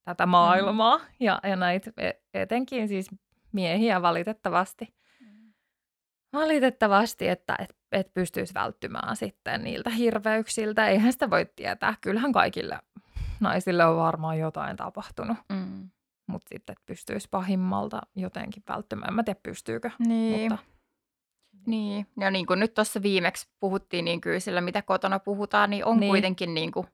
tätä 0.09 0.27
maailmaa 0.27 1.01
ja, 1.21 1.41
ja 1.43 1.57
näitä 1.57 1.91
e- 1.97 2.13
etenkin 2.35 2.89
siis 2.89 3.11
miehiä 3.53 4.03
valitettavasti. 4.03 4.95
Valitettavasti, 6.33 7.29
että 7.29 7.57
et, 7.59 7.77
et 7.93 8.15
pystyisi 8.15 8.55
välttymään 8.55 9.17
sitten 9.17 9.65
niiltä 9.65 9.91
hirveyksiltä. 9.91 10.89
Eihän 10.89 11.13
sitä 11.13 11.31
voi 11.31 11.47
tietää. 11.57 11.95
Kyllähän 12.01 12.33
kaikille 12.33 12.79
naisille 13.41 13.85
on 13.85 13.97
varmaan 13.97 14.39
jotain 14.39 14.77
tapahtunut, 14.77 15.37
Mm. 15.49 15.91
mutta 16.27 16.49
sitten 16.49 16.73
että 16.73 16.83
pystyisi 16.87 17.29
pahimmalta 17.31 18.01
jotenkin 18.17 18.63
välttymään. 18.69 19.09
En 19.09 19.15
mä 19.15 19.23
tiedä, 19.23 19.41
pystyykö. 19.43 19.91
Niin. 19.99 20.53
Mutta, 20.53 20.67
Niin, 21.67 22.07
ja 22.21 22.31
niin 22.31 22.47
kuin 22.47 22.61
nyt 22.61 22.75
tuossa 22.75 23.03
viimeksi 23.03 23.49
puhuttiin, 23.61 24.05
niin 24.05 24.21
kyllä 24.21 24.41
sillä 24.41 24.61
mitä 24.61 24.83
kotona 24.83 25.19
puhutaan, 25.19 25.71
niin 25.71 25.85
on 25.85 26.01
niin. 26.01 26.11
kuitenkin 26.11 26.55
niin 26.55 26.73
kuin, 26.73 26.87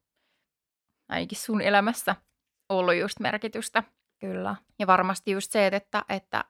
ainakin 1.09 1.38
sun 1.38 1.61
elämässä 1.61 2.16
ollut 2.79 2.95
just 2.95 3.21
merkitystä. 3.21 3.83
kyllä. 4.21 4.57
Ja 4.79 4.87
varmasti 4.87 5.31
just 5.31 5.53
se, 5.53 5.67
että, 5.67 6.05
että 6.09 6.45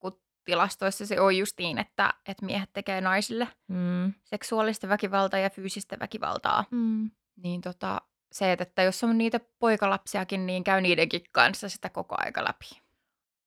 kun 0.00 0.20
tilastoissa 0.44 1.06
se 1.06 1.20
on 1.20 1.36
just 1.38 1.58
niin, 1.58 1.78
että, 1.78 2.14
että 2.28 2.46
miehet 2.46 2.70
tekee 2.72 3.00
naisille 3.00 3.48
Mm. 3.68 4.12
seksuaalista 4.24 4.88
väkivaltaa 4.88 5.40
ja 5.40 5.50
fyysistä 5.50 5.96
väkivaltaa, 6.00 6.64
Mm. 6.70 7.10
niin 7.36 7.60
tota, 7.60 8.00
se, 8.32 8.52
että, 8.52 8.82
jos 8.82 9.04
on 9.04 9.18
niitä 9.18 9.40
poikalapsiakin, 9.58 10.46
niin 10.46 10.64
käy 10.64 10.80
niidenkin 10.80 11.22
kanssa 11.32 11.68
sitä 11.68 11.88
koko 11.88 12.14
aika 12.18 12.44
läpi. 12.44 12.82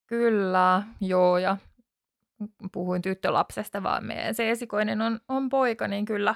Kyllä, 0.07 0.83
joo. 1.01 1.37
Ja 1.37 1.57
puhuin 2.71 3.01
tyttölapsesta, 3.01 3.83
vaan 3.83 4.05
meidän 4.05 4.35
se 4.35 4.51
esikoinen 4.51 5.01
on, 5.01 5.19
on 5.27 5.49
poika, 5.49 5.87
niin 5.87 6.05
kyllä 6.05 6.35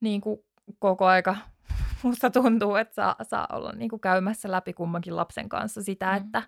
niin 0.00 0.20
kuin 0.20 0.40
koko 0.78 1.06
aika 1.06 1.36
musta 2.02 2.30
tuntuu, 2.30 2.74
että 2.76 2.94
saa, 2.94 3.16
saa 3.22 3.46
olla 3.52 3.72
niin 3.72 3.90
kuin 3.90 4.00
käymässä 4.00 4.50
läpi 4.50 4.72
kummankin 4.72 5.16
lapsen 5.16 5.48
kanssa 5.48 5.82
sitä, 5.82 6.06
Mm. 6.06 6.12
mm. 6.12 6.26
että 6.26 6.42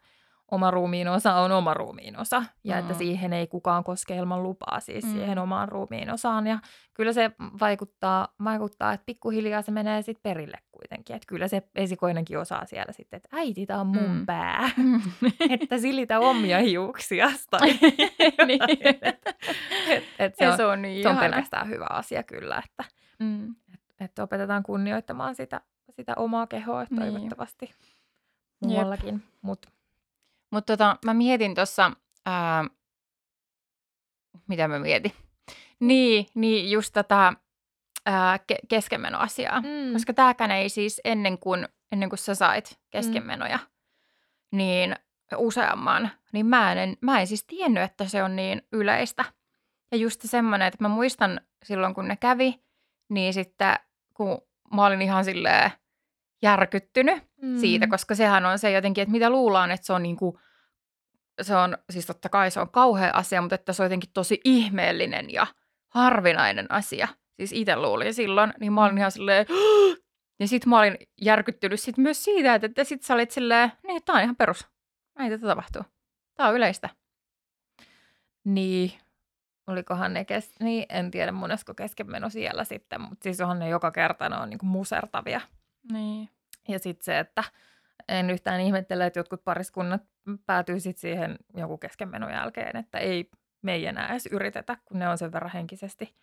oma 0.51 0.71
ruumiin 0.71 1.09
osa 1.09 1.35
on 1.35 1.53
oma 1.53 1.75
ruumiin 1.75 2.19
osa 2.19 2.43
ja 2.65 2.75
mm. 2.75 2.81
että 2.81 2.93
Mm. 2.93 2.99
siihen 2.99 3.33
ei 3.33 3.47
kukaan 3.47 3.85
koske 3.85 4.17
ilman 4.17 4.43
lupaa 4.43 4.81
siis 4.81 5.05
Mm. 5.05 5.11
mm. 5.11 5.17
siihen 5.17 5.39
omaan 5.39 5.69
ruumiin 5.69 6.11
osaan. 6.11 6.47
Ja 6.47 6.59
kyllä 6.95 7.13
se 7.13 7.31
vaikuttaa, 7.61 8.29
vaikuttaa 8.45 8.93
että 8.93 9.05
pikkuhiljaa 9.07 9.63
se 9.63 9.71
menee 9.71 10.03
sitten 10.03 10.23
perille 10.23 10.59
kuitenkin. 10.73 11.17
Että 11.17 11.27
kyllä 11.27 11.49
se 11.49 11.63
esikoinenkin 11.75 12.39
osaa 12.39 12.65
siellä 12.65 12.93
sitten, 12.93 13.17
että 13.17 13.29
äiti, 13.33 13.67
tämä 13.67 13.81
on 13.81 13.87
mun 13.87 14.11
Mm. 14.11 14.27
pää, 14.27 14.71
että 15.61 15.79
silitä 15.79 16.21
omia 16.21 16.59
hiuksias 16.59 17.47
tai 17.51 17.69
niin. 18.47 18.61
et, 19.89 20.05
et 20.19 20.35
se, 20.37 20.45
Ja 20.45 20.51
on, 20.51 20.57
se 20.57 20.65
on 20.67 20.83
niin 20.83 21.03
se 21.03 21.09
on 21.09 21.19
pelkästään 21.19 21.69
hyvä 21.69 21.87
asia 21.91 22.23
kyllä, 22.23 22.63
että, 22.65 22.85
Mm. 23.19 23.55
Että 24.01 24.23
opetetaan 24.23 24.63
kunnioittamaan 24.63 25.35
sitä, 25.35 25.61
sitä 25.91 26.13
omaa 26.17 26.47
kehoa 26.47 26.87
Niin. 26.91 27.01
toivottavasti 27.13 27.71
muuallakin. 28.61 29.23
Mut, 29.43 29.67
Mutta 30.51 30.73
tota, 30.73 30.97
mä 31.05 31.15
mietin 31.15 31.55
tuossa, 31.55 31.91
mitä 34.49 34.69
mä 34.69 34.79
mietin? 34.79 35.13
Niin, 35.81 36.27
niin 36.35 36.71
just 36.71 36.93
tätä 36.93 37.33
ää, 38.07 38.37
ke- 38.37 38.67
keskenmenoasiaa. 38.69 39.61
mm. 39.61 39.93
Koska 39.93 40.13
tääkään 40.15 40.51
ei 40.51 40.69
siis 40.69 41.01
ennen 41.05 41.39
kuin, 41.39 41.69
ennen 41.93 42.09
kuin 42.09 42.19
sä 42.19 42.35
sait 42.35 42.79
keskenmenoja, 42.91 43.59
niin 44.53 44.97
useamman, 45.37 46.11
niin 46.33 46.47
mä 46.47 46.73
en, 46.73 46.97
mä 47.01 47.21
en 47.21 47.27
siis 47.27 47.45
tiennyt, 47.45 47.83
että 47.83 48.05
se 48.05 48.23
on 48.23 48.37
niin 48.37 48.63
yleistä. 48.73 49.25
Ja 49.93 49.97
just 49.99 50.21
semmoinen, 50.25 50.69
että 50.69 50.85
mä 50.85 50.89
muistan 50.89 51.41
silloin, 51.65 51.95
kun 51.95 52.09
ne 52.09 52.17
kävi, 52.17 52.61
niin 53.09 53.35
sitten 53.35 53.77
kun 54.21 54.43
mä 54.75 54.87
olin 54.87 55.03
ihan 55.03 55.25
silleen 55.25 55.71
järkyttynyt, 56.43 57.23
siitä, 57.61 57.87
koska 57.87 58.15
sehän 58.15 58.47
on 58.47 58.59
se 58.59 58.71
jotenkin, 58.71 59.03
että 59.03 59.13
mitä 59.13 59.31
luullaan, 59.31 59.71
että 59.71 59.87
se 59.87 59.93
on 59.93 60.03
niinku, 60.03 60.41
se 61.43 61.57
on, 61.57 61.79
siis 61.91 62.07
totta 62.07 62.29
kai 62.29 62.51
se 62.51 62.61
on 62.61 62.71
kauhea 62.71 63.11
asia, 63.15 63.41
mutta 63.41 63.55
että 63.55 63.73
se 63.73 63.83
on 63.83 63.85
jotenkin 63.85 64.11
tosi 64.15 64.41
ihmeellinen 64.45 65.33
ja 65.33 65.47
harvinainen 65.89 66.67
asia. 66.73 67.09
Siis 67.37 67.53
itse 67.53 67.77
luulin 67.77 68.15
silloin, 68.15 68.53
niin 68.61 68.73
mä 68.73 68.85
olin 68.85 68.99
ihan 68.99 69.13
silleen, 69.13 69.47
ja 70.41 70.49
sit 70.49 70.67
mä 70.67 70.79
olin 70.79 70.97
järkyttynyt 71.21 71.81
sit 71.81 71.99
myös 71.99 72.25
siitä, 72.25 72.55
että, 72.55 72.67
että 72.67 72.85
sit 72.85 73.03
sä 73.03 73.15
olit 73.15 73.31
silleen, 73.31 73.73
niin 73.87 74.03
tää 74.05 74.15
on 74.15 74.23
ihan 74.23 74.37
perus. 74.37 74.67
Näin 75.19 75.33
tätä 75.33 75.47
tapahtuu. 75.47 75.83
Tää 76.35 76.49
on 76.49 76.57
yleistä. 76.57 76.89
Niin, 78.45 78.93
olikohan 79.71 80.13
ne, 80.15 80.25
kes- 80.25 80.61
niin, 80.61 80.87
en 80.89 81.11
tiedä 81.11 81.33
monesko 81.33 81.75
keskenmeno 81.75 82.31
siellä 82.31 82.65
sitten, 82.65 83.01
mutta 83.01 83.23
siis 83.23 83.41
onhan 83.41 83.59
ne 83.59 83.69
joka 83.69 83.91
kerta 83.91 84.29
ne 84.29 84.37
on 84.37 84.51
niinku 84.51 84.67
musertavia. 84.67 85.41
Niin. 85.93 86.29
Ja 86.69 86.79
sitten 86.79 87.05
se, 87.05 87.19
että 87.19 87.45
en 88.09 88.31
yhtään 88.31 88.61
ihmettele, 88.61 89.07
että 89.07 89.19
jotkut 89.19 89.45
pariskunnat 89.45 90.03
päätyy 90.47 90.81
sitten 90.81 91.01
siihen 91.01 91.37
joku 91.57 91.79
keskenmenon 91.79 92.31
jälkeen, 92.33 92.77
että 92.77 92.99
ei 92.99 93.31
me 93.63 93.73
ei 93.75 93.87
enää 93.87 94.09
edes 94.09 94.27
yritetä, 94.27 94.77
kun 94.85 94.99
ne 94.99 95.09
on 95.09 95.19
sen 95.19 95.33
verran 95.33 95.51
henkisesti 95.55 96.15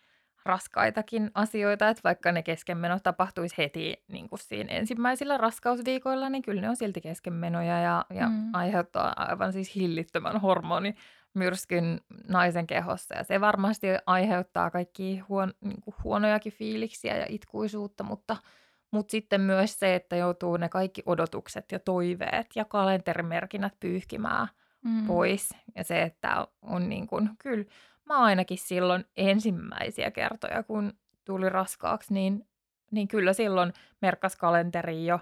raskaitakin 0.44 1.30
asioita, 1.34 1.88
että 1.88 2.00
vaikka 2.04 2.32
ne 2.32 2.42
keskenmenot 2.42 3.02
tapahtuisi 3.02 3.54
heti 3.58 4.04
niin 4.08 4.28
kuin 4.28 4.38
siinä 4.38 4.72
ensimmäisillä 4.72 5.36
raskausviikoilla, 5.38 6.28
niin 6.28 6.42
kyllä 6.42 6.60
ne 6.60 6.68
on 6.68 6.76
silti 6.76 7.00
keskenmenoja 7.00 7.80
ja, 7.80 8.04
ja 8.14 8.28
Mm. 8.28 8.50
aiheuttaa 8.54 9.12
aivan 9.16 9.52
siis 9.52 9.74
hillittömän 9.74 10.40
hormonimyrskyn 11.34 12.00
naisen 12.28 12.66
kehossa. 12.66 13.16
Ja 13.16 13.24
se 13.24 13.40
varmasti 13.40 13.86
aiheuttaa 14.06 14.70
kaikki 14.70 15.18
huon, 15.18 15.54
niin 15.60 15.80
kuin 15.80 15.94
huonojakin 16.04 16.52
fiiliksiä 16.52 17.16
ja 17.16 17.26
itkuisuutta, 17.28 18.04
mutta, 18.04 18.36
mutta 18.90 19.10
sitten 19.10 19.40
myös 19.40 19.78
se, 19.78 19.94
että 19.94 20.16
joutuu 20.16 20.56
ne 20.56 20.68
kaikki 20.68 21.02
odotukset 21.06 21.72
ja 21.72 21.78
toiveet 21.78 22.46
ja 22.54 22.64
kalenterimerkinnät 22.64 23.74
pyyhkimään 23.80 24.48
Mm. 24.84 25.06
pois. 25.06 25.48
Ja 25.74 25.84
se, 25.84 26.02
että 26.02 26.46
on 26.62 26.88
niin 26.88 27.06
kuin, 27.06 27.30
kyllä 27.38 27.64
mä 28.04 28.18
ainakin 28.18 28.58
silloin 28.58 29.04
ensimmäisiä 29.16 30.10
kertoja, 30.10 30.62
kun 30.62 30.92
tuli 31.24 31.48
raskaaksi, 31.48 32.14
niin, 32.14 32.46
niin 32.90 33.08
kyllä 33.08 33.32
silloin 33.32 33.72
merkkas 34.02 34.36
kalenteri 34.36 35.06
jo, 35.06 35.20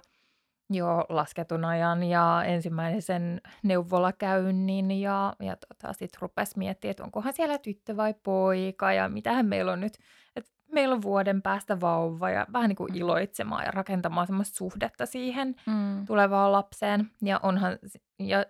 jo 0.70 1.06
lasketun 1.08 1.64
ajan 1.64 2.02
ja 2.02 2.42
ensimmäisen 2.44 3.40
neuvolakäynnin 3.62 4.90
ja, 4.90 5.34
ja 5.40 5.56
tota, 5.56 5.92
sitten 5.92 6.22
rupesi 6.22 6.58
miettimään, 6.58 6.90
että 6.90 7.04
onkohan 7.04 7.32
siellä 7.32 7.58
tyttö 7.58 7.96
vai 7.96 8.14
poika 8.22 8.92
ja 8.92 9.08
mitähän 9.08 9.46
meillä 9.46 9.72
on 9.72 9.80
nyt, 9.80 9.98
että 10.36 10.50
meillä 10.72 10.94
on 10.94 11.02
vuoden 11.02 11.42
päästä 11.42 11.80
vauva 11.80 12.30
ja 12.30 12.46
vähän 12.52 12.68
niin 12.68 12.76
kuin 12.76 12.90
Mm. 12.92 12.96
iloitsemaan 12.96 13.64
ja 13.64 13.70
rakentamaan 13.70 14.26
semmoista 14.26 14.56
suhdetta 14.56 15.06
siihen 15.06 15.54
Mm. 15.66 16.06
tulevaan 16.06 16.52
lapseen. 16.52 17.10
Ja, 17.22 17.40
onhan, 17.42 17.78
ja 18.18 18.44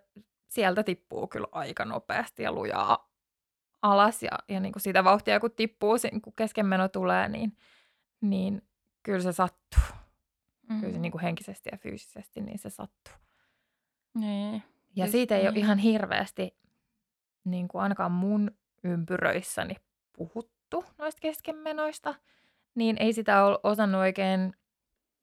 sieltä 0.49 0.83
tippuu 0.83 1.27
kyllä 1.27 1.47
aika 1.53 1.85
nopeasti 1.85 2.43
ja 2.43 2.53
lujaa 2.53 3.09
alas. 3.83 4.23
Ja, 4.23 4.31
ja 4.49 4.61
niin 4.61 4.73
kuin 4.73 4.83
sitä 4.83 5.05
vauhtia, 5.05 5.41
kun 5.41 5.51
tippuu, 5.57 5.97
kun 6.23 6.33
keskenmeno 6.37 6.89
tulee, 6.89 7.29
niin, 7.29 7.57
niin 8.21 8.63
kyllä 9.03 9.21
se 9.21 9.33
sattuu. 9.33 9.96
Mm. 10.69 10.81
Kyllä 10.81 10.93
se 10.93 10.99
niin 10.99 11.13
kuin 11.13 11.23
henkisesti 11.23 11.69
ja 11.73 11.79
fyysisesti, 11.79 12.41
niin 12.41 12.59
se 12.59 12.71
sattuu. 12.71 13.15
Niin. 14.15 14.63
Ja 14.97 15.05
Siis 15.05 15.13
siitä 15.13 15.37
ei 15.37 15.43
ole 15.43 15.51
niin. 15.51 15.65
ihan 15.65 15.79
hirveästi 15.79 16.57
niin 17.45 17.69
kuin 17.69 17.83
ainakaan 17.83 18.13
mun 18.13 18.51
ympyröissäni 18.85 19.77
puhuttu 20.17 20.85
noista 20.99 21.21
keskenmenoista, 21.21 22.15
niin 22.75 22.97
ei 23.01 23.13
sitä 23.13 23.45
ole 23.45 23.59
osannut 23.63 23.99
oikein 23.99 24.53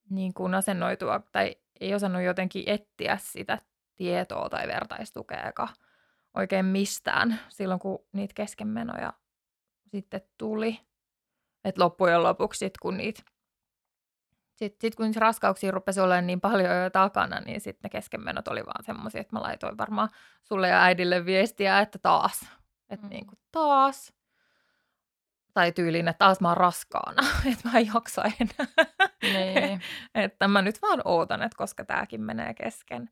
niin 0.09 0.33
kuin 0.33 0.53
asennoitua 0.53 1.21
tai 1.31 1.55
ei 1.79 1.95
osannut 1.95 2.21
jotenkin 2.21 2.63
etsiä 2.67 3.17
sitä 3.17 3.59
tietoa 3.95 4.49
tai 4.49 4.67
vertaistukea 4.67 5.51
oikein 6.33 6.65
mistään 6.65 7.39
silloin, 7.49 7.79
kun 7.79 8.05
niitä 8.13 8.33
keskenmenoja 8.33 9.13
sitten 9.87 10.21
tuli. 10.37 10.79
Että 11.63 11.83
loppujen 11.83 12.23
lopuksi, 12.23 12.57
sit, 12.57 12.77
kun 12.81 12.97
niitä 12.97 13.23
sitten 14.55 14.87
sit 14.87 14.95
kun 14.95 15.11
raskauksia 15.15 15.71
rupesi 15.71 15.99
olemaan 15.99 16.27
niin 16.27 16.41
paljon 16.41 16.83
jo 16.83 16.89
takana, 16.89 17.39
niin 17.39 17.61
sitten 17.61 17.79
ne 17.83 17.89
keskenmenot 17.89 18.47
oli 18.47 18.65
vaan 18.65 18.83
semmoisia, 18.83 19.21
että 19.21 19.35
mä 19.35 19.41
laitoin 19.41 19.77
varmaan 19.77 20.09
sulle 20.43 20.67
ja 20.67 20.83
äidille 20.83 21.25
viestiä, 21.25 21.79
että 21.79 21.99
taas. 21.99 22.41
Että 22.89 23.05
Mm. 23.05 23.09
niin 23.09 23.27
kuin 23.27 23.39
taas. 23.51 24.13
Tai 25.53 25.71
tyyliin, 25.71 26.07
että 26.07 26.17
taas 26.25 26.41
mä 26.41 26.47
oon 26.47 26.57
raskaana, 26.57 27.21
että 27.51 27.69
mä 27.69 27.79
en 27.79 27.87
jaksa 27.93 28.23
enää. 28.23 28.87
Niin. 29.23 29.81
että 30.15 30.47
mä 30.47 30.61
nyt 30.61 30.81
vaan 30.81 31.01
ootan, 31.05 31.41
että 31.43 31.57
koska 31.57 31.85
tääkin 31.85 32.21
menee 32.21 32.53
kesken. 32.53 33.09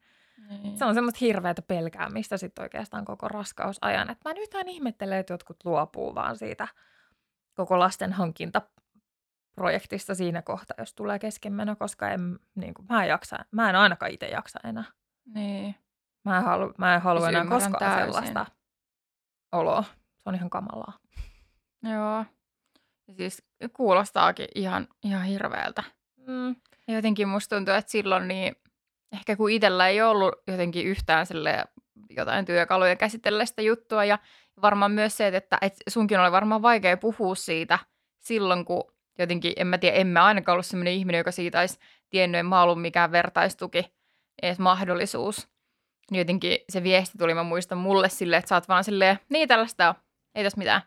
niin. 0.49 0.77
Se 0.77 0.85
on 0.85 0.93
semmoista 0.93 1.17
hirveätä 1.21 1.61
pelkäämistä 1.61 2.37
sitten 2.37 2.63
oikeastaan 2.63 3.05
koko 3.05 3.27
raskausajan. 3.27 4.09
Että 4.09 4.29
mä 4.29 4.33
nythän 4.33 4.69
ihmettelen, 4.69 5.17
että 5.17 5.33
jotkut 5.33 5.57
luopuu 5.65 6.15
vaan 6.15 6.37
siitä 6.37 6.67
koko 7.53 7.79
lasten 7.79 8.13
hankintaprojektista 9.51 10.15
siinä 10.15 10.41
kohtaa, 10.41 10.75
jos 10.77 10.93
tulee 10.93 11.19
keskenmeno, 11.19 11.75
koska 11.75 12.09
en, 12.09 12.39
niin 12.55 12.73
kuin, 12.73 12.85
mä 12.89 13.03
en 13.03 13.09
jaksa, 13.09 13.37
mä 13.51 13.69
en 13.69 13.75
ainakaan 13.75 14.11
itse 14.11 14.27
jaksa 14.27 14.59
enää. 14.63 14.85
niin. 15.25 15.75
Mä 16.25 16.37
en 16.37 16.43
halua, 16.43 16.73
mä 16.77 16.95
en 16.95 17.01
halua 17.01 17.21
Siis 17.21 17.35
enää 17.35 17.45
koskaan 17.45 17.79
täysin. 17.79 18.13
sellaista 18.13 18.45
oloa. 19.51 19.83
Se 20.17 20.29
on 20.29 20.35
ihan 20.35 20.49
kamalaa. 20.49 20.93
Joo. 21.83 22.25
Ja 23.07 23.13
siis 23.17 23.43
kuulostaakin 23.73 24.47
ihan, 24.55 24.87
ihan 25.03 25.23
hirveältä. 25.23 25.83
Mm. 26.27 26.55
Ja 26.87 26.93
jotenkin 26.93 27.27
musta 27.27 27.55
tuntuu, 27.55 27.73
että 27.73 27.91
silloin 27.91 28.27
niin, 28.27 28.55
ehkä 29.11 29.35
kun 29.35 29.51
itsellä 29.51 29.87
ei 29.87 30.01
ollut 30.01 30.35
jotenkin 30.47 30.85
yhtään 30.85 31.25
sille 31.25 31.65
jotain 32.09 32.45
työkaluja 32.45 32.95
käsitellä 32.95 33.45
sitä 33.45 33.61
juttua 33.61 34.05
ja 34.05 34.19
varmaan 34.61 34.91
myös 34.91 35.17
se, 35.17 35.27
että, 35.27 35.57
että 35.61 35.79
sunkin 35.89 36.19
oli 36.19 36.31
varmaan 36.31 36.61
vaikea 36.61 36.97
puhua 36.97 37.35
siitä 37.35 37.79
silloin, 38.19 38.65
kun 38.65 38.90
jotenkin, 39.19 39.53
en 39.55 39.67
mä 39.67 39.77
tiedä, 39.77 39.95
en 39.97 40.07
mä 40.07 40.25
ainakaan 40.25 40.53
ollut 40.53 40.65
sellainen 40.65 40.93
ihminen, 40.93 41.19
joka 41.19 41.31
siitä 41.31 41.59
olisi 41.59 41.79
tiennyt, 42.09 42.39
en 42.39 42.45
mä 42.45 42.63
ollut 42.63 42.81
mikään 42.81 43.11
vertaistuki, 43.11 43.85
edes 44.41 44.59
mahdollisuus. 44.59 45.47
Niin 46.11 46.19
jotenkin 46.19 46.57
se 46.69 46.83
viesti 46.83 47.17
tuli, 47.17 47.33
mä 47.33 47.43
muistan 47.43 47.77
mulle 47.77 48.09
silleen, 48.09 48.39
että 48.39 48.49
sä 48.49 48.55
oot 48.55 48.67
vaan 48.67 48.83
silleen, 48.83 49.19
niin 49.29 49.47
tällaista 49.47 49.89
on, 49.89 49.95
ei 50.35 50.43
tässä 50.43 50.57
mitään. 50.57 50.81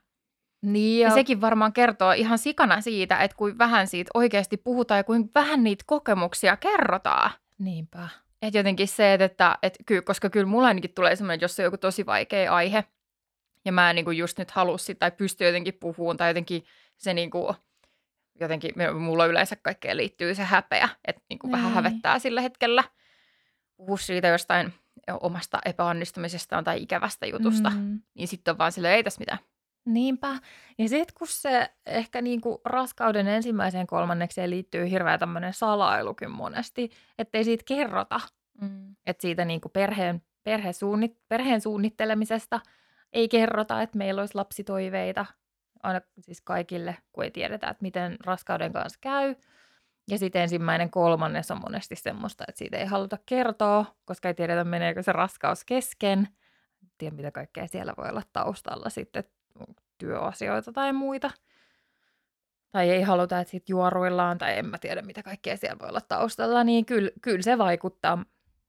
Niin 0.62 1.02
Ja 1.02 1.08
ja, 1.08 1.14
sekin 1.14 1.40
varmaan 1.40 1.72
kertoo 1.72 2.12
ihan 2.12 2.38
sikana 2.38 2.80
siitä, 2.80 3.18
että 3.18 3.36
kuin 3.36 3.58
vähän 3.58 3.86
siitä 3.86 4.10
oikeasti 4.14 4.56
puhutaan 4.56 4.98
ja 4.98 5.04
kuin 5.04 5.30
vähän 5.34 5.64
niitä 5.64 5.84
kokemuksia 5.86 6.56
kerrotaan. 6.56 7.30
niinpä. 7.58 8.08
Että 8.42 8.58
jotenkin 8.58 8.88
se, 8.88 9.14
että, 9.14 9.24
että, 9.24 9.58
että 9.62 9.78
ky, 9.86 10.02
koska 10.02 10.30
kyllä 10.30 10.46
mulla 10.46 10.68
ainakin 10.68 10.94
tulee 10.94 11.16
semmoinen, 11.16 11.40
jos 11.40 11.56
se 11.56 11.62
on 11.62 11.64
joku 11.64 11.78
tosi 11.78 12.06
vaikea 12.06 12.54
aihe, 12.54 12.84
ja 13.64 13.72
mä 13.72 13.90
en 13.90 13.96
niin 13.96 14.04
kuin 14.04 14.18
just 14.18 14.38
nyt 14.38 14.50
halua 14.50 14.78
sitä 14.78 14.98
tai 14.98 15.10
pysty 15.10 15.44
jotenkin 15.44 15.74
puhumaan, 15.74 16.16
tai 16.16 16.30
jotenkin 16.30 16.64
se 16.96 17.14
niin 17.14 17.30
kuin, 17.30 17.54
jotenkin, 18.40 18.74
mulla 18.98 19.26
yleensä 19.26 19.56
kaikkeen 19.56 19.96
liittyy 19.96 20.34
se 20.34 20.42
häpeä, 20.44 20.88
että 21.04 21.22
niin 21.28 21.38
kuin 21.38 21.52
vähän 21.52 21.66
Niin. 21.66 21.74
hävettää 21.74 22.18
sillä 22.18 22.40
hetkellä 22.40 22.84
puhua 23.76 23.96
siitä 23.96 24.28
jostain 24.28 24.72
omasta 25.20 25.58
epäonnistumisestaan 25.64 26.64
tai 26.64 26.82
ikävästä 26.82 27.26
jutusta, 27.26 27.70
mm. 27.70 28.00
Niin 28.14 28.28
sitten 28.28 28.52
on 28.52 28.58
vaan 28.58 28.72
silleen, 28.72 28.94
ei 28.94 29.04
tässä 29.04 29.18
mitään. 29.20 29.38
Niinpä. 29.86 30.38
Ja 30.78 30.88
sitten 30.88 31.14
kun 31.18 31.26
se 31.28 31.70
ehkä 31.86 32.22
niinku 32.22 32.60
raskauden 32.64 33.28
ensimmäiseen 33.28 33.86
kolmannekseen 33.86 34.50
liittyy 34.50 34.90
hirveä 34.90 35.18
tämmöinen 35.18 35.52
salailukin 35.52 36.30
monesti, 36.30 36.90
ettei 37.18 37.44
siitä 37.44 37.64
kerrota, 37.66 38.20
Mm. 38.60 38.96
että 39.06 39.20
siitä 39.22 39.44
niinku 39.44 39.68
perheen, 39.68 40.22
perhesuunnit, 40.42 41.18
perheen 41.28 41.60
suunnittelemisesta 41.60 42.60
ei 43.12 43.28
kerrota, 43.28 43.82
että 43.82 43.98
meillä 43.98 44.20
olisi 44.20 44.34
lapsitoiveita, 44.34 45.26
aina 45.84 46.00
siis 46.20 46.40
kaikille, 46.40 46.96
kun 47.12 47.24
ei 47.24 47.30
tiedetä, 47.30 47.68
että 47.68 47.82
miten 47.82 48.16
raskauden 48.24 48.72
kanssa 48.72 48.98
käy. 49.02 49.34
Ja 50.10 50.18
sitten 50.18 50.42
ensimmäinen 50.42 50.90
kolmannes 50.90 51.50
on 51.50 51.60
monesti 51.60 51.96
semmoista, 51.96 52.44
että 52.48 52.58
siitä 52.58 52.76
ei 52.76 52.86
haluta 52.86 53.18
kertoa, 53.26 53.84
koska 54.04 54.28
ei 54.28 54.34
tiedetä, 54.34 54.64
meneekö 54.64 55.02
se 55.02 55.12
raskaus 55.12 55.64
kesken. 55.64 56.18
En 56.82 56.90
tiedä, 56.98 57.16
mitä 57.16 57.30
kaikkea 57.30 57.66
siellä 57.66 57.94
voi 57.98 58.08
olla 58.08 58.22
taustalla 58.32 58.90
sitten, 58.90 59.24
työasioita 59.98 60.72
tai 60.72 60.92
muita. 60.92 61.30
Tai 62.70 62.90
ei 62.90 63.02
haluta, 63.02 63.40
että 63.40 63.50
sit 63.50 63.68
juoruillaan, 63.68 64.38
tai 64.38 64.58
en 64.58 64.66
mä 64.66 64.78
tiedä, 64.78 65.02
mitä 65.02 65.22
kaikkea 65.22 65.56
siellä 65.56 65.78
voi 65.78 65.88
olla 65.88 66.00
taustalla, 66.00 66.64
niin 66.64 66.86
kyllä, 66.86 67.10
kyllä 67.22 67.42
se 67.42 67.58
vaikuttaa, 67.58 68.24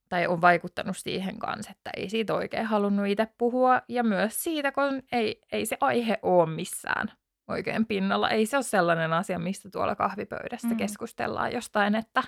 tai 0.10 0.28
on 0.28 0.42
vaikuttanut 0.42 0.98
siihen 0.98 1.40
kanssa, 1.40 1.72
että 1.72 1.90
ei 1.98 2.10
siitä 2.10 2.34
oikein 2.34 2.66
halunnut 2.66 3.08
itse 3.08 3.28
puhua. 3.38 3.82
Ja 3.90 4.04
myös 4.04 4.44
siitä, 4.44 4.72
kun 4.72 5.04
ei, 5.12 5.42
ei 5.52 5.66
se 5.66 5.78
aihe 5.82 6.20
ole 6.22 6.50
missään 6.50 7.12
oikein 7.48 7.86
pinnalla. 7.86 8.30
Ei 8.30 8.46
se 8.46 8.58
ole 8.58 8.64
sellainen 8.64 9.14
asia, 9.14 9.40
mistä 9.40 9.70
tuolla 9.70 9.96
kahvipöydässä 9.96 10.68
Mm. 10.68 10.78
keskustellaan 10.78 11.54
jostain, 11.54 11.96
että, 11.96 12.24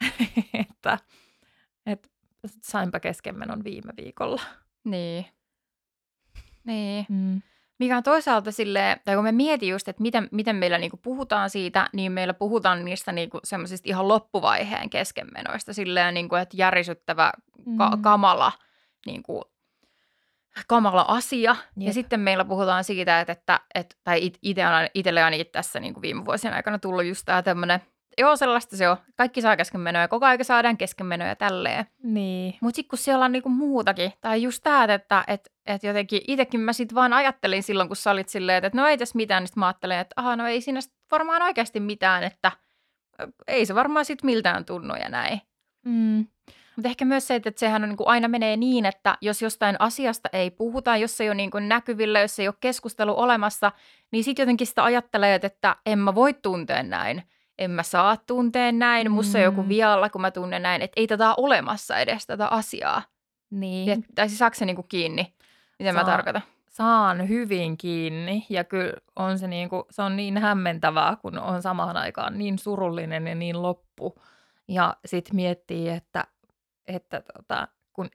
että, 0.70 0.98
että 1.86 2.08
sainpa 2.62 3.00
keskenmenon 3.00 3.64
viime 3.64 3.92
viikolla. 3.96 4.42
Niin. 4.84 5.26
Niin. 6.64 7.06
Mm. 7.08 7.42
Mikä 7.78 7.96
on 7.96 8.02
toisaalta 8.02 8.52
silleen, 8.52 9.00
tai 9.04 9.14
kun 9.14 9.24
me 9.24 9.32
mietin 9.32 9.68
just, 9.68 9.88
että 9.88 10.02
miten, 10.02 10.28
miten 10.32 10.56
meillä 10.56 10.78
niinku 10.78 10.96
puhutaan 10.96 11.50
siitä, 11.50 11.88
niin 11.92 12.12
meillä 12.12 12.34
puhutaan 12.34 12.84
niistä 12.84 13.12
niinku 13.12 13.40
semmoisista 13.44 13.88
ihan 13.88 14.08
loppuvaiheen 14.08 14.90
keskenmenoista, 14.90 15.72
silleen 15.72 16.14
niinku, 16.14 16.34
että 16.34 16.56
järisyttävä, 16.56 17.32
ka- 17.78 17.96
Mm. 17.96 18.02
kamala, 18.02 18.52
niinku, 19.06 19.44
kamala 20.66 21.04
asia. 21.08 21.56
Ja 21.76 21.84
Jep. 21.84 21.92
sitten 21.94 22.20
meillä 22.20 22.44
puhutaan 22.44 22.84
siitä, 22.84 23.20
että, 23.20 23.32
että, 23.32 23.60
että 23.74 23.96
tai 24.04 24.26
it, 24.26 24.38
ite 24.42 24.66
on, 24.66 24.72
aina- 24.72 24.90
itselle 24.94 25.22
ainakin 25.22 25.46
tässä 25.52 25.80
niinku 25.80 26.02
viime 26.02 26.24
vuosien 26.24 26.54
aikana 26.54 26.78
tullut 26.78 27.04
just 27.04 27.22
tämä 27.26 27.42
tämmöinen, 27.42 27.80
joo 28.18 28.36
sellaista 28.36 28.76
se 28.76 28.88
on, 28.88 28.96
kaikki 29.16 29.40
saa 29.40 29.56
keskenmenoja, 29.56 30.08
koko 30.08 30.26
aika 30.26 30.44
saadaan 30.44 30.76
keskenmenoja 30.76 31.36
tälleen. 31.36 31.86
Niin. 32.02 32.54
Mutta 32.60 32.76
sitten 32.76 32.88
kun 32.88 32.98
siellä 32.98 33.24
on 33.24 33.32
niinku 33.32 33.48
muutakin, 33.48 34.12
tai 34.20 34.42
just 34.42 34.62
tämä, 34.62 34.84
että 34.84 35.24
et, 35.26 35.52
et 35.66 35.82
jotenkin 35.82 36.20
itsekin 36.28 36.60
mä 36.60 36.72
sitten 36.72 36.94
vaan 36.94 37.12
ajattelin 37.12 37.62
silloin, 37.62 37.88
kun 37.88 37.96
sä 37.96 38.10
olit 38.10 38.28
silleen, 38.28 38.64
että 38.64 38.78
no 38.78 38.86
ei 38.86 38.98
tässä 38.98 39.16
mitään, 39.16 39.42
niin 39.42 39.48
sit 39.48 39.56
mä 39.56 39.66
ajattelin, 39.66 39.98
että 39.98 40.14
aha, 40.16 40.36
no 40.36 40.46
ei 40.46 40.60
siinä 40.60 40.80
varmaan 41.10 41.42
oikeasti 41.42 41.80
mitään, 41.80 42.24
että 42.24 42.52
ei 43.46 43.66
se 43.66 43.74
varmaan 43.74 44.04
sitten 44.04 44.26
miltään 44.26 44.64
tunnu 44.64 44.94
ja 44.94 45.08
näin. 45.08 45.40
Mm. 45.84 46.26
Mutta 46.76 46.88
ehkä 46.88 47.04
myös 47.04 47.26
se, 47.26 47.34
että 47.34 47.52
sehän 47.56 47.82
on 47.82 47.88
niinku 47.88 48.04
aina 48.06 48.28
menee 48.28 48.56
niin, 48.56 48.86
että 48.86 49.18
jos 49.20 49.42
jostain 49.42 49.76
asiasta 49.78 50.28
ei 50.32 50.50
puhuta, 50.50 50.96
jos 50.96 51.16
se 51.16 51.24
ei 51.24 51.30
ole 51.30 51.34
niinku 51.34 51.58
näkyvillä, 51.58 52.20
jos 52.20 52.38
ei 52.38 52.48
ole 52.48 52.54
keskustelu 52.60 53.18
olemassa, 53.18 53.72
niin 54.10 54.24
sitten 54.24 54.42
jotenkin 54.42 54.66
sitä 54.66 54.84
ajattelee, 54.84 55.40
että 55.42 55.76
en 55.86 55.98
mä 55.98 56.14
voi 56.14 56.34
tuntea 56.34 56.82
näin. 56.82 57.22
En 57.58 57.70
mä 57.70 57.82
saa 57.82 58.16
tuntea 58.16 58.72
näin, 58.72 59.10
musta 59.10 59.38
on 59.38 59.44
joku 59.44 59.62
Mm. 59.62 59.68
vialla, 59.68 60.08
kun 60.10 60.20
mä 60.20 60.30
tunnen 60.30 60.62
näin, 60.62 60.82
että 60.82 61.00
ei 61.00 61.06
tätä 61.06 61.28
ole 61.28 61.34
olemassa 61.38 61.98
edes 61.98 62.26
tätä 62.26 62.46
asiaa. 62.48 63.02
Niin. 63.50 63.88
Ja, 63.88 63.96
tai 64.14 64.28
siis 64.28 64.38
saako 64.38 64.54
se 64.54 64.64
niinku 64.64 64.82
kiinni, 64.82 65.34
mitä 65.78 65.92
mä 65.92 65.98
Saa. 65.98 66.04
tarkoitan? 66.04 66.42
Saan 66.70 67.28
hyvin 67.28 67.76
kiinni 67.76 68.46
ja 68.50 68.64
kyllä 68.64 68.92
on 69.16 69.38
se, 69.38 69.46
niinku, 69.48 69.86
se 69.90 70.02
on 70.02 70.16
niin 70.16 70.38
hämmentävää, 70.38 71.16
kun 71.16 71.38
on 71.38 71.62
samaan 71.62 71.96
aikaan 71.96 72.38
niin 72.38 72.58
surullinen 72.58 73.26
ja 73.26 73.34
niin 73.34 73.62
loppu. 73.62 74.14
Ja 74.68 74.96
sitten 75.04 75.36
miettii, 75.36 75.88
että, 75.88 76.24
että 76.86 77.22
tota, 77.36 77.68
kun 77.92 78.08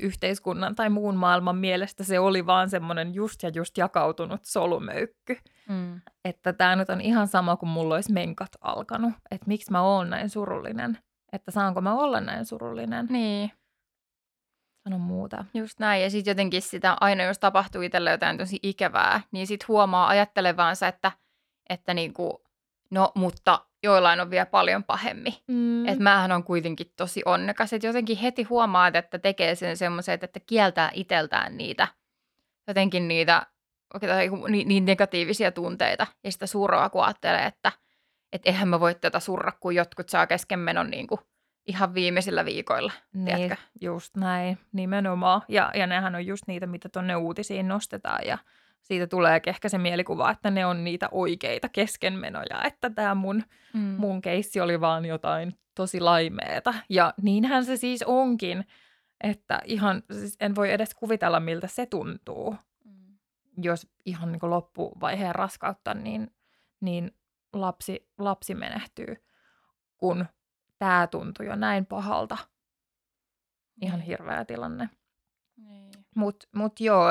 yhteiskunnan 0.00 0.74
tai 0.74 0.90
muun 0.90 1.16
maailman 1.16 1.56
mielestä 1.56 2.04
se 2.04 2.18
oli 2.18 2.46
vaan 2.46 2.70
semmoinen 2.70 3.14
just 3.14 3.42
ja 3.42 3.48
just 3.48 3.78
jakautunut 3.78 4.44
solumöykky. 4.44 5.38
Mm. 5.68 6.00
Että 6.24 6.52
tämä 6.52 6.76
nyt 6.76 6.90
on 6.90 7.00
ihan 7.00 7.28
sama 7.28 7.56
kuin 7.56 7.70
mulla 7.70 7.94
olisi 7.94 8.12
menkat 8.12 8.48
alkanut. 8.60 9.12
Että 9.30 9.46
miksi 9.46 9.72
mä 9.72 9.82
oon 9.82 10.10
näin 10.10 10.30
surullinen. 10.30 10.98
Että 11.32 11.50
saanko 11.50 11.80
mä 11.80 11.94
olla 11.94 12.20
näin 12.20 12.46
surullinen. 12.46 13.06
Niin, 13.10 13.50
Sano 14.84 14.98
muuta. 14.98 15.44
just 15.54 15.78
näin. 15.78 16.02
Ja 16.02 16.10
sitten 16.10 16.30
jotenkin 16.30 16.62
sitä 16.62 16.96
aina, 17.00 17.22
jos 17.22 17.38
tapahtuu 17.38 17.82
itselle 17.82 18.10
jotain 18.10 18.38
tosi 18.38 18.58
ikävää, 18.62 19.20
niin 19.32 19.46
sitten 19.46 19.68
huomaa 19.68 20.08
ajattelevansa, 20.08 20.88
että, 20.88 21.12
että 21.68 21.94
niinku, 21.94 22.44
no 22.90 23.12
mutta 23.14 23.66
joillain 23.84 24.20
on 24.20 24.30
vielä 24.30 24.46
paljon 24.46 24.84
pahemmin. 24.84 25.34
Mm. 25.48 25.86
Että 25.88 26.02
mähän 26.02 26.32
on 26.32 26.44
kuitenkin 26.44 26.92
tosi 26.96 27.22
onnekas, 27.24 27.72
että 27.72 27.86
jotenkin 27.86 28.16
heti 28.16 28.42
huomaat, 28.42 28.96
että 28.96 29.18
tekee 29.18 29.54
sen 29.54 29.76
semmoisen, 29.76 30.18
että 30.22 30.40
kieltää 30.40 30.90
iteltään 30.94 31.56
niitä, 31.56 31.88
jotenkin 32.68 33.08
niitä 33.08 33.46
niin, 34.48 34.68
niin 34.68 34.84
negatiivisia 34.84 35.52
tunteita 35.52 36.06
ja 36.24 36.32
sitä 36.32 36.46
suroa, 36.46 36.90
kun 36.90 37.04
ajattelee, 37.04 37.46
että 37.46 37.72
et 38.32 38.42
eihän 38.44 38.68
mä 38.68 38.80
voi 38.80 38.94
tätä 38.94 39.20
surra, 39.20 39.52
kun 39.60 39.74
jotkut 39.74 40.08
saa 40.08 40.26
keskenmenon 40.26 40.90
niin 40.90 41.06
kuin 41.06 41.20
ihan 41.66 41.94
viimeisillä 41.94 42.44
viikoilla, 42.44 42.92
Niin, 43.14 43.36
tiedätkö? 43.36 43.56
just 43.80 44.16
näin, 44.16 44.58
nimenomaan. 44.72 45.42
Ja, 45.48 45.70
ja 45.74 45.86
nehän 45.86 46.14
on 46.14 46.26
just 46.26 46.42
niitä, 46.46 46.66
mitä 46.66 46.88
tuonne 46.88 47.16
uutisiin 47.16 47.68
nostetaan 47.68 48.26
ja 48.26 48.38
siitä 48.84 49.06
tulee 49.06 49.40
ehkä 49.46 49.68
se 49.68 49.78
mielikuva, 49.78 50.30
että 50.30 50.50
ne 50.50 50.66
on 50.66 50.84
niitä 50.84 51.08
oikeita 51.12 51.68
keskenmenoja, 51.68 52.62
että 52.64 52.90
tämä 52.90 53.14
mun, 53.14 53.42
Mm. 53.74 53.80
mun 53.80 54.22
keissi 54.22 54.60
oli 54.60 54.80
vaan 54.80 55.04
jotain 55.04 55.58
tosi 55.74 56.00
laimeeta. 56.00 56.74
Ja 56.88 57.14
niinhän 57.22 57.64
se 57.64 57.76
siis 57.76 58.02
onkin, 58.02 58.64
että 59.20 59.60
ihan, 59.64 60.02
siis 60.12 60.36
en 60.40 60.54
voi 60.54 60.72
edes 60.72 60.94
kuvitella, 60.94 61.40
miltä 61.40 61.66
se 61.66 61.86
tuntuu, 61.86 62.56
Mm. 62.84 63.18
jos 63.62 63.86
ihan 64.04 64.32
niin 64.32 64.50
loppuvaiheen 64.50 65.34
raskautta, 65.34 65.94
niin, 65.94 66.34
niin 66.80 67.10
lapsi, 67.52 68.08
lapsi 68.18 68.54
menehtyy, 68.54 69.16
kun 69.96 70.26
tämä 70.78 71.06
tuntui 71.06 71.46
jo 71.46 71.56
näin 71.56 71.86
pahalta. 71.86 72.36
Ihan 73.82 73.98
Niin. 73.98 74.06
hirveä 74.06 74.44
tilanne. 74.44 74.88
Niin. 75.56 75.93
Mutta 76.14 76.46
mut 76.54 76.80
joo, 76.80 77.08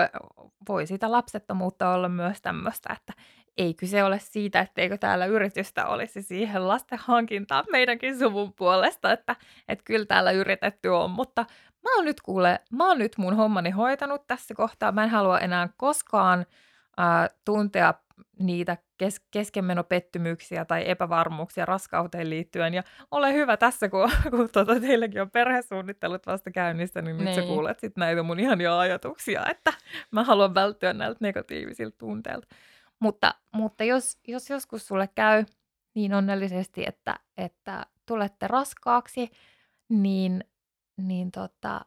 voi 0.70 0.88
sitä 0.88 1.12
lapsettomuutta 1.12 1.94
olla 1.94 2.10
myös 2.10 2.42
tämmöistä, 2.42 2.94
että 2.94 3.14
ei 3.58 3.74
kyse 3.74 4.04
ole 4.04 4.20
siitä, 4.20 4.60
etteikö 4.60 4.98
täällä 4.98 5.26
yritystä 5.26 5.86
olisi 5.86 6.22
siihen 6.22 6.68
lasten 6.68 7.00
hankintaan 7.02 7.66
meidänkin 7.72 8.20
suvun 8.20 8.54
puolesta, 8.54 9.12
että 9.12 9.36
et 9.68 9.82
kyllä 9.86 10.06
täällä 10.06 10.32
yritetty 10.32 10.88
on, 10.88 11.12
mutta 11.12 11.46
mä 11.84 11.96
oon 11.96 12.06
nyt 12.06 12.22
kuule, 12.22 12.60
mä 12.72 12.88
oon 12.88 12.98
nyt 12.98 13.18
mun 13.18 13.36
hommani 13.36 13.70
hoitanut 13.70 14.28
tässä 14.28 14.56
kohtaa, 14.56 14.92
mä 14.92 15.04
en 15.04 15.10
halua 15.10 15.40
enää 15.40 15.70
koskaan 15.78 16.46
ää, 16.98 17.30
tuntea 17.46 17.94
niitä 18.40 18.78
kes- 18.98 19.22
keskenmenopettymyksiä 19.32 20.66
tai 20.66 20.90
epävarmuuksia 20.90 21.66
raskauteen 21.66 22.30
liittyen. 22.30 22.74
Ja 22.74 22.84
ole 23.12 23.34
hyvä 23.34 23.58
tässä, 23.58 23.90
kun, 23.90 24.10
kun 24.32 24.50
tuota, 24.54 24.80
teilläkin 24.80 25.22
on 25.22 25.32
perhesuunnittelut 25.32 26.28
vasta 26.28 26.52
käynnissä, 26.52 27.02
niin 27.02 27.18
nyt 27.18 27.34
sä 27.36 27.42
Niin. 27.42 27.54
kuulet 27.54 27.80
sit 27.80 27.98
näitä 27.98 28.24
mun 28.24 28.40
ihania 28.40 28.80
ajatuksia, 28.80 29.46
että 29.50 29.74
mä 30.12 30.24
haluan 30.24 30.54
välttyä 30.56 30.94
näiltä 30.94 31.18
negatiivisilta 31.22 31.98
tunteilta. 31.98 32.48
Mutta, 33.00 33.36
mutta 33.52 33.84
jos, 33.84 34.18
jos 34.28 34.50
joskus 34.50 34.88
sulle 34.88 35.10
käy 35.16 35.46
niin 35.96 36.14
onnellisesti, 36.14 36.84
että, 36.88 37.16
että 37.38 37.86
tulette 38.06 38.48
raskaaksi, 38.48 39.32
niin, 39.90 40.44
niin 40.98 41.32
tota, 41.32 41.86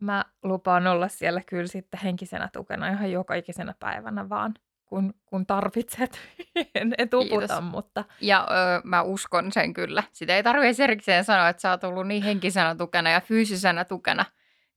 mä 0.00 0.24
lupaan 0.42 0.86
olla 0.86 1.08
siellä 1.08 1.40
kyllä 1.46 1.66
sitten 1.66 2.00
henkisenä 2.00 2.48
tukena 2.52 2.88
ihan 2.88 3.12
joka 3.12 3.34
ikisenä 3.34 3.74
päivänä 3.78 4.28
vaan, 4.28 4.54
kun, 4.92 5.14
kun 5.26 5.46
tarvitset. 5.46 6.20
en, 6.74 6.94
en 6.98 7.08
tuputa, 7.08 7.38
Kiitos. 7.38 7.60
mutta 7.60 8.04
Ja 8.20 8.48
öö, 8.50 8.80
mä 8.84 9.02
uskon 9.02 9.52
sen 9.52 9.74
kyllä. 9.74 10.02
Sitä 10.12 10.36
ei 10.36 10.42
tarvitse 10.42 10.84
erikseen 10.84 11.24
sanoa, 11.24 11.48
että 11.48 11.60
sä 11.60 11.70
oot 11.70 11.84
ollut 11.84 12.06
niin 12.06 12.22
henkisenä 12.22 12.74
tukena 12.74 13.10
ja 13.10 13.20
fyysisenä 13.20 13.84
tukena 13.84 14.24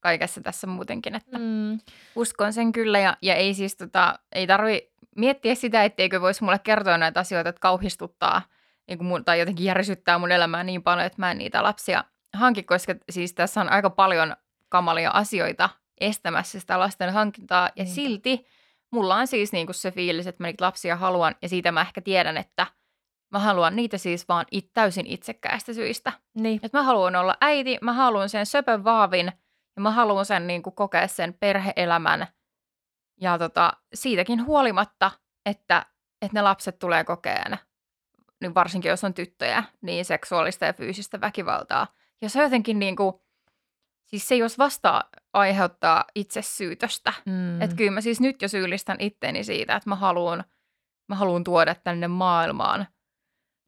kaikessa 0.00 0.40
tässä 0.40 0.66
muutenkin, 0.66 1.14
että 1.14 1.38
mm, 1.38 1.78
uskon 2.14 2.52
sen 2.52 2.72
kyllä. 2.72 2.98
Ja, 2.98 3.16
ja 3.22 3.34
ei 3.34 3.54
siis 3.54 3.76
tota, 3.76 4.18
ei 4.32 4.46
tarvi 4.46 4.90
miettiä 5.16 5.54
sitä, 5.54 5.84
etteikö 5.84 6.20
voisi 6.20 6.44
mulle 6.44 6.58
kertoa 6.58 6.98
näitä 6.98 7.20
asioita, 7.20 7.48
että 7.48 7.60
kauhistuttaa 7.60 8.42
niin 8.88 8.98
kuin 8.98 9.08
mun, 9.08 9.24
tai 9.24 9.38
jotenkin 9.38 9.66
järisyttää 9.66 10.18
mun 10.18 10.32
elämää 10.32 10.64
niin 10.64 10.82
paljon, 10.82 11.06
että 11.06 11.22
mä 11.22 11.30
en 11.30 11.38
niitä 11.38 11.62
lapsia 11.62 12.04
hanki, 12.34 12.62
koska 12.62 12.94
siis 13.10 13.34
tässä 13.34 13.60
on 13.60 13.68
aika 13.68 13.90
paljon 13.90 14.36
kamalia 14.68 15.10
asioita 15.10 15.70
estämässä 16.00 16.60
sitä 16.60 16.78
lasten 16.78 17.12
hankintaa. 17.12 17.70
Ja 17.76 17.84
Niinpä. 17.84 17.94
silti 17.94 18.46
mulla 18.92 19.16
on 19.16 19.26
siis 19.26 19.52
niin 19.52 19.66
kuin 19.66 19.74
se 19.74 19.90
fiilis, 19.90 20.26
että 20.26 20.42
mä 20.42 20.46
niitä 20.46 20.64
lapsia 20.64 20.96
haluan, 20.96 21.34
ja 21.42 21.48
siitä 21.48 21.72
mä 21.72 21.80
ehkä 21.80 22.00
tiedän, 22.00 22.36
että 22.36 22.66
mä 23.32 23.38
haluan 23.38 23.76
niitä 23.76 23.98
siis 23.98 24.28
vaan 24.28 24.46
it, 24.50 24.70
täysin 24.74 25.06
itsekkäistä 25.06 25.72
syistä. 25.72 26.12
niin, 26.34 26.60
Että 26.62 26.78
mä 26.78 26.82
haluan 26.82 27.16
olla 27.16 27.36
äiti, 27.40 27.78
mä 27.82 27.92
haluan 27.92 28.28
sen 28.28 28.46
söpön 28.46 28.84
vaavin, 28.84 29.32
ja 29.76 29.82
mä 29.82 29.90
haluan 29.90 30.24
sen 30.24 30.46
niin 30.46 30.62
kuin 30.62 30.74
kokea 30.74 31.08
sen 31.08 31.34
perheelämän. 31.40 32.26
Ja 33.20 33.38
tota, 33.38 33.72
siitäkin 33.94 34.46
huolimatta, 34.46 35.10
että, 35.46 35.86
että 36.22 36.38
ne 36.38 36.42
lapset 36.42 36.78
tulee 36.78 37.04
kokeen, 37.04 37.58
niin 38.40 38.54
varsinkin 38.54 38.88
jos 38.88 39.04
on 39.04 39.14
tyttöjä, 39.14 39.64
niin 39.80 40.04
seksuaalista 40.04 40.64
ja 40.64 40.72
fyysistä 40.72 41.20
väkivaltaa. 41.20 41.86
Ja 42.22 42.28
se 42.28 42.42
jotenkin 42.42 42.78
niin 42.78 42.96
kuin, 42.96 43.14
siis 44.06 44.28
se 44.28 44.36
jos 44.36 44.58
vasta 44.58 45.04
aiheuttaa 45.32 46.04
itse 46.14 46.42
syytöstä. 46.42 47.12
mm, 47.26 47.62
Että 47.62 47.76
kyllä 47.76 47.90
mä 47.90 48.00
siis 48.00 48.20
nyt 48.20 48.42
jo 48.42 48.48
syyllistän 48.48 48.96
itteeni 49.00 49.44
siitä, 49.44 49.76
että 49.76 49.88
mä 49.90 49.96
haluan, 49.96 50.44
mä 51.08 51.14
haluan 51.14 51.44
tuoda 51.44 51.74
tänne 51.74 52.08
maailmaan 52.08 52.86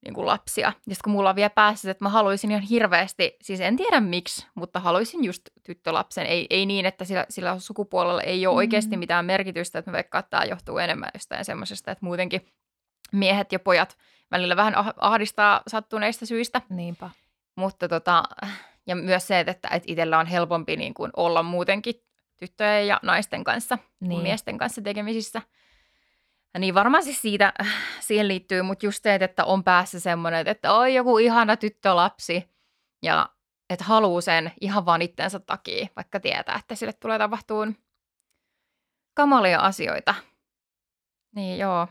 niin 0.05 0.14
kuin 0.14 0.26
lapsia. 0.26 0.66
Ja 0.66 0.72
sitten 0.72 0.97
kun 1.05 1.12
mulla 1.12 1.30
on 1.30 1.36
vielä 1.36 1.51
päässä, 1.51 1.91
että 1.91 2.05
mä 2.05 2.09
haluaisin 2.09 2.51
ihan 2.51 2.62
hirveästi, 2.62 3.36
siis 3.43 3.61
en 3.61 3.76
tiedä 3.76 4.01
miksi, 4.01 4.47
mutta 4.55 4.80
haluaisin 4.80 5.24
just 5.24 5.43
tyttölapsen. 5.66 6.26
Ei, 6.26 6.47
ei 6.51 6.66
niin, 6.66 6.86
että 6.86 7.05
sillä, 7.05 7.26
sillä 7.30 7.59
sukupuolella 7.59 8.22
ei 8.22 8.47
ole 8.47 8.55
Mm. 8.55 8.57
oikeasti 8.57 8.97
mitään 8.97 9.24
merkitystä, 9.24 9.78
että 9.78 9.91
mä 9.91 9.97
veikkaan, 9.97 10.20
että 10.20 10.30
tämä 10.30 10.45
johtuu 10.45 10.78
enemmän 10.78 11.11
jostain 11.14 11.45
semmoisesta, 11.45 11.91
että 11.91 12.05
muutenkin 12.05 12.47
miehet 13.12 13.53
ja 13.53 13.59
pojat 13.59 13.97
välillä 14.30 14.57
vähän 14.57 14.74
ah- 14.74 14.95
ahdistaa 14.97 15.62
sattuneista 15.66 16.26
syistä. 16.26 16.62
niinpä. 16.70 17.11
Mutta 17.57 17.89
tota, 17.89 18.22
ja 18.89 18.97
myös 18.97 19.26
se, 19.26 19.41
että, 19.41 19.53
että 19.53 19.86
itsellä 19.86 20.18
on 20.18 20.26
helpompi 20.26 20.76
niin 20.76 20.95
kuin 20.95 21.11
olla 21.16 21.43
muutenkin 21.43 21.95
tyttöjen 22.36 22.86
ja 22.86 23.01
naisten 23.03 23.45
kanssa 23.45 23.78
niin. 24.01 24.22
Miesten 24.22 24.59
kanssa 24.59 24.82
tekemisissä. 24.82 25.43
Ja 26.55 26.61
niin 26.61 26.74
varmaan 26.74 27.03
siis 27.03 27.22
siitä, 27.22 27.53
siihen 28.01 28.28
liittyy, 28.28 28.62
mutta 28.62 28.86
just 28.86 29.03
se, 29.03 29.14
että 29.14 29.45
on 29.45 29.64
päässä 29.64 30.01
semmoinen, 30.01 30.49
että 30.49 30.72
oi 30.72 30.95
joku 30.95 31.18
ihana 31.18 31.57
tyttölapsi 31.57 32.51
ja 33.03 33.28
että 33.70 33.84
haluaa 33.84 34.20
sen 34.20 34.53
ihan 34.61 34.86
vaan 34.86 35.03
itsensä 35.03 35.41
takia, 35.41 35.86
vaikka 35.97 36.20
tietää, 36.20 36.57
että 36.57 36.74
sille 36.74 36.93
tulee 36.93 37.18
tapahtuun 37.18 37.76
kamalia 39.14 39.61
asioita. 39.61 40.14
Niin 41.34 41.59
joo. 41.59 41.89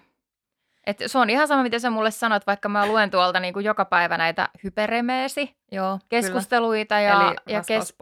Et 0.88 0.98
se 1.08 1.18
on 1.18 1.30
ihan 1.30 1.48
sama, 1.48 1.64
mitä 1.64 1.80
sä 1.80 1.90
mulle 1.90 2.12
sanot, 2.12 2.48
vaikka 2.48 2.70
mä 2.70 2.86
luen 2.86 3.12
tuolta 3.12 3.40
niin 3.40 3.54
kuin 3.54 3.66
joka 3.66 3.86
päivä 3.86 4.18
näitä 4.18 4.50
hyperemeesi 4.64 5.58
Joo, 5.72 6.00
keskusteluita 6.10 6.96
kyllä. 6.96 7.08
ja, 7.08 7.28
Eli 7.28 7.56
ja 7.56 7.64
kes, 7.68 7.96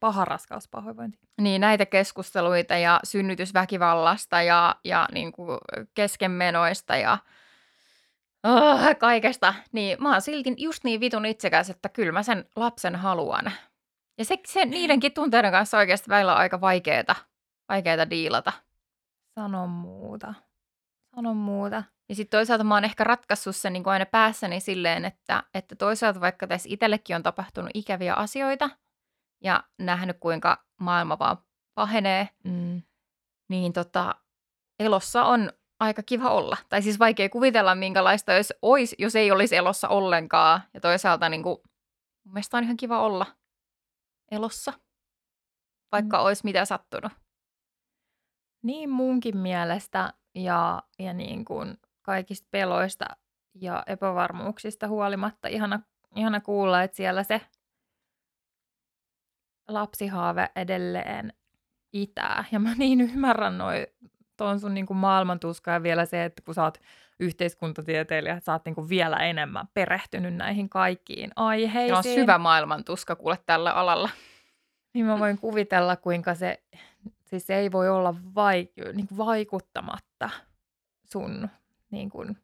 paha 0.00 0.24
raskauspahoinvointi. 0.24 1.18
niin, 1.40 1.60
näitä 1.60 1.86
keskusteluita 1.86 2.76
ja 2.76 3.00
synnytysväkivallasta 3.04 4.42
ja, 4.42 4.76
ja 4.84 5.08
niin 5.12 5.32
kuin 5.32 5.58
keskenmenoista 5.94 6.96
ja 6.96 7.18
oh, 8.44 8.80
kaikesta. 8.98 9.54
Niin 9.72 10.02
mä 10.02 10.12
oon 10.12 10.22
silti 10.22 10.54
just 10.58 10.84
niin 10.84 11.00
vitun 11.00 11.26
itsekäs, 11.26 11.70
että 11.70 11.88
kyllä 11.88 12.12
mä 12.12 12.22
sen 12.22 12.44
lapsen 12.56 12.96
haluan. 12.96 13.52
Ja 14.18 14.24
se, 14.24 14.36
se 14.46 14.64
niidenkin 14.64 15.12
tunteiden 15.12 15.52
kanssa 15.52 15.78
oikeasti 15.78 16.10
välillä 16.10 16.32
on 16.32 16.38
aika 16.38 16.60
vaikeeta, 16.60 17.14
vaikeeta 17.68 18.10
diilata. 18.10 18.52
Sano 19.34 19.66
muuta. 19.66 20.34
Sano 21.14 21.34
muuta. 21.34 21.82
Ja 22.12 22.16
sitten 22.16 22.38
toisaalta 22.38 22.64
mä 22.64 22.74
oon 22.74 22.84
ehkä 22.84 23.04
ratkaissut 23.04 23.56
sen 23.56 23.72
niin 23.72 23.82
kuin 23.82 23.92
aina 23.92 24.06
päässäni 24.06 24.60
silleen, 24.60 25.04
että, 25.04 25.42
että 25.54 25.76
toisaalta 25.76 26.20
vaikka 26.20 26.46
tässä 26.46 26.68
itsellekin 26.72 27.16
on 27.16 27.22
tapahtunut 27.22 27.70
ikäviä 27.74 28.14
asioita 28.14 28.70
ja 29.44 29.64
nähnyt 29.78 30.16
kuinka 30.20 30.64
maailma 30.80 31.18
vaan 31.18 31.36
pahenee, 31.74 32.28
Mm. 32.44 32.82
niin 33.48 33.72
tota, 33.72 34.14
elossa 34.78 35.24
on 35.24 35.52
aika 35.80 36.02
kiva 36.02 36.30
olla. 36.30 36.56
Tai 36.68 36.82
siis 36.82 36.98
vaikea 36.98 37.28
kuvitella, 37.28 37.74
minkälaista 37.74 38.32
jos, 38.32 38.52
ois, 38.62 38.94
jos 38.98 39.16
ei 39.16 39.30
olisi 39.30 39.56
elossa 39.56 39.88
ollenkaan. 39.88 40.62
Ja 40.74 40.80
toisaalta 40.80 41.28
niin 41.28 41.42
kuin, 41.42 41.58
mun 42.24 42.32
mielestä 42.32 42.56
on 42.56 42.64
ihan 42.64 42.76
kiva 42.76 43.00
olla 43.00 43.26
elossa, 44.30 44.72
vaikka 45.92 46.18
mm. 46.18 46.24
olisi 46.24 46.44
mitä 46.44 46.64
sattunut. 46.64 47.12
Niin 48.62 48.90
munkin 48.90 49.36
mielestä 49.36 50.14
ja, 50.34 50.82
ja 50.98 51.12
niin 51.12 51.44
kuin 51.44 51.78
kaikista 52.02 52.48
peloista 52.50 53.06
ja 53.54 53.82
epävarmuuksista 53.86 54.88
huolimatta 54.88 55.48
ihana, 55.48 55.80
ihana 56.16 56.40
kuulla, 56.40 56.82
että 56.82 56.96
siellä 56.96 57.22
se 57.22 57.40
lapsihaave 59.68 60.50
edelleen 60.56 61.32
itää. 61.92 62.44
Ja 62.52 62.60
mä 62.60 62.74
niin 62.78 63.00
ymmärrän 63.00 63.58
noin 63.58 63.86
tuon 64.36 64.60
sun 64.60 64.74
niin 64.74 64.86
kuin 64.86 64.96
maailmantuska 64.96 65.70
ja 65.70 65.82
vielä 65.82 66.04
se, 66.04 66.24
että 66.24 66.42
kun 66.42 66.54
sä 66.54 66.62
oot 66.62 66.78
yhteiskuntatieteilijä, 67.20 68.34
että 68.34 68.44
sä 68.44 68.52
oot 68.52 68.64
niin 68.64 68.74
kuin 68.74 68.88
vielä 68.88 69.16
enemmän 69.16 69.68
perehtynyt 69.74 70.34
näihin 70.34 70.68
kaikkiin 70.68 71.30
aiheisiin. 71.36 71.88
Ja 71.88 71.96
on 71.96 72.04
syvä 72.04 72.38
maailmantuska 72.38 73.16
kuule 73.16 73.38
tällä 73.46 73.72
alalla. 73.72 74.10
Niin 74.94 75.06
mä 75.06 75.18
voin 75.18 75.38
kuvitella, 75.38 75.96
kuinka 75.96 76.34
se, 76.34 76.62
siis 77.26 77.46
se 77.46 77.54
ei 77.54 77.72
voi 77.72 77.88
olla 77.88 78.14
vai, 78.34 78.68
niin 78.92 79.08
kuin 79.08 79.18
vaikuttamatta 79.18 80.30
sun 81.04 81.48
niin 81.92 82.10
kuin, 82.10 82.36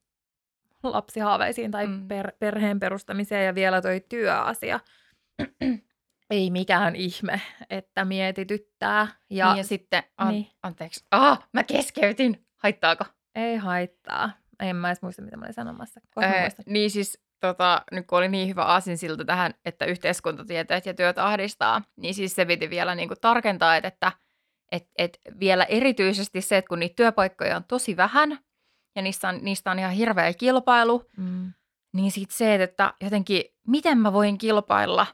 lapsihaaveisiin 0.82 1.70
tai 1.70 1.86
Mm. 1.86 2.08
per, 2.08 2.32
perheen 2.38 2.80
perustamiseen 2.80 3.46
ja 3.46 3.54
vielä 3.54 3.82
toi 3.82 4.04
työasia. 4.08 4.80
ei 6.30 6.50
mikään 6.50 6.96
ihme, 6.96 7.40
että 7.70 8.04
mietityttää. 8.04 9.06
Ja, 9.30 9.46
Ja, 9.46 9.48
niin 9.52 9.58
ja 9.58 9.64
sitten, 9.64 10.02
an, 10.16 10.28
niin. 10.28 10.48
anteeksi, 10.62 11.04
ah, 11.10 11.48
mä 11.52 11.64
keskeytin. 11.64 12.46
Haittaako? 12.56 13.04
ei 13.34 13.56
haittaa. 13.56 14.30
En 14.60 14.76
mä 14.76 14.88
edes 14.88 15.02
muista, 15.02 15.22
mitä 15.22 15.36
mä 15.36 15.44
olin 15.44 15.54
sanomassa. 15.54 16.00
Muistan. 16.16 16.64
niin 16.66 16.90
siis, 16.90 17.22
tota, 17.40 17.82
nyt 17.92 18.06
kun 18.06 18.18
oli 18.18 18.28
niin 18.28 18.48
hyvä 18.48 18.64
aasinsilta 18.64 19.24
tähän, 19.24 19.54
että 19.64 19.84
yhteiskuntatieteet 19.84 20.86
ja 20.86 20.94
työt 20.94 21.18
ahdistaa, 21.18 21.82
niin 21.96 22.14
siis 22.14 22.34
se 22.34 22.44
piti 22.46 22.70
vielä 22.70 22.94
niin 22.94 23.08
kuin 23.08 23.20
tarkentaa, 23.20 23.76
että, 23.76 23.88
että 23.88 24.12
et, 24.72 24.88
et 24.98 25.18
vielä 25.40 25.64
erityisesti 25.64 26.40
se, 26.40 26.56
että 26.56 26.68
kun 26.68 26.78
niitä 26.78 26.94
työpaikkoja 26.96 27.56
on 27.56 27.64
tosi 27.64 27.96
vähän 27.96 28.38
ja 28.96 29.02
niistä 29.02 29.28
on, 29.28 29.38
niistä 29.42 29.70
on 29.70 29.78
ihan 29.78 29.92
hirveä 29.92 30.34
kilpailu, 30.34 31.04
Mm. 31.16 31.52
niin 31.92 32.12
sitten 32.12 32.36
se, 32.36 32.54
että 32.54 32.94
jotenkin, 33.00 33.42
miten 33.66 33.98
mä 33.98 34.12
voin 34.12 34.38
kilpailla 34.38 35.06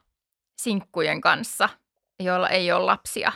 sinkkujen 0.58 1.20
kanssa, 1.20 1.68
joilla 2.20 2.48
ei 2.48 2.72
ole 2.72 2.84
lapsia 2.84 3.32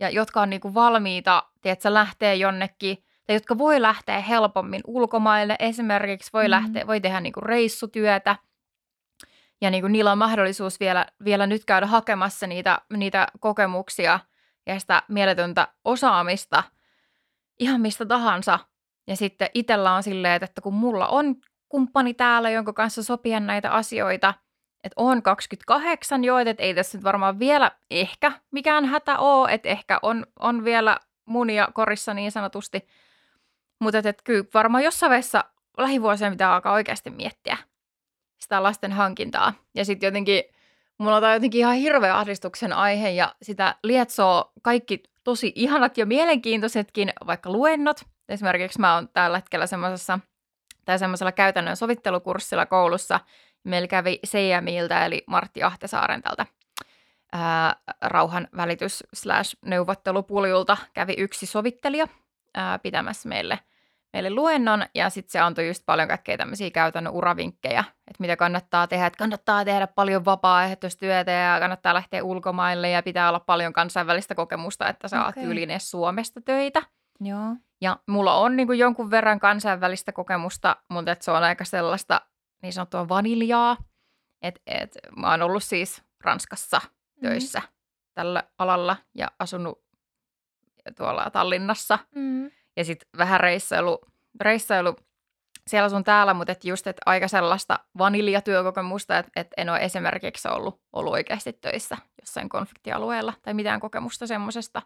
ja 0.00 0.10
jotka 0.10 0.40
on 0.40 0.50
niinku 0.50 0.74
valmiita, 0.74 1.42
tiedätkö, 1.60 1.94
lähtee 1.94 2.34
jonnekin, 2.34 3.04
tai 3.26 3.36
jotka 3.36 3.58
voi 3.58 3.82
lähteä 3.82 4.20
helpommin 4.20 4.80
ulkomaille, 4.86 5.56
esimerkiksi 5.58 6.30
voi, 6.32 6.44
mm. 6.44 6.50
lähteä, 6.50 6.86
voi 6.86 7.00
tehdä 7.00 7.20
niinku 7.20 7.40
reissutyötä, 7.40 8.36
ja 9.60 9.70
niinku 9.70 9.88
niillä 9.88 10.12
on 10.12 10.18
mahdollisuus 10.18 10.80
vielä, 10.80 11.06
vielä 11.24 11.46
nyt 11.46 11.64
käydä 11.64 11.86
hakemassa 11.86 12.46
niitä, 12.46 12.78
niitä 12.96 13.26
kokemuksia 13.40 14.20
ja 14.66 14.78
sitä 14.80 15.02
mieletöntä 15.08 15.68
osaamista 15.84 16.62
ihan 17.58 17.80
mistä 17.80 18.06
tahansa. 18.06 18.58
Ja 19.06 19.16
sitten 19.16 19.48
itsellä 19.54 19.94
on 19.94 20.02
silleen, 20.02 20.44
että 20.44 20.60
kun 20.60 20.74
mulla 20.74 21.08
on 21.08 21.34
kumppani 21.68 22.14
täällä, 22.14 22.50
jonka 22.50 22.72
kanssa 22.72 23.02
sopia 23.02 23.40
näitä 23.40 23.70
asioita, 23.70 24.34
että 24.84 24.94
on 24.96 25.22
28 25.22 26.24
jo, 26.24 26.38
että 26.38 26.62
ei 26.62 26.74
tässä 26.74 26.98
nyt 26.98 27.04
varmaan 27.04 27.38
vielä 27.38 27.70
ehkä 27.90 28.32
mikään 28.50 28.84
hätä 28.84 29.18
ole, 29.18 29.52
että 29.52 29.68
ehkä 29.68 29.98
on, 30.02 30.26
on 30.40 30.64
vielä 30.64 30.98
munia 31.24 31.68
korissa 31.74 32.14
niin 32.14 32.32
sanotusti. 32.32 32.86
Mutta 33.80 33.98
että, 33.98 34.08
että 34.08 34.22
kyllä 34.24 34.44
varmaan 34.54 34.84
jossain 34.84 35.10
vaiheessa 35.10 35.44
lähivuosina 35.78 36.30
pitää 36.30 36.54
alkaa 36.54 36.72
oikeasti 36.72 37.10
miettiä 37.10 37.56
sitä 38.42 38.62
lasten 38.62 38.92
hankintaa. 38.92 39.52
Ja 39.74 39.84
sitten 39.84 40.06
jotenkin, 40.06 40.42
mulla 40.98 41.16
on 41.16 41.32
jotenkin 41.32 41.58
ihan 41.58 41.76
hirveä 41.76 42.18
ahdistuksen 42.18 42.72
aihe 42.72 43.10
ja 43.10 43.34
sitä 43.42 43.74
lietsoo 43.82 44.52
kaikki 44.62 45.02
tosi 45.24 45.52
ihanat 45.54 45.98
ja 45.98 46.06
mielenkiintoisetkin 46.06 47.12
vaikka 47.26 47.52
luennot. 47.52 48.00
Esimerkiksi 48.28 48.80
mä 48.80 48.94
oon 48.94 49.08
tällä 49.08 49.38
hetkellä 49.38 49.66
semmoisessa 49.66 50.18
tai 50.84 50.98
semmoisella 50.98 51.32
käytännön 51.32 51.76
sovittelukurssilla 51.76 52.66
koulussa. 52.66 53.20
Meillä 53.64 53.88
kävi 53.88 54.20
CMIltä 54.26 55.06
eli 55.06 55.24
Martti 55.26 55.62
Ahtesaaren 55.62 56.22
tältä 56.22 56.46
ää, 57.32 57.76
rauhan 58.00 58.48
välitys 58.56 59.04
slash 59.14 59.56
neuvottelupuljulta 59.64 60.76
kävi 60.94 61.14
yksi 61.18 61.46
sovittelija 61.46 62.08
ää, 62.54 62.78
pitämässä 62.78 63.28
meille, 63.28 63.58
meille 64.12 64.30
luennon 64.30 64.84
ja 64.94 65.10
sitten 65.10 65.32
se 65.32 65.38
antoi 65.38 65.66
just 65.66 65.82
paljon 65.86 66.08
kaikkea 66.08 66.38
tämmöisiä 66.38 66.70
käytännön 66.70 67.12
uravinkkejä, 67.12 67.80
että 67.80 68.20
mitä 68.20 68.36
kannattaa 68.36 68.86
tehdä, 68.86 69.06
että 69.06 69.18
kannattaa 69.18 69.64
tehdä 69.64 69.86
paljon 69.86 70.24
vapaaehtoistyötä 70.24 71.30
ja 71.30 71.60
kannattaa 71.60 71.94
lähteä 71.94 72.24
ulkomaille 72.24 72.90
ja 72.90 73.02
pitää 73.02 73.28
olla 73.28 73.40
paljon 73.40 73.72
kansainvälistä 73.72 74.34
kokemusta, 74.34 74.88
että 74.88 75.08
saa 75.08 75.28
okay. 75.28 75.42
tyyliin 75.42 75.80
Suomesta 75.80 76.40
töitä. 76.40 76.82
Joo. 77.20 77.56
Ja 77.80 77.96
mulla 78.06 78.34
on 78.34 78.56
niin 78.56 78.66
kuin 78.66 78.78
jonkun 78.78 79.10
verran 79.10 79.40
kansainvälistä 79.40 80.12
kokemusta, 80.12 80.76
mutta 80.88 81.12
et 81.12 81.22
se 81.22 81.30
on 81.30 81.42
aika 81.42 81.64
sellaista 81.64 82.20
niin 82.62 82.72
sanottua 82.72 83.08
vaniljaa. 83.08 83.76
Et, 84.42 84.62
et, 84.66 84.98
mä 85.16 85.30
oon 85.30 85.42
ollut 85.42 85.64
siis 85.64 86.02
Ranskassa 86.20 86.80
töissä 87.20 87.58
mm. 87.58 87.68
tällä 88.14 88.42
alalla 88.58 88.96
ja 89.14 89.30
asunut 89.38 89.84
tuolla 90.96 91.30
Tallinnassa. 91.30 91.98
Mm. 92.14 92.50
Ja 92.76 92.84
sitten 92.84 93.08
vähän 93.18 93.40
reissailu, 93.40 94.00
reissailu 94.40 94.96
siellä 95.66 95.88
sun 95.88 96.04
täällä, 96.04 96.34
mutta 96.34 96.52
et 96.52 96.64
just 96.64 96.86
et 96.86 96.96
aika 97.06 97.28
sellaista 97.28 97.78
vaniljatyökokemusta, 97.98 99.18
että 99.18 99.32
et 99.36 99.48
en 99.56 99.68
ole 99.68 99.78
esimerkiksi 99.78 100.48
ollut, 100.48 100.80
ollut 100.92 101.12
oikeasti 101.12 101.52
töissä 101.52 101.96
jossain 102.20 102.48
konfliktialueella 102.48 103.32
tai 103.42 103.54
mitään 103.54 103.80
kokemusta 103.80 104.26
semmoisesta. 104.26 104.82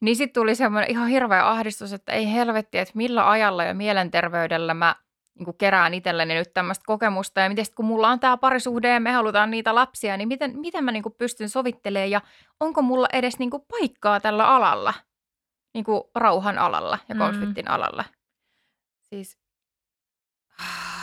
Niin 0.00 0.16
sitten 0.16 0.40
tuli 0.40 0.54
semmoinen 0.54 0.90
ihan 0.90 1.08
hirveä 1.08 1.48
ahdistus, 1.48 1.92
että 1.92 2.12
ei 2.12 2.32
helvetti, 2.32 2.78
että 2.78 2.92
millä 2.96 3.30
ajalla 3.30 3.64
ja 3.64 3.74
mielenterveydellä 3.74 4.74
mä 4.74 4.96
niin 5.38 5.56
kerään 5.58 5.94
itselleni 5.94 6.34
nyt 6.34 6.54
tämmöistä 6.54 6.82
kokemusta. 6.86 7.40
Ja 7.40 7.48
miten 7.48 7.64
sit, 7.64 7.74
kun 7.74 7.84
mulla 7.84 8.08
on 8.08 8.20
tämä 8.20 8.36
parisuhde 8.36 8.88
ja 8.88 9.00
me 9.00 9.12
halutaan 9.12 9.50
niitä 9.50 9.74
lapsia, 9.74 10.16
niin 10.16 10.28
miten, 10.28 10.58
miten 10.58 10.84
mä 10.84 10.92
niin 10.92 11.04
pystyn 11.18 11.48
sovittelemaan 11.48 12.10
ja 12.10 12.20
onko 12.60 12.82
mulla 12.82 13.08
edes 13.12 13.38
niin 13.38 13.50
paikkaa 13.70 14.20
tällä 14.20 14.46
alalla, 14.46 14.94
niin 15.74 15.84
rauhan 16.14 16.58
alalla 16.58 16.98
ja 17.08 17.14
Mm. 17.14 17.18
konfliktin 17.18 17.70
alalla. 17.70 18.04
Siis... 19.02 19.38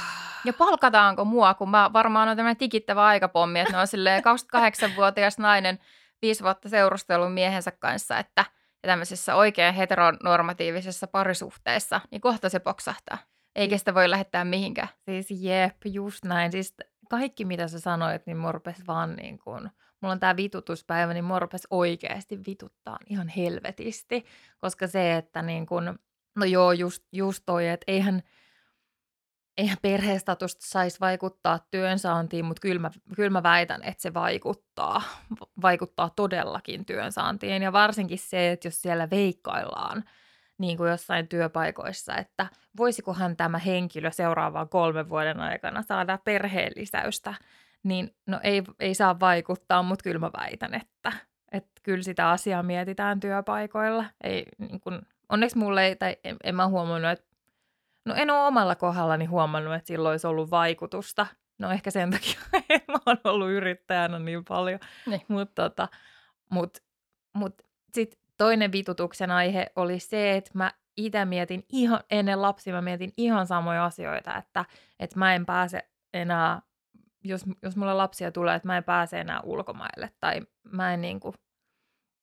Ja 0.46 0.54
palkataanko 0.54 1.26
mua, 1.26 1.54
kun 1.54 1.70
mä 1.70 1.90
varmaan 1.94 2.30
on 2.30 2.38
tämmöinen 2.38 2.58
tikittävä 2.58 3.06
aikapommi, 3.06 3.60
että 3.60 3.74
ne 3.74 3.80
on 3.80 3.88
silleen 3.88 4.24
28-vuotias 4.24 5.38
nainen, 5.48 5.80
viisi 6.22 6.44
vuotta 6.44 6.70
seurustellut 6.70 7.34
miehensä 7.34 7.72
kanssa, 7.72 8.18
että 8.18 8.46
ja 8.84 8.88
tämmöisessä 8.88 9.36
oikein 9.36 9.74
heteronormatiivisessa 9.74 11.08
parisuhteessa, 11.08 12.02
niin 12.12 12.22
kohta 12.22 12.50
se 12.50 12.60
poksahtaa. 12.60 13.18
Eikä 13.56 13.78
sitä 13.78 13.94
voi 13.94 14.10
lähettää 14.10 14.46
mihinkään. 14.46 14.88
Siis 15.06 15.28
jep, 15.32 15.76
just 15.86 16.26
näin. 16.26 16.52
Siis 16.52 16.76
kaikki 17.10 17.46
mitä 17.46 17.68
sä 17.68 17.80
sanoit, 17.80 18.26
niin 18.26 18.38
mua 18.38 18.52
rupesi 18.52 18.88
vaan 18.88 19.16
niin 19.16 19.40
kuin, 19.40 19.70
mulla 20.02 20.12
on 20.12 20.20
tää 20.20 20.36
vitutuspäivä, 20.36 21.14
niin 21.14 21.24
mua 21.24 21.40
oikeasti 21.70 22.40
vituttaa 22.48 22.98
ihan 23.10 23.28
helvetisti. 23.28 24.26
Koska 24.58 24.88
se, 24.88 25.16
että 25.18 25.42
niin 25.42 25.66
kuin, 25.66 26.00
no 26.36 26.46
joo, 26.46 26.72
just, 26.72 27.04
just 27.12 27.44
toi, 27.46 27.68
että 27.68 27.84
eihän, 27.88 28.24
eihän 29.58 29.78
perheestatusta 29.82 30.66
saisi 30.66 31.00
vaikuttaa 31.00 31.60
työnsaantiin, 31.72 32.46
mutta 32.46 32.62
kyllä 32.62 32.80
mä, 32.80 32.92
kyllä 33.16 33.30
mä 33.30 33.44
väitän, 33.44 33.84
että 33.84 34.02
se 34.02 34.14
vaikuttaa, 34.14 35.02
vaikuttaa 35.62 36.10
todellakin 36.16 36.86
työnsaantiin. 36.86 37.64
Ja 37.64 37.74
varsinkin 37.74 38.20
se, 38.20 38.52
että 38.52 38.68
jos 38.68 38.82
siellä 38.82 39.10
veikkaillaan, 39.10 40.04
niin 40.58 40.78
kuin 40.78 40.90
jossain 40.90 41.28
työpaikoissa, 41.28 42.16
että 42.16 42.48
voisikohan 42.78 43.38
tämä 43.38 43.58
henkilö 43.58 44.12
seuraavan 44.12 44.70
kolmen 44.70 45.10
vuoden 45.10 45.40
aikana 45.40 45.82
saada 45.82 46.18
perheen 46.18 46.72
lisäystä, 46.76 47.34
niin 47.84 48.16
no 48.28 48.40
ei, 48.44 48.64
ei 48.80 48.96
saa 48.96 49.20
vaikuttaa, 49.20 49.84
mutta 49.84 50.04
kyllä 50.04 50.20
mä 50.20 50.32
väitän, 50.38 50.74
että, 50.74 51.12
että 51.52 51.82
kyllä 51.84 52.04
sitä 52.04 52.30
asiaa 52.30 52.64
mietitään 52.64 53.20
työpaikoilla. 53.20 54.06
Ei, 54.24 54.46
niin 54.58 54.80
kuin, 54.80 55.02
onneksi 55.30 55.58
mulle 55.58 55.86
ei, 55.86 55.96
tai 55.96 56.18
en, 56.24 56.38
en 56.44 56.56
mä 56.56 56.68
huomannut, 56.68 57.12
että 57.12 57.31
no 58.06 58.16
en 58.16 58.30
ole 58.30 58.48
omalla 58.48 58.76
kohdallani 58.76 59.26
huomannut, 59.26 59.74
että 59.74 59.88
sillä 59.88 60.10
olisi 60.10 60.28
ollut 60.28 60.52
vaikutusta. 60.52 61.28
No 61.60 61.72
ehkä 61.72 61.92
sen 61.92 62.12
takia, 62.12 62.40
mä 62.88 62.98
oon 63.06 63.18
ollut 63.24 63.50
yrittäjänä 63.50 64.20
niin 64.20 64.46
paljon. 64.46 64.80
Niin. 65.06 65.22
Mutta 65.28 65.70
tota, 65.70 65.88
mut, 66.50 66.78
mut 67.34 67.62
sitten 67.94 68.20
toinen 68.38 68.72
vitutuksen 68.72 69.32
aihe 69.32 69.68
oli 69.76 70.00
se, 70.00 70.38
että 70.38 70.52
mä 70.54 70.72
itse 70.98 71.26
mietin 71.26 71.66
ihan, 71.70 72.00
ennen 72.12 72.42
lapsia 72.42 72.74
mä 72.74 72.82
mietin 72.82 73.14
ihan 73.18 73.48
samoja 73.48 73.86
asioita, 73.86 74.38
että, 74.38 74.66
että 75.00 75.20
mä 75.20 75.36
en 75.36 75.46
pääse 75.46 75.90
enää, 76.14 76.62
jos, 77.24 77.46
jos 77.62 77.76
mulla 77.76 77.98
lapsia 77.98 78.32
tulee, 78.32 78.56
että 78.56 78.68
mä 78.68 78.78
en 78.78 78.84
pääse 78.84 79.20
enää 79.20 79.42
ulkomaille 79.42 80.10
tai 80.20 80.42
mä 80.72 80.94
en 80.94 81.02
niinku, 81.02 81.36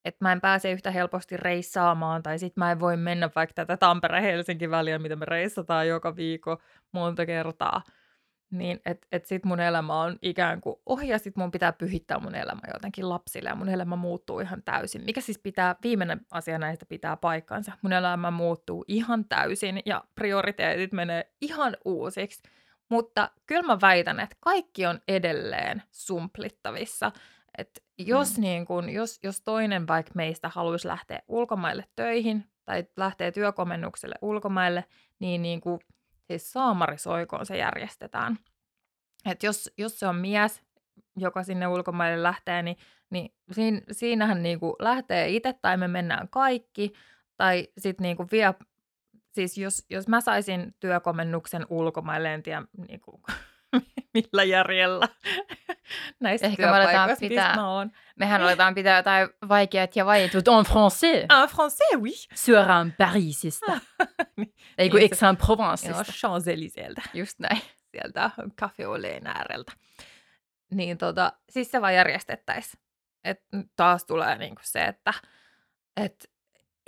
että 0.04 0.24
mä 0.24 0.32
en 0.32 0.40
pääse 0.40 0.72
yhtä 0.72 0.90
helposti 0.90 1.36
reissaamaan 1.36 2.22
tai 2.22 2.38
sit 2.38 2.56
mä 2.56 2.72
en 2.72 2.80
voi 2.80 2.96
mennä 2.96 3.30
vaikka 3.36 3.54
tätä 3.54 3.76
Tampere-Helsinki 3.76 4.70
väliä, 4.70 4.98
mitä 4.98 5.16
me 5.16 5.24
reissataan 5.24 5.88
joka 5.88 6.16
viikko 6.16 6.58
monta 6.92 7.26
kertaa. 7.26 7.82
Niin, 8.50 8.80
että 8.86 9.06
et 9.12 9.26
sit 9.26 9.44
mun 9.44 9.60
elämä 9.60 10.00
on 10.00 10.18
ikään 10.22 10.60
kuin 10.60 10.76
ohi 10.86 11.08
ja 11.08 11.18
sit 11.18 11.36
mun 11.36 11.50
pitää 11.50 11.72
pyhittää 11.72 12.18
mun 12.18 12.34
elämä 12.34 12.60
jotenkin 12.74 13.08
lapsille 13.08 13.48
ja 13.48 13.54
mun 13.54 13.68
elämä 13.68 13.96
muuttuu 13.96 14.40
ihan 14.40 14.62
täysin. 14.62 15.04
Mikä 15.04 15.20
siis 15.20 15.38
pitää, 15.38 15.76
viimeinen 15.82 16.20
asia 16.30 16.58
näistä 16.58 16.86
pitää 16.86 17.16
paikkansa. 17.16 17.72
Mun 17.82 17.92
elämä 17.92 18.30
muuttuu 18.30 18.84
ihan 18.88 19.24
täysin 19.24 19.80
ja 19.86 20.04
prioriteetit 20.14 20.92
menee 20.92 21.32
ihan 21.40 21.76
uusiksi. 21.84 22.42
Mutta 22.88 23.30
kyllä 23.46 23.62
mä 23.62 23.78
väitän, 23.82 24.20
että 24.20 24.36
kaikki 24.40 24.86
on 24.86 25.00
edelleen 25.08 25.82
sumplittavissa. 25.90 27.12
Et 27.58 27.84
jos, 27.98 28.36
Mm. 28.36 28.40
niin 28.40 28.66
kun, 28.66 28.90
jos, 28.90 29.18
jos 29.22 29.40
toinen 29.40 29.88
vaikka 29.88 30.12
meistä 30.14 30.48
haluaisi 30.48 30.88
lähteä 30.88 31.22
ulkomaille 31.28 31.84
töihin 31.96 32.44
tai 32.64 32.84
lähtee 32.96 33.32
työkomennukselle 33.32 34.14
ulkomaille, 34.22 34.84
niin, 35.18 35.42
niin 35.42 35.60
kuin, 35.60 35.80
siis 36.26 36.52
saamarisoikoon 36.52 37.46
se 37.46 37.56
järjestetään. 37.56 38.38
Et 39.26 39.42
jos, 39.42 39.70
jos 39.78 39.98
se 39.98 40.06
on 40.06 40.16
mies, 40.16 40.62
joka 41.16 41.42
sinne 41.42 41.66
ulkomaille 41.66 42.22
lähtee, 42.22 42.62
niin, 42.62 42.76
niin 43.10 43.34
siin, 43.52 43.82
siinähän 43.92 44.42
niin 44.42 44.58
lähtee 44.78 45.28
itse 45.28 45.52
tai 45.52 45.76
me 45.76 45.88
mennään 45.88 46.28
kaikki. 46.28 46.92
Tai 47.36 47.68
sitten 47.78 48.02
niin 48.04 48.28
vie, 48.32 48.54
siis 49.34 49.58
jos, 49.58 49.86
jos 49.90 50.08
mä 50.08 50.20
saisin 50.20 50.74
työkomennuksen 50.80 51.66
ulkomaille, 51.70 52.34
en 52.34 52.42
tiedä 52.42 52.62
niin 52.88 53.00
kuin, 53.00 53.22
millä 54.14 54.44
järjellä 54.44 55.08
näissä 56.20 56.46
Ehkä 56.46 56.62
me 56.62 56.68
aletaan 56.68 56.88
työpaikoissa, 56.88 57.24
missä 57.24 57.28
pitää- 57.28 57.56
mä 57.56 57.70
oon. 57.70 57.90
Mehän 58.16 58.42
aletaan 58.42 58.74
pitää 58.74 58.96
jotain 58.96 59.28
vaikeat 59.48 59.96
ja 59.96 60.06
vaietut 60.06 60.48
en 60.48 60.64
français. 60.66 61.26
Ah, 61.28 61.50
français, 61.50 61.98
oui. 62.00 62.10
Sur 62.34 62.58
un 62.80 62.92
Parisista. 62.98 63.80
Ei 64.78 64.90
kun 64.90 65.00
Niin 65.00 65.10
se- 65.16 65.26
Aix 65.26 65.32
en 65.32 65.36
Joo. 65.90 66.02
Champs-Élyséeltä. 66.02 67.02
Just 67.14 67.38
näin. 67.38 67.60
sieltä 67.90 68.30
Café 68.62 68.86
Oleen 68.86 69.26
ääreltä. 69.26 69.72
Niin 70.70 70.98
tota, 70.98 71.32
siis 71.50 71.70
se 71.70 71.80
vaan 71.80 71.94
järjestettäisiin. 71.94 72.82
Et 73.24 73.40
taas 73.76 74.04
tulee 74.04 74.38
niinku 74.38 74.60
se, 74.64 74.84
että 74.84 75.14
et 75.96 76.30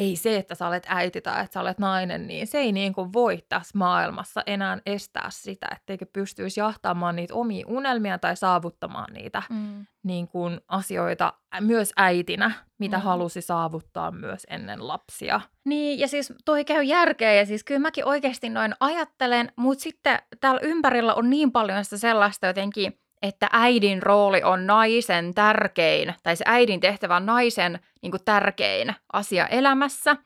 ei 0.00 0.16
se, 0.16 0.36
että 0.36 0.54
sä 0.54 0.66
olet 0.68 0.86
äiti 0.88 1.20
tai 1.20 1.44
että 1.44 1.54
sä 1.54 1.60
olet 1.60 1.78
nainen, 1.78 2.26
niin 2.26 2.46
se 2.46 2.58
ei 2.58 2.72
niinku 2.72 3.12
voi 3.12 3.38
tässä 3.48 3.78
maailmassa 3.78 4.42
enää 4.46 4.78
estää 4.86 5.26
sitä, 5.30 5.66
etteikö 5.76 6.06
pystyisi 6.12 6.60
jahtaamaan 6.60 7.16
niitä 7.16 7.34
omia 7.34 7.66
unelmia 7.68 8.18
tai 8.18 8.36
saavuttamaan 8.36 9.12
niitä 9.14 9.42
Mm. 9.50 9.86
niin 10.02 10.28
kuin 10.28 10.60
asioita 10.68 11.32
myös 11.60 11.92
äitinä, 11.96 12.50
mitä 12.78 12.96
Mm. 12.96 13.02
halusi 13.02 13.40
saavuttaa 13.40 14.10
myös 14.10 14.46
ennen 14.50 14.88
lapsia. 14.88 15.40
Niin, 15.64 15.98
ja 15.98 16.08
siis 16.08 16.32
toi 16.44 16.64
käy 16.64 16.82
järkeä, 16.82 17.32
ja 17.34 17.46
siis 17.46 17.64
kyllä 17.64 17.80
mäkin 17.80 18.04
oikeasti 18.04 18.48
noin 18.48 18.74
ajattelen, 18.80 19.52
mutta 19.56 19.82
sitten 19.82 20.18
täällä 20.40 20.60
ympärillä 20.64 21.14
on 21.14 21.30
niin 21.30 21.52
paljon 21.52 21.84
sitä 21.84 21.98
sellaista 21.98 22.46
jotenkin, 22.46 22.99
että 23.22 23.48
äidin 23.52 24.02
rooli 24.02 24.42
on 24.42 24.66
naisen 24.66 25.34
tärkein, 25.34 26.14
tai 26.22 26.36
se 26.36 26.44
äidin 26.46 26.80
tehtävä 26.80 27.16
on 27.16 27.26
naisen 27.26 27.80
niin 28.02 28.10
kuin 28.10 28.24
tärkein 28.24 28.94
asia 29.12 29.46
elämässä, 29.46 30.16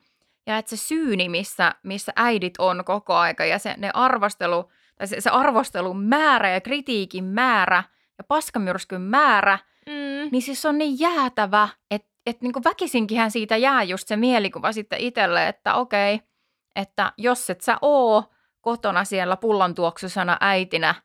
ja 0.47 0.57
että 0.57 0.69
se 0.69 0.77
syyni, 0.77 1.29
missä, 1.29 1.75
missä 1.83 2.13
äidit 2.15 2.53
on 2.59 2.85
koko 2.85 3.13
aika, 3.13 3.45
ja 3.45 3.59
se, 3.59 3.75
ne 3.77 3.89
arvostelu, 3.93 4.71
tai 4.97 5.07
se, 5.07 5.21
se 5.21 5.29
arvostelun 5.29 6.03
määrä 6.03 6.49
ja 6.49 6.61
kritiikin 6.61 7.23
määrä 7.23 7.83
ja 8.17 8.23
paskamyrskyn 8.23 9.01
määrä, 9.01 9.59
Mm. 9.87 10.29
niin 10.31 10.41
siis 10.41 10.61
se 10.61 10.67
on 10.67 10.77
niin 10.77 10.99
jäätävä, 10.99 11.69
että 11.91 12.07
et 12.25 12.41
niinku 12.41 12.61
väkisinkinhän 12.63 13.31
siitä 13.31 13.57
jää 13.57 13.83
just 13.83 14.07
se 14.07 14.15
mielikuva 14.15 14.71
sitten 14.71 14.99
itselle, 14.99 15.47
että 15.47 15.73
okei, 15.73 16.21
että 16.75 17.13
jos 17.17 17.49
et 17.49 17.61
sä 17.61 17.77
oo 17.81 18.23
kotona 18.61 19.03
siellä 19.03 19.37
pullontuoksusana 19.37 20.37
äitinä 20.41 20.95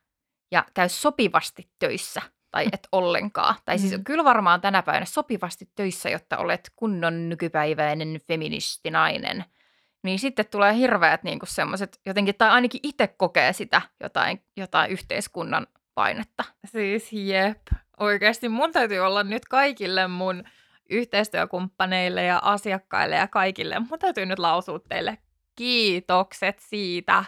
ja 0.51 0.65
käy 0.73 0.89
sopivasti 0.89 1.69
töissä, 1.79 2.21
tai 2.51 2.65
et 2.71 2.87
ollenkaan. 2.91 3.55
Tai 3.65 3.79
siis 3.79 3.97
Mm. 3.97 4.03
kyllä 4.03 4.23
varmaan 4.23 4.61
tänä 4.61 4.83
päivänä 4.83 5.05
sopivasti 5.05 5.69
töissä, 5.75 6.09
jotta 6.09 6.37
olet 6.37 6.71
kunnon 6.75 7.29
nykypäiväinen 7.29 8.19
feministinainen. 8.27 9.45
Niin 10.03 10.19
sitten 10.19 10.45
tulee 10.51 10.75
hirveät 10.75 11.23
niinku 11.23 11.45
semmoiset 11.45 11.99
jotenkin, 12.05 12.35
tai 12.35 12.49
ainakin 12.49 12.79
itse 12.83 13.07
kokee 13.07 13.53
sitä 13.53 13.81
jotain, 13.99 14.43
jotain 14.57 14.91
yhteiskunnan 14.91 15.67
painetta. 15.95 16.43
Siis 16.65 17.13
jep. 17.13 17.61
Oikeasti 17.99 18.49
mun 18.49 18.71
täytyy 18.71 18.99
olla 18.99 19.23
nyt 19.23 19.45
kaikille 19.45 20.07
mun 20.07 20.43
yhteistyökumppaneille 20.89 22.23
ja 22.23 22.39
asiakkaille 22.43 23.15
ja 23.15 23.27
kaikille. 23.27 23.79
Mun 23.79 23.99
täytyy 23.99 24.25
nyt 24.25 24.39
lausua 24.39 24.79
teille 24.79 25.17
kiitokset 25.55 26.59
siitä, 26.59 27.23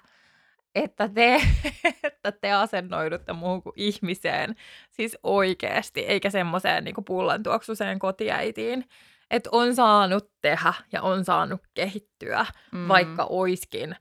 että 0.76 1.10
te, 1.10 1.42
että 2.04 2.32
te 2.32 2.52
asennoidutte 2.52 3.34
muuhun 3.34 3.64
kuin 3.64 3.74
ihmiseen. 3.78 4.56
Siis 4.92 5.18
oikeasti, 5.24 6.02
eikä 6.02 6.30
semmoiseen 6.30 6.84
niin 6.84 6.96
pullantuoksuseen 7.06 8.00
kotiäitiin. 8.00 8.86
Että 9.32 9.50
on 9.52 9.76
saanut 9.76 10.32
tehdä 10.42 10.74
ja 10.92 11.02
on 11.02 11.26
saanut 11.26 11.62
kehittyä, 11.74 12.46
Mm. 12.72 12.88
vaikka 12.88 13.24
oiskin 13.30 13.96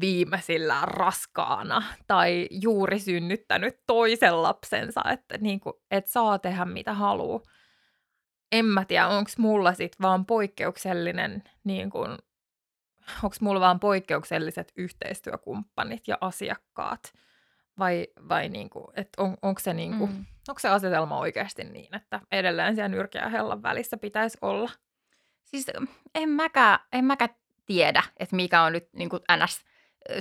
viimeisillä 0.00 0.80
raskaana 0.82 1.82
tai 2.06 2.48
juuri 2.50 2.98
synnyttänyt 2.98 3.76
toisen 3.86 4.42
lapsensa, 4.42 5.00
että 5.12 5.38
niin 5.38 5.60
kuin, 5.60 5.72
et 5.90 6.06
saa 6.06 6.38
tehdä 6.38 6.64
mitä 6.64 6.94
haluaa. 6.94 7.40
En 8.52 8.64
mä 8.64 8.84
tiedä, 8.84 9.08
onko 9.08 9.30
mulla 9.38 9.74
sit 9.74 9.92
vaan 10.02 10.26
poikkeuksellinen, 10.26 11.42
niin 11.64 11.90
kuin, 11.90 12.18
onko 13.22 13.36
mulla 13.40 13.60
vaan 13.60 13.80
poikkeukselliset 13.80 14.72
yhteistyökumppanit 14.76 16.08
ja 16.08 16.18
asiakkaat, 16.20 17.12
vai, 17.78 18.06
vai 18.28 18.48
niin 18.48 18.70
kuin, 18.70 18.86
et 18.94 19.08
on, 19.16 19.36
onko 19.42 19.60
se, 19.60 19.72
niin 19.74 19.98
kuin, 19.98 20.10
Mm. 20.10 20.24
se 20.58 20.68
asetelma 20.68 21.18
oikeasti 21.18 21.64
niin, 21.64 21.94
että 21.94 22.20
edelleen 22.32 22.74
siellä 22.74 22.88
nyrkeä 22.88 23.22
ja 23.22 23.28
hellan 23.28 23.62
välissä 23.62 23.96
pitäisi 23.96 24.38
olla? 24.42 24.70
Siis 25.44 25.66
en 26.14 26.28
mäkään, 26.28 26.78
en 26.92 27.04
mäkään 27.04 27.30
tiedä, 27.66 28.02
että 28.16 28.36
mikä 28.36 28.62
on 28.62 28.72
nyt 28.72 28.88
niin 28.92 29.08
kuin 29.08 29.22
ns. 29.44 29.60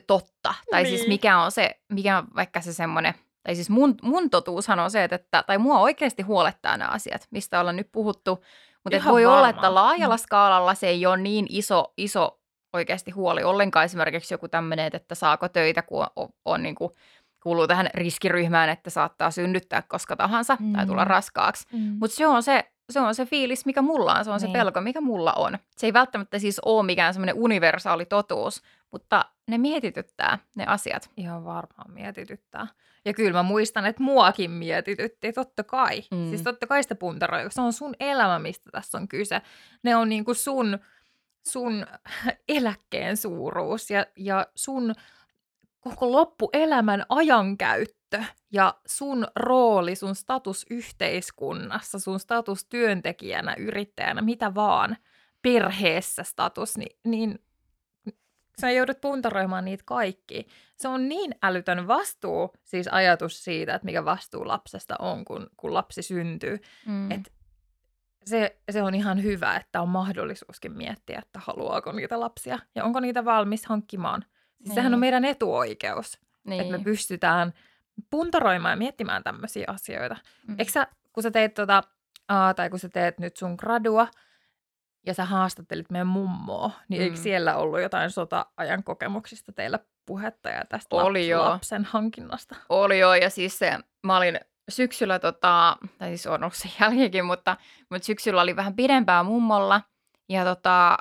totta. 0.07 0.53
Tai 0.71 0.85
siis 0.85 1.01
Niin. 1.01 1.09
mikä 1.09 1.39
on 1.39 1.51
se, 1.51 1.79
mikä 1.89 2.17
on 2.17 2.27
vaikka 2.35 2.61
se 2.61 2.73
semmoinen, 2.73 3.13
tai 3.43 3.55
siis 3.55 3.69
mun, 3.69 3.95
mun 4.01 4.29
totuushan 4.29 4.79
on 4.79 4.91
se, 4.91 5.03
että, 5.03 5.15
että, 5.15 5.43
tai 5.47 5.57
mua 5.57 5.79
oikeasti 5.79 6.23
huolettaa 6.23 6.77
nämä 6.77 6.91
asiat, 6.91 7.27
mistä 7.31 7.59
ollaan 7.59 7.75
nyt 7.75 7.91
puhuttu. 7.91 8.43
Mutta 8.83 9.09
voi 9.11 9.25
olla, 9.25 9.35
varmaan. 9.35 9.55
että 9.55 9.75
laajalla 9.75 10.15
Mm. 10.15 10.19
skaalalla 10.19 10.73
se 10.73 10.87
ei 10.87 11.05
ole 11.05 11.17
niin 11.17 11.45
iso, 11.49 11.93
iso 11.97 12.38
oikeasti 12.73 13.11
huoli 13.11 13.43
ollenkaan. 13.43 13.85
Esimerkiksi 13.85 14.33
joku 14.33 14.47
tämmöinen, 14.47 14.89
että 14.93 15.15
saako 15.15 15.49
töitä, 15.49 15.81
kun 15.81 16.07
on, 16.15 16.29
on 16.45 16.63
niin 16.63 16.75
kuin, 16.75 16.91
kuuluu 17.43 17.67
tähän 17.67 17.89
riskiryhmään, 17.93 18.69
että 18.69 18.89
saattaa 18.89 19.31
synnyttää 19.31 19.81
koska 19.81 20.15
tahansa 20.15 20.57
mm. 20.59 20.73
tai 20.73 20.85
tulla 20.85 21.05
Mm. 21.05 21.09
raskaaksi. 21.09 21.67
Mm. 21.73 21.79
Mutta 21.99 22.15
se 22.17 22.27
on 22.27 22.43
se, 22.43 22.71
se 22.89 22.99
on 22.99 23.15
se 23.15 23.25
fiilis, 23.25 23.65
mikä 23.65 23.81
mulla 23.81 24.13
on, 24.13 24.25
se 24.25 24.31
on 24.31 24.39
se 24.39 24.45
Niin. 24.45 24.53
pelko, 24.53 24.81
mikä 24.81 25.01
mulla 25.01 25.33
on. 25.33 25.57
Se 25.77 25.87
ei 25.87 25.93
välttämättä 25.93 26.39
siis 26.39 26.59
ole 26.65 26.85
mikään 26.85 27.13
semmoinen 27.13 27.35
universaali 27.35 28.05
totuus, 28.05 28.61
mutta 28.91 29.25
ne 29.47 29.57
mietityttää 29.57 30.39
ne 30.55 30.65
asiat. 30.65 31.09
Ihan 31.17 31.45
varmaan 31.45 31.91
mietityttää. 31.91 32.67
Ja 33.05 33.13
kyllä 33.13 33.33
mä 33.33 33.43
muistan, 33.43 33.85
että 33.85 34.03
muakin 34.03 34.51
mietitytti, 34.51 35.33
totta 35.33 35.63
kai. 35.63 36.01
Mm. 36.11 36.17
Mm. 36.17 36.29
Siis 36.29 36.41
totta 36.41 36.67
kai 36.67 36.83
sitä 36.83 36.95
puntaroi, 36.95 37.43
koska 37.43 37.55
se 37.55 37.61
on 37.61 37.73
sun 37.73 37.93
elämä, 37.99 38.39
mistä 38.39 38.69
tässä 38.71 38.97
on 38.97 39.07
kyse. 39.07 39.41
Ne 39.83 39.95
on 39.95 40.09
niinku 40.09 40.33
sun, 40.33 40.79
sun 41.47 41.85
eläkkeen 42.49 43.17
suuruus 43.17 43.89
ja, 43.89 44.05
ja 44.15 44.47
sun 44.55 44.95
koko 45.79 46.11
loppuelämän 46.11 47.05
ajankäyttö 47.09 48.23
ja 48.51 48.73
sun 48.85 49.27
rooli, 49.35 49.95
sun 49.95 50.15
status 50.15 50.65
yhteiskunnassa, 50.69 51.99
sun 51.99 52.19
status 52.19 52.65
työntekijänä, 52.65 53.55
yrittäjänä, 53.57 54.21
mitä 54.21 54.55
vaan, 54.55 54.97
perheessä 55.41 56.23
status, 56.23 56.77
niin, 56.77 56.99
niin 57.03 57.39
sä 58.61 58.71
joudut 58.71 59.01
puntaroimaan 59.01 59.65
niitä 59.65 59.83
kaikki. 59.85 60.47
Se 60.77 60.87
on 60.87 61.09
niin 61.09 61.35
älytön 61.43 61.87
vastuu, 61.87 62.53
siis 62.63 62.87
ajatus 62.87 63.43
siitä, 63.43 63.75
että 63.75 63.85
mikä 63.85 64.05
vastuu 64.05 64.47
lapsesta 64.47 64.95
on, 64.99 65.25
kun, 65.25 65.49
kun 65.57 65.73
lapsi 65.73 66.01
syntyy. 66.01 66.59
Mm. 66.85 67.11
Et 67.11 67.33
se, 68.29 68.57
se 68.71 68.81
on 68.81 68.95
ihan 68.95 69.23
hyvä, 69.23 69.55
että 69.55 69.81
on 69.81 69.89
mahdollisuuskin 69.89 70.71
miettiä, 70.71 71.19
että 71.19 71.39
haluaako 71.43 71.91
niitä 71.91 72.19
lapsia 72.19 72.59
ja 72.75 72.83
onko 72.83 72.99
niitä 72.99 73.25
valmis 73.25 73.65
hankkimaan. 73.65 74.25
Siis 74.63 74.75
sehän 74.75 74.85
on 74.85 74.91
Niin. 74.91 74.99
meidän 74.99 75.25
etuoikeus, 75.25 76.19
niin. 76.43 76.61
että 76.61 76.77
me 76.77 76.83
pystytään 76.83 77.53
puntaroimaan 78.09 78.71
ja 78.71 78.77
miettimään 78.77 79.23
tämmöisiä 79.23 79.65
asioita. 79.67 80.17
Mm. 80.47 80.55
Eikö 80.59 80.71
sä, 80.71 80.87
kun 81.13 81.23
sä 81.23 81.31
teet 81.31 81.53
tota, 81.53 81.83
aa, 82.27 82.53
tai 82.53 82.69
kun 82.69 82.79
sä 82.79 82.89
teet 82.89 83.19
nyt 83.19 83.37
sun 83.37 83.55
gradua, 83.59 84.07
ja 85.05 85.13
sä 85.13 85.25
haastattelit 85.25 85.89
meidän 85.89 86.07
mummoa, 86.07 86.71
niin 86.87 87.01
mm. 87.01 87.03
eikö 87.03 87.15
siellä 87.17 87.55
ollut 87.55 87.81
jotain 87.81 88.09
sota-ajan 88.09 88.83
kokemuksista 88.83 89.51
teillä 89.51 89.79
puhetta 90.05 90.49
ja 90.49 90.65
tästä 90.69 90.95
Oli 90.95 91.19
laps- 91.21 91.29
joo. 91.29 91.45
lapsen 91.45 91.85
hankinnasta? 91.85 92.55
Oli 92.69 92.99
joo, 92.99 93.15
ja 93.15 93.29
siis 93.29 93.59
se, 93.59 93.77
mä 94.03 94.17
olin 94.17 94.39
syksyllä, 94.69 95.19
tota, 95.19 95.77
tai 95.97 96.07
siis 96.07 96.27
on 96.27 96.43
ollut 96.43 96.53
sen 96.53 96.71
jälkeenkin, 96.81 97.25
mutta, 97.25 97.57
mutta 97.89 98.05
syksyllä 98.05 98.41
oli 98.41 98.55
vähän 98.55 98.75
pidempää 98.75 99.23
mummolla, 99.23 99.81
ja 100.29 100.43
tota, 100.43 100.97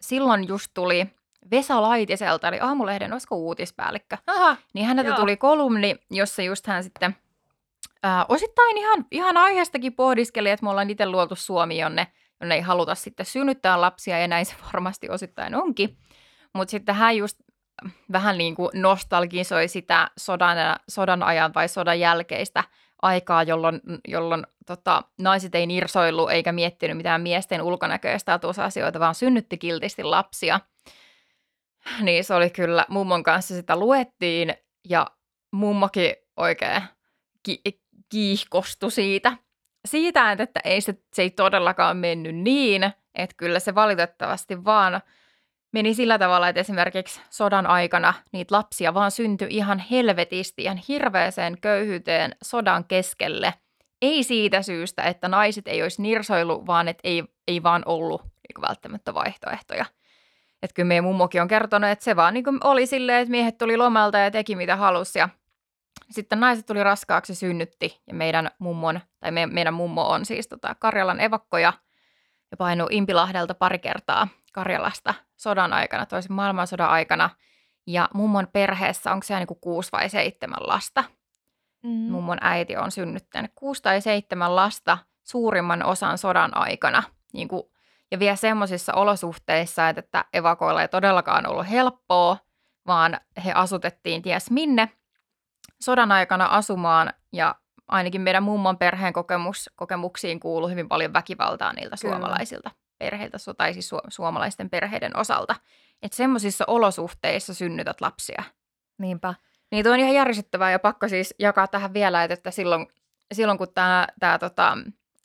silloin 0.00 0.48
just 0.48 0.70
tuli 0.74 1.06
Vesa 1.50 1.82
Laitiselta, 1.82 2.48
eli 2.48 2.60
Aamulehden, 2.60 3.12
olisiko 3.12 3.36
uutispäällikkö, 3.36 4.16
Aha, 4.26 4.56
niin 4.74 4.86
häneltä 4.86 5.10
Joo. 5.10 5.18
tuli 5.18 5.36
kolumni, 5.36 5.96
jossa 6.10 6.42
just 6.42 6.66
hän 6.66 6.84
sitten 6.84 7.16
ää, 8.02 8.26
osittain 8.28 8.78
ihan, 8.78 9.04
ihan 9.10 9.36
aiheestakin 9.36 9.92
pohdiskeli, 9.92 10.50
että 10.50 10.64
me 10.64 10.70
ollaan 10.70 10.90
itse 10.90 11.06
luotu 11.06 11.36
Suomi, 11.36 11.78
jonne, 11.78 12.06
jonne 12.40 12.54
ei 12.54 12.60
haluta 12.60 12.94
sitten 12.94 13.26
synnyttää 13.26 13.80
lapsia, 13.80 14.18
ja 14.18 14.28
näin 14.28 14.46
se 14.46 14.54
varmasti 14.72 15.08
osittain 15.08 15.54
onkin. 15.54 15.98
Mutta 16.52 16.70
sitten 16.70 16.94
hän 16.94 17.16
just 17.16 17.38
vähän 18.12 18.38
niin 18.38 18.54
kuin 18.54 18.70
nostalgisoi 18.74 19.68
sitä 19.68 20.10
sodan, 20.18 20.56
sodan 20.88 21.22
ajan 21.22 21.54
vai 21.54 21.68
sodan 21.68 22.00
jälkeistä 22.00 22.64
aikaa, 23.02 23.42
jolloin, 23.42 23.80
jolloin 24.08 24.46
tota, 24.66 25.02
naiset 25.18 25.54
ei 25.54 25.66
nirsoillut 25.66 26.30
eikä 26.30 26.52
miettinyt 26.52 26.96
mitään 26.96 27.20
miesten 27.20 27.62
ulkonäköä 27.62 28.10
ja 28.12 28.18
statusasioita, 28.18 29.00
vaan 29.00 29.14
synnytti 29.14 29.58
kiltisti 29.58 30.04
lapsia. 30.04 30.60
Niin 32.00 32.24
se 32.24 32.34
oli 32.34 32.50
kyllä, 32.50 32.86
mummon 32.88 33.22
kanssa 33.22 33.54
sitä 33.54 33.76
luettiin 33.76 34.54
ja 34.88 35.06
mummokin 35.52 36.14
oikein 36.36 36.82
ki- 37.42 37.62
kiihkostui 38.08 38.90
siitä. 38.90 39.36
Siitä, 39.88 40.32
että 40.32 40.60
ei 40.64 40.80
se, 40.80 40.94
se 41.14 41.22
ei 41.22 41.30
todellakaan 41.30 41.96
mennyt 41.96 42.36
niin, 42.36 42.92
että 43.14 43.34
kyllä 43.36 43.58
se 43.58 43.74
valitettavasti 43.74 44.64
vaan 44.64 45.00
meni 45.72 45.94
sillä 45.94 46.18
tavalla, 46.18 46.48
että 46.48 46.60
esimerkiksi 46.60 47.20
sodan 47.30 47.66
aikana 47.66 48.14
niitä 48.32 48.54
lapsia 48.54 48.94
vaan 48.94 49.10
syntyi 49.10 49.48
ihan 49.50 49.78
helvetisti, 49.78 50.62
ihan 50.62 50.80
hirveäseen 50.88 51.60
köyhyyteen 51.60 52.36
sodan 52.42 52.84
keskelle. 52.84 53.54
Ei 54.02 54.22
siitä 54.22 54.62
syystä, 54.62 55.02
että 55.02 55.28
naiset 55.28 55.68
ei 55.68 55.82
olisi 55.82 56.02
nirsoillut, 56.02 56.66
vaan 56.66 56.88
että 56.88 57.00
ei, 57.04 57.24
ei 57.48 57.62
vaan 57.62 57.82
ollut 57.86 58.22
niin 58.22 58.68
välttämättä 58.68 59.14
vaihtoehtoja. 59.14 59.84
Että 60.62 60.74
kyllä 60.74 60.86
meidän 60.86 61.04
mummokin 61.04 61.42
on 61.42 61.48
kertonut, 61.48 61.90
että 61.90 62.04
se 62.04 62.16
vaan 62.16 62.34
niin 62.34 62.44
oli 62.64 62.86
silleen, 62.86 63.18
että 63.18 63.30
miehet 63.30 63.58
tuli 63.58 63.76
lomalta 63.76 64.18
ja 64.18 64.30
teki 64.30 64.56
mitä 64.56 64.76
halusi 64.76 65.18
ja 65.18 65.28
sitten 66.10 66.40
naiset 66.40 66.66
tuli 66.66 66.84
raskaaksi 66.84 67.34
synnytti 67.34 68.02
ja 68.06 68.14
meidän 68.14 68.50
mummon, 68.58 69.00
tai 69.20 69.30
me, 69.30 69.46
meidän 69.46 69.74
mummo 69.74 70.08
on 70.08 70.24
siis 70.24 70.48
tota 70.48 70.74
Karjalan 70.74 71.20
evakkoja 71.20 71.62
ja 71.62 71.72
painuu 72.56 72.88
Impilahdelta 72.90 73.54
pari 73.54 73.78
kertaa 73.78 74.28
Karjalasta 74.52 75.14
sodan 75.36 75.72
aikana, 75.72 76.06
toisen 76.06 76.32
maailmansodan 76.32 76.88
aikana. 76.88 77.30
Ja 77.86 78.08
mummon 78.14 78.48
perheessä, 78.52 79.12
onko 79.12 79.24
se 79.26 79.36
niin 79.36 79.46
kuin 79.46 79.60
kuusi 79.60 79.92
vai 79.92 80.08
seitsemän 80.08 80.58
lasta? 80.60 81.04
Mm. 81.82 81.90
Mummon 81.90 82.38
äiti 82.40 82.76
on 82.76 82.90
synnyttänyt 82.90 83.52
kuusi 83.54 83.82
tai 83.82 84.00
seitsemän 84.00 84.56
lasta 84.56 84.98
suurimman 85.22 85.84
osan 85.84 86.18
sodan 86.18 86.56
aikana. 86.56 87.02
Niin 87.32 87.48
kuin, 87.48 87.62
ja 88.10 88.18
vielä 88.18 88.36
semmoisissa 88.36 88.94
olosuhteissa, 88.94 89.88
että 89.88 90.24
evakoilla 90.32 90.82
ei 90.82 90.88
todellakaan 90.88 91.46
ollut 91.46 91.70
helppoa, 91.70 92.36
vaan 92.86 93.20
he 93.44 93.52
asutettiin 93.52 94.22
ties 94.22 94.50
minne 94.50 94.88
sodan 95.80 96.12
aikana 96.12 96.46
asumaan 96.46 97.12
ja 97.32 97.54
ainakin 97.92 98.20
meidän 98.20 98.42
mummon 98.42 98.78
perheen 98.78 99.12
kokemus, 99.12 99.70
kokemuksiin 99.76 100.40
kuuluu 100.40 100.68
hyvin 100.68 100.88
paljon 100.88 101.12
väkivaltaa 101.12 101.72
niiltä 101.72 101.96
Kyllä. 102.00 102.14
suomalaisilta 102.14 102.70
perheiltä, 102.98 103.38
tai 103.56 103.72
siis 103.72 103.92
su- 103.94 104.06
suomalaisten 104.08 104.70
perheiden 104.70 105.16
osalta. 105.16 105.54
Että 106.02 106.16
semmoisissa 106.16 106.64
olosuhteissa 106.66 107.54
synnytät 107.54 108.00
lapsia. 108.00 108.42
Niinpä. 108.98 109.34
Niin 109.70 109.84
tuo 109.84 109.92
on 109.92 110.00
ihan 110.00 110.14
järjestettävää 110.14 110.70
ja 110.70 110.78
pakko 110.78 111.08
siis 111.08 111.34
jakaa 111.38 111.66
tähän 111.66 111.94
vielä, 111.94 112.24
että 112.24 112.50
silloin, 112.50 112.86
silloin 113.34 113.58
kun 113.58 113.74
tämä, 113.74 114.06
tämä 114.20 114.38
tota, 114.38 114.78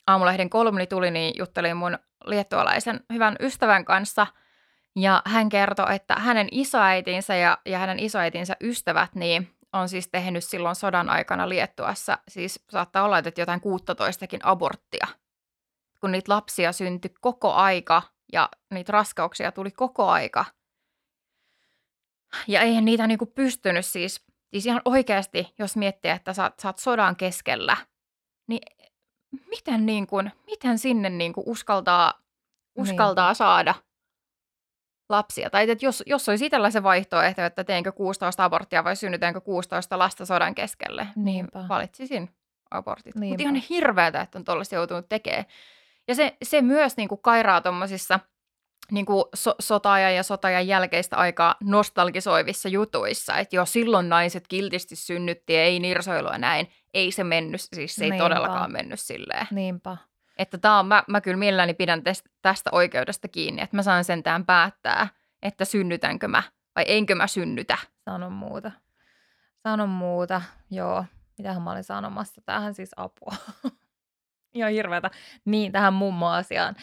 aamulehden 0.06 0.50
kolumni 0.50 0.86
tuli, 0.86 1.10
niin 1.10 1.34
juttelin 1.38 1.76
mun 1.76 1.98
liettualaisen 2.24 3.00
hyvän 3.12 3.36
ystävän 3.40 3.84
kanssa– 3.84 4.26
ja 5.00 5.22
hän 5.24 5.48
kertoi, 5.48 5.94
että 5.94 6.14
hänen 6.14 6.48
isoäitinsä 6.50 7.36
ja, 7.36 7.58
ja 7.66 7.78
hänen 7.78 7.98
isoäitinsä 7.98 8.56
ystävät 8.60 9.14
niin 9.14 9.48
on 9.72 9.88
siis 9.88 10.08
tehnyt 10.08 10.44
silloin 10.44 10.76
sodan 10.76 11.08
aikana 11.10 11.48
Liettuassa, 11.48 12.18
siis 12.28 12.64
saattaa 12.70 13.04
olla, 13.04 13.18
että 13.18 13.40
jotain 13.40 13.60
16 13.60 14.26
aborttia 14.42 15.06
kun 16.00 16.12
niitä 16.12 16.32
lapsia 16.32 16.72
syntyi 16.72 17.10
koko 17.20 17.52
aika 17.52 18.02
ja 18.32 18.48
niitä 18.70 18.92
raskauksia 18.92 19.52
tuli 19.52 19.70
koko 19.70 20.08
aika. 20.08 20.44
Ja 22.48 22.60
eihän 22.60 22.84
niitä 22.84 23.06
niinku 23.06 23.26
pystynyt 23.26 23.86
siis, 23.86 24.24
siis 24.50 24.66
ihan 24.66 24.82
oikeasti, 24.84 25.54
jos 25.58 25.76
miettii, 25.76 26.10
että 26.10 26.32
sä, 26.32 26.50
sä 26.62 26.68
oot 26.68 26.78
sodan 26.78 27.16
keskellä, 27.16 27.76
niin 28.46 28.62
miten, 29.46 29.86
niin 29.86 30.06
kuin, 30.06 30.32
miten 30.46 30.78
sinne 30.78 31.10
niin 31.10 31.32
kuin 31.32 31.48
uskaltaa, 31.48 32.12
uskaltaa 32.74 33.30
niin. 33.30 33.36
saada 33.36 33.74
lapsia? 35.08 35.50
Tai 35.50 35.70
että 35.70 35.86
jos, 35.86 36.02
jos 36.06 36.28
olisi 36.28 36.46
itsellä 36.46 36.70
se 36.70 36.82
vaihtoehto, 36.82 37.42
että 37.42 37.64
teenkö 37.64 37.92
16 37.92 38.44
aborttia 38.44 38.84
vai 38.84 38.96
synnytäänkö 38.96 39.40
16 39.40 39.98
lasta 39.98 40.26
sodan 40.26 40.54
keskelle, 40.54 41.02
niin 41.16 41.24
Niinpä. 41.24 41.58
niin 41.58 41.68
valitsisin 41.68 42.30
abortit. 42.70 43.14
Mutta 43.14 43.42
ihan 43.42 43.54
hirveätä, 43.54 44.20
että 44.20 44.38
on 44.38 44.44
tuollaista 44.44 44.74
joutunut 44.74 45.08
tekemään. 45.08 45.44
Ja 46.08 46.14
se, 46.14 46.36
se 46.42 46.62
myös 46.62 46.96
niin 46.96 47.08
kuin 47.08 47.22
kairaa 47.22 47.60
tuommoisissa 47.60 48.20
niin 48.90 49.06
kuin 49.06 49.24
so, 49.34 49.54
sotajan 49.60 50.14
ja 50.14 50.22
sotajan 50.22 50.66
jälkeistä 50.66 51.16
aikaa 51.16 51.54
nostalgisoivissa 51.62 52.68
jutuissa, 52.68 53.36
että 53.36 53.56
jo 53.56 53.66
silloin 53.66 54.08
naiset 54.08 54.48
kiltisti 54.48 54.96
synnytti 54.96 55.52
ja 55.52 55.62
ei 55.62 55.78
nirsoilua 55.80 56.38
näin. 56.38 56.70
Ei 56.94 57.12
se 57.12 57.24
mennyt, 57.24 57.60
siis 57.60 57.94
se 57.94 58.04
ei 58.04 58.10
Niinpä. 58.10 58.24
todellakaan 58.24 58.72
mennyt 58.72 59.00
silleen. 59.00 59.46
Niinpä. 59.50 59.96
Että 60.38 60.58
tää 60.58 60.78
on, 60.78 60.86
mä, 60.86 61.04
mä 61.08 61.20
kyllä 61.20 61.36
mielelläni 61.36 61.74
pidän 61.74 62.02
tästä, 62.42 62.70
oikeudesta 62.72 63.28
kiinni, 63.28 63.62
että 63.62 63.76
mä 63.76 63.82
saan 63.82 64.04
sentään 64.04 64.46
päättää, 64.46 65.08
että 65.42 65.64
synnytänkö 65.64 66.28
mä 66.28 66.42
vai 66.78 66.84
enkö 66.88 67.14
mä 67.14 67.26
synnytä. 67.26 67.78
Sanon 68.04 68.32
muuta. 68.32 68.72
Sanon 69.62 69.88
muuta, 69.88 70.42
joo. 70.70 71.04
Mitähän 71.38 71.62
mä 71.62 71.72
olin 71.72 71.84
sanomassa? 71.84 72.42
Tähän 72.46 72.74
siis 72.74 72.90
apua. 72.96 73.34
Ihan 74.54 74.72
hirveätä. 74.72 75.10
Niin, 75.44 75.72
tähän 75.72 75.94
mummo-asiaan. 75.94 76.76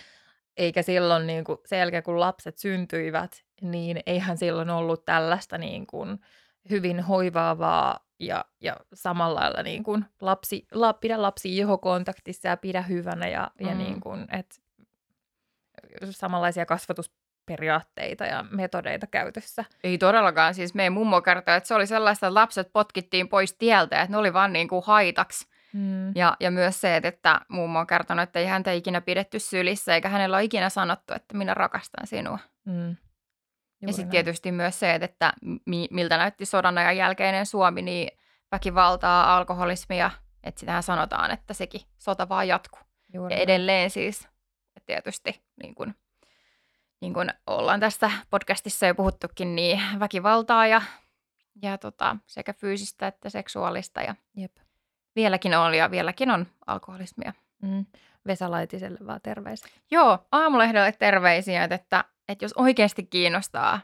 Eikä 0.57 0.81
silloin 0.81 1.27
niin 1.27 1.43
kuin, 1.43 1.57
sen 1.65 1.79
jälkeen, 1.79 2.03
kun 2.03 2.19
lapset 2.19 2.57
syntyivät, 2.57 3.43
niin 3.61 3.99
eihän 4.05 4.37
silloin 4.37 4.69
ollut 4.69 5.05
tällaista 5.05 5.57
niin 5.57 5.87
kuin, 5.87 6.19
hyvin 6.69 6.99
hoivaavaa 6.99 8.04
ja, 8.19 8.45
ja 8.61 8.75
samalla 8.93 9.39
lailla 9.39 9.63
niin 9.63 9.83
kuin, 9.83 10.05
lapsi, 10.21 10.67
la, 10.71 10.93
pidä 10.93 11.21
lapsi 11.21 11.57
ihokontaktissa 11.57 12.47
ja 12.47 12.57
pidä 12.57 12.81
hyvänä 12.81 13.27
ja, 13.27 13.51
mm. 13.59 13.67
ja 13.67 13.75
niin 13.75 14.01
kuin, 14.01 14.27
et, 14.31 14.61
samanlaisia 16.09 16.65
kasvatusperiaatteita 16.65 18.25
ja 18.25 18.45
metodeita 18.51 19.07
käytössä. 19.07 19.65
Ei 19.83 19.97
todellakaan. 19.97 20.53
Siis 20.53 20.73
meidän 20.73 20.93
mummo 20.93 21.21
kertoi, 21.21 21.55
että 21.55 21.67
se 21.67 21.75
oli 21.75 21.87
sellaista, 21.87 22.27
että 22.27 22.33
lapset 22.33 22.69
potkittiin 22.73 23.29
pois 23.29 23.53
tieltä, 23.53 24.01
että 24.01 24.11
ne 24.11 24.17
oli 24.17 24.33
vaan 24.33 24.53
niin 24.53 24.67
kuin 24.67 24.83
haitaksi 24.85 25.47
Mm. 25.75 26.11
Ja, 26.15 26.37
ja 26.39 26.51
myös 26.51 26.81
se, 26.81 27.01
että 27.03 27.41
mummo 27.47 27.79
on 27.79 27.87
kertonut, 27.87 28.23
että 28.23 28.39
ei 28.39 28.45
häntä 28.45 28.71
ikinä 28.71 29.01
pidetty 29.01 29.39
sylissä, 29.39 29.95
eikä 29.95 30.09
hänellä 30.09 30.37
ole 30.37 30.43
ikinä 30.43 30.69
sanottu, 30.69 31.13
että 31.13 31.37
minä 31.37 31.53
rakastan 31.53 32.07
sinua. 32.07 32.39
Mm. 32.65 32.95
Ja 33.87 33.93
sitten 33.93 34.09
tietysti 34.09 34.51
myös 34.51 34.79
se, 34.79 34.95
että 34.95 35.33
mi- 35.65 35.87
miltä 35.91 36.17
näytti 36.17 36.45
sodan 36.45 36.77
ajan 36.77 36.97
jälkeinen 36.97 37.45
Suomi, 37.45 37.81
niin 37.81 38.19
väkivaltaa, 38.51 39.37
alkoholismia, 39.37 40.11
että 40.43 40.59
sitähän 40.59 40.83
sanotaan, 40.83 41.31
että 41.31 41.53
sekin 41.53 41.81
sota 41.97 42.29
vaan 42.29 42.47
jatkuu. 42.47 42.81
Juuri 43.13 43.35
ja 43.35 43.41
edelleen 43.41 43.89
siis 43.89 44.27
tietysti 44.85 45.41
niin 45.63 45.75
kuin, 45.75 45.95
niin 47.01 47.13
kuin 47.13 47.29
ollaan 47.47 47.79
tästä 47.79 48.11
podcastissa 48.29 48.85
jo 48.85 48.95
puhuttukin, 48.95 49.55
niin 49.55 49.81
väkivaltaa 49.99 50.67
ja, 50.67 50.81
ja 51.61 51.77
tota, 51.77 52.17
sekä 52.25 52.53
fyysistä 52.53 53.07
että 53.07 53.29
seksuaalista. 53.29 54.01
Ja 54.01 54.15
Jep 54.35 54.51
vieläkin 55.15 55.57
on 55.57 55.73
ja 55.73 55.91
vieläkin 55.91 56.31
on 56.31 56.47
alkoholismia. 56.67 57.33
Mm. 57.61 57.85
Vesa 58.27 58.51
Laitiselle 58.51 58.99
vaan 59.07 59.21
terveisiä. 59.23 59.71
Joo, 59.91 60.19
aamulehdelle 60.31 60.91
terveisiä, 60.91 61.67
että, 61.71 62.03
että 62.27 62.45
jos 62.45 62.53
oikeasti 62.53 63.03
kiinnostaa, 63.03 63.79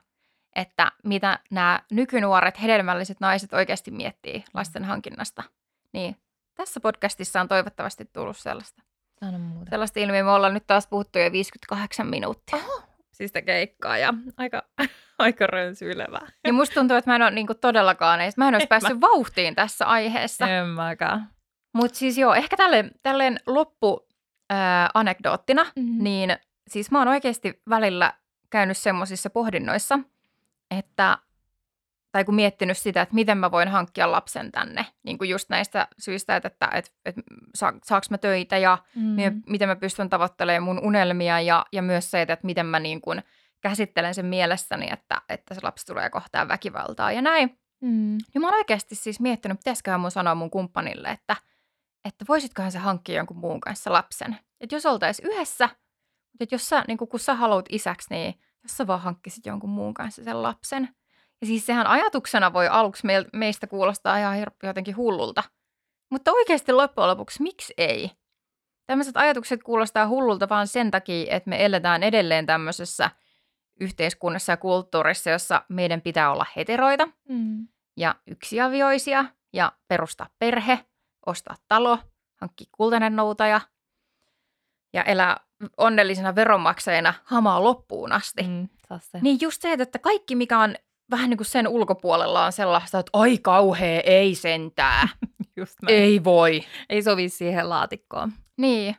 että 0.55 0.91
mitä 1.03 1.39
nämä 1.51 1.79
nykynuoret 1.91 2.61
hedelmälliset 2.61 3.19
naiset 3.19 3.53
oikeasti 3.53 3.91
miettii 3.91 4.43
lasten 4.53 4.85
hankinnasta, 4.85 5.43
niin 5.93 6.15
tässä 6.55 6.79
podcastissa 6.79 7.41
on 7.41 7.47
toivottavasti 7.47 8.05
tullut 8.13 8.37
sellaista. 8.37 8.81
Sano 9.19 9.39
muuta. 9.39 9.69
Sellaista 9.69 9.99
ilmiä. 9.99 10.23
Me 10.23 10.31
ollaan 10.31 10.53
nyt 10.53 10.67
taas 10.67 10.87
puhuttu 10.87 11.19
jo 11.19 11.31
58 11.31 12.07
minuuttia. 12.07 12.57
Oho, 12.57 12.83
siis 13.11 13.31
keikkaa 13.45 13.97
ja 13.97 14.13
aika, 14.37 14.63
aika 15.19 15.47
rönsyilevää. 15.47 16.27
Ja 16.47 16.53
musta 16.53 16.73
tuntuu, 16.73 16.97
että 16.97 17.11
mä 17.11 17.15
en 17.15 17.21
ole 17.21 17.31
niin 17.31 17.47
todellakaan, 17.61 18.19
mä 18.37 18.47
en 18.47 18.53
olisi 18.55 18.65
en 18.65 18.69
päässyt 18.69 18.99
mä. 18.99 19.01
vauhtiin 19.01 19.55
tässä 19.55 19.85
aiheessa. 19.85 20.47
En 20.47 20.67
mäkään. 20.67 21.29
Mutta 21.73 21.97
siis 21.97 22.17
joo, 22.17 22.33
ehkä 22.33 22.57
tälleen, 22.57 22.91
tälleen 23.03 23.39
loppu 23.47 24.07
ää, 24.49 24.89
anekdoottina, 24.93 25.63
mm-hmm. 25.63 26.03
niin 26.03 26.37
siis 26.69 26.91
mä 26.91 26.99
oon 26.99 27.07
oikeasti 27.07 27.61
välillä 27.69 28.13
käynyt 28.51 28.77
semmoisissa 28.77 29.29
pohdinnoissa, 29.29 29.99
että 30.77 31.17
tai 32.11 32.25
kun 32.25 32.35
miettinyt 32.35 32.77
sitä, 32.77 33.01
että 33.01 33.15
miten 33.15 33.37
mä 33.37 33.51
voin 33.51 33.67
hankkia 33.67 34.11
lapsen 34.11 34.51
tänne, 34.51 34.85
niin 35.03 35.17
kuin 35.17 35.29
just 35.29 35.49
näistä 35.49 35.87
syistä, 35.99 36.35
että, 36.35 36.47
että, 36.47 36.69
että, 36.73 36.91
että 37.05 37.21
saaks 37.83 38.09
mä 38.09 38.17
töitä 38.17 38.57
ja 38.57 38.77
mm. 38.95 39.41
miten 39.49 39.69
mä 39.69 39.75
pystyn 39.75 40.09
tavoittelemaan 40.09 40.63
mun 40.63 40.79
unelmia 40.85 41.41
ja, 41.41 41.65
ja 41.71 41.81
myös 41.81 42.11
se, 42.11 42.21
että, 42.21 42.33
että 42.33 42.45
miten 42.45 42.65
mä 42.65 42.79
niin 42.79 43.01
kuin 43.01 43.23
käsittelen 43.61 44.15
sen 44.15 44.25
mielessäni, 44.25 44.87
että, 44.91 45.21
että 45.29 45.53
se 45.53 45.59
lapsi 45.63 45.85
tulee 45.85 46.09
kohtaan 46.09 46.47
väkivaltaa 46.47 47.11
ja 47.11 47.21
näin. 47.21 47.59
Mm. 47.81 48.17
Ja 48.33 48.39
mä 48.39 48.47
oon 48.47 48.55
oikeasti 48.55 48.95
siis 48.95 49.19
miettinyt, 49.19 49.59
pitäisiköhän 49.59 49.99
mun 49.99 50.11
sanoa 50.11 50.35
mun 50.35 50.49
kumppanille, 50.49 51.09
että, 51.09 51.35
että 52.05 52.25
voisitkohan 52.27 52.71
se 52.71 52.79
hankkia 52.79 53.15
jonkun 53.15 53.37
muun 53.37 53.61
kanssa 53.61 53.93
lapsen. 53.93 54.37
Että 54.61 54.75
jos 54.75 54.85
oltaisiin 54.85 55.31
yhdessä, 55.31 55.69
mutta 56.39 56.55
jos 56.55 56.69
sä, 56.69 56.83
niin 56.87 56.97
kun 56.97 57.19
sä 57.19 57.35
haluat 57.35 57.65
isäksi, 57.69 58.07
niin 58.09 58.33
jos 58.63 58.77
sä 58.77 58.87
vaan 58.87 59.01
hankkisit 59.01 59.45
jonkun 59.45 59.69
muun 59.69 59.93
kanssa 59.93 60.23
sen 60.23 60.43
lapsen– 60.43 60.89
ja 61.41 61.47
siis 61.47 61.65
sehän 61.65 61.87
ajatuksena 61.87 62.53
voi 62.53 62.67
aluksi 62.67 63.07
meistä 63.33 63.67
kuulostaa 63.67 64.17
ihan 64.17 64.37
jotenkin 64.63 64.97
hullulta. 64.97 65.43
Mutta 66.09 66.31
oikeasti 66.31 66.71
loppujen 66.71 67.09
lopuksi, 67.09 67.43
miksi 67.43 67.73
ei? 67.77 68.11
Tämmöiset 68.85 69.17
ajatukset 69.17 69.63
kuulostaa 69.63 70.07
hullulta 70.07 70.49
vaan 70.49 70.67
sen 70.67 70.91
takia, 70.91 71.35
että 71.35 71.49
me 71.49 71.65
eletään 71.65 72.03
edelleen 72.03 72.45
tämmöisessä 72.45 73.11
yhteiskunnassa 73.79 74.51
ja 74.51 74.57
kulttuurissa, 74.57 75.29
jossa 75.29 75.65
meidän 75.69 76.01
pitää 76.01 76.31
olla 76.31 76.45
heteroita 76.55 77.07
Mm. 77.29 77.67
ja 77.97 78.15
yksiavioisia 78.27 79.25
ja 79.53 79.71
perustaa 79.87 80.29
perhe, 80.39 80.85
ostaa 81.25 81.55
talo, 81.67 81.97
hankkia 82.41 82.67
kultainen 82.71 83.15
noutaja 83.15 83.61
ja 84.93 85.03
elää 85.03 85.37
onnellisena 85.77 86.35
veronmaksajana 86.35 87.13
hamaa 87.23 87.63
loppuun 87.63 88.11
asti. 88.11 88.43
Mm. 88.43 88.67
Se. 88.99 89.19
Niin 89.21 89.37
just 89.41 89.61
se, 89.61 89.73
että 89.73 89.99
kaikki 89.99 90.35
mikä 90.35 90.59
on 90.59 90.75
vähän 91.11 91.29
niin 91.29 91.37
kuin 91.37 91.47
sen 91.47 91.67
ulkopuolella 91.67 92.45
on 92.45 92.51
sellaista, 92.51 92.99
että 92.99 93.09
ai 93.13 93.37
kauhea, 93.37 94.01
ei 94.05 94.35
sentää, 94.35 95.07
Just 95.57 95.75
näin. 95.81 95.97
ei 95.97 96.23
voi. 96.23 96.63
ei 96.89 97.03
sovi 97.03 97.29
siihen 97.29 97.69
laatikkoon. 97.69 98.31
Niin. 98.57 98.95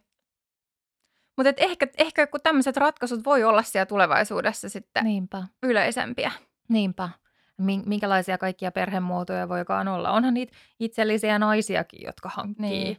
Mutta 1.37 1.53
ehkä, 1.57 1.87
ehkä 1.99 2.27
kun 2.27 2.41
tämmöiset 2.43 2.77
ratkaisut 2.77 3.25
voi 3.25 3.45
olla 3.45 3.63
siellä 3.63 3.87
tulevaisuudessa 3.87 4.69
sitten 4.69 5.05
Niinpä. 5.05 5.43
yleisempiä. 5.63 6.33
Niinpä. 6.69 7.09
Min- 7.59 7.83
Minkälaisia 7.87 8.39
kaikkia 8.39 8.73
perhemuotoja 8.73 9.49
voikaan 9.49 9.89
olla? 9.89 10.11
Onhan 10.11 10.35
niitä 10.35 10.53
itsellisiä 10.81 11.39
naisiakin, 11.39 12.03
jotka 12.07 12.29
hankkii 12.29 12.69
Niin. 12.71 12.97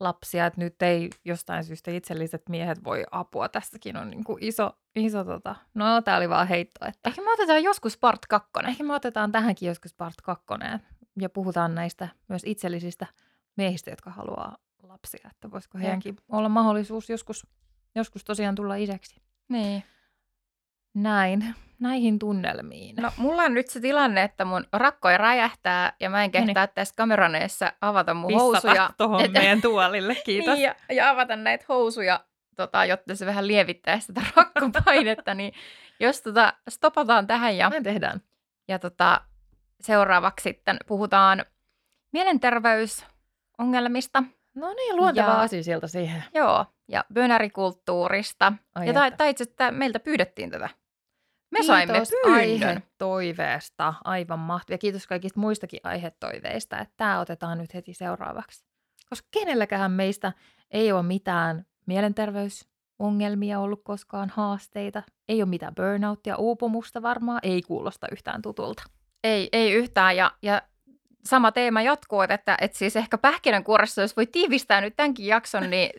Niin. 0.00 0.06
lapsia. 0.06 0.46
Et 0.46 0.56
nyt 0.56 0.82
ei 0.82 1.10
jostain 1.24 1.64
syystä 1.64 1.90
itselliset 1.90 2.48
miehet 2.48 2.84
voi 2.84 3.04
apua. 3.10 3.48
Tässäkin 3.48 3.96
on 3.96 4.10
niinku 4.10 4.38
iso, 4.40 4.70
iso 4.96 5.24
tota... 5.24 5.56
No, 5.74 6.02
tämä 6.02 6.16
oli 6.16 6.28
vaan 6.28 6.48
heitto. 6.48 6.86
Että 6.86 7.08
Ehkä 7.08 7.22
me 7.22 7.32
otetaan 7.32 7.62
joskus 7.62 7.98
part 7.98 8.26
kakkonen. 8.28 8.70
ehkä 8.70 8.84
me 8.84 8.94
otetaan 8.94 9.32
tähänkin 9.32 9.68
joskus 9.68 9.94
part 9.94 10.20
kakkonen 10.22 10.80
ja 11.20 11.28
puhutaan 11.28 11.74
näistä 11.74 12.08
myös 12.28 12.42
itsellisistä 12.46 13.06
miehistä, 13.56 13.90
jotka 13.90 14.10
haluaa 14.10 14.56
lapsia. 14.82 15.30
Että 15.30 15.50
voisiko 15.50 15.78
heidänkin 15.78 16.16
olla 16.28 16.48
mahdollisuus 16.48 17.10
joskus, 17.10 17.46
joskus 17.94 18.24
tosiaan 18.24 18.54
tulla 18.54 18.76
isäksi. 18.76 19.20
Niin. 19.48 19.82
Näin, 20.94 21.54
näihin 21.80 22.18
tunnelmiin. 22.18 22.96
No, 22.96 23.10
mulla 23.16 23.42
on 23.42 23.54
nyt 23.54 23.68
se 23.68 23.80
tilanne, 23.80 24.22
että 24.22 24.44
mun 24.44 24.64
rakkoi 24.72 25.18
räjähtää 25.18 25.92
ja 26.00 26.10
mä 26.10 26.24
en 26.24 26.30
kehtaa 26.30 26.66
tässä 26.66 26.94
kameraneessa 26.96 27.72
avata 27.80 28.14
mun 28.14 28.34
housuja. 28.34 28.90
tuohon 28.98 29.20
Et- 29.24 29.32
meidän 29.32 29.60
tuolille, 29.62 30.14
kiitos. 30.26 30.54
Niin, 30.54 30.64
ja, 30.64 30.74
ja 30.92 31.10
avata 31.10 31.36
näitä 31.36 31.64
housuja, 31.68 32.20
tota, 32.56 32.84
jotta 32.84 33.16
se 33.16 33.26
vähän 33.26 33.46
lievittäisi 33.46 34.06
sitä 34.06 34.22
rakkopainetta, 34.36 35.34
niin 35.34 35.52
jos 36.00 36.22
tota, 36.22 36.52
stopataan 36.70 37.26
tähän 37.26 37.56
ja, 37.56 37.70
Näin 37.70 37.82
tehdään. 37.82 38.20
ja 38.68 38.78
tota, 38.78 39.20
seuraavaksi 39.80 40.42
sitten 40.42 40.76
puhutaan 40.86 41.44
mielenterveysongelmista, 42.12 44.22
No 44.54 44.72
niin, 44.72 44.96
luonteva 44.96 45.40
asia 45.40 45.62
sieltä 45.62 45.86
siihen. 45.86 46.24
joo, 46.34 46.66
ja 46.88 47.04
bönärikulttuurista. 47.14 48.52
Ai 48.74 48.86
ja 48.86 48.92
tai, 48.92 49.12
tai 49.12 49.30
itse 49.30 49.44
meiltä 49.70 50.00
pyydettiin 50.00 50.50
tätä. 50.50 50.68
Me 51.58 51.62
saimme 51.62 51.92
Kiitos 51.92 52.10
pyynnön. 52.10 52.40
aihetoiveesta. 52.40 53.94
Aivan 54.04 54.38
mahtavia. 54.38 54.78
Kiitos 54.78 55.06
kaikista 55.06 55.40
muistakin 55.40 55.80
aihetoiveista, 55.84 56.78
että 56.78 56.94
tämä 56.96 57.20
otetaan 57.20 57.58
nyt 57.58 57.74
heti 57.74 57.94
seuraavaksi. 57.94 58.64
Koska 59.10 59.28
kenelläkään 59.30 59.92
meistä 59.92 60.32
ei 60.70 60.92
ole 60.92 61.02
mitään 61.02 61.66
mielenterveysongelmia 61.86 63.60
ollut 63.60 63.80
koskaan, 63.84 64.28
haasteita. 64.34 65.02
Ei 65.28 65.42
ole 65.42 65.48
mitään 65.48 65.74
burnouttia, 65.74 66.36
uupumusta 66.36 67.02
varmaan. 67.02 67.40
Ei 67.42 67.62
kuulosta 67.62 68.06
yhtään 68.12 68.42
tutulta. 68.42 68.82
Ei, 69.24 69.48
ei 69.52 69.72
yhtään. 69.72 70.16
Ja, 70.16 70.32
ja 70.42 70.62
sama 71.24 71.52
teema 71.52 71.82
jatkuu, 71.82 72.20
että, 72.20 72.56
että 72.60 72.78
siis 72.78 72.96
ehkä 72.96 73.18
pähkinänkuoressa, 73.18 74.02
jos 74.02 74.16
voi 74.16 74.26
tiivistää 74.26 74.80
nyt 74.80 74.96
tämänkin 74.96 75.26
jakson, 75.26 75.70
niin 75.70 75.90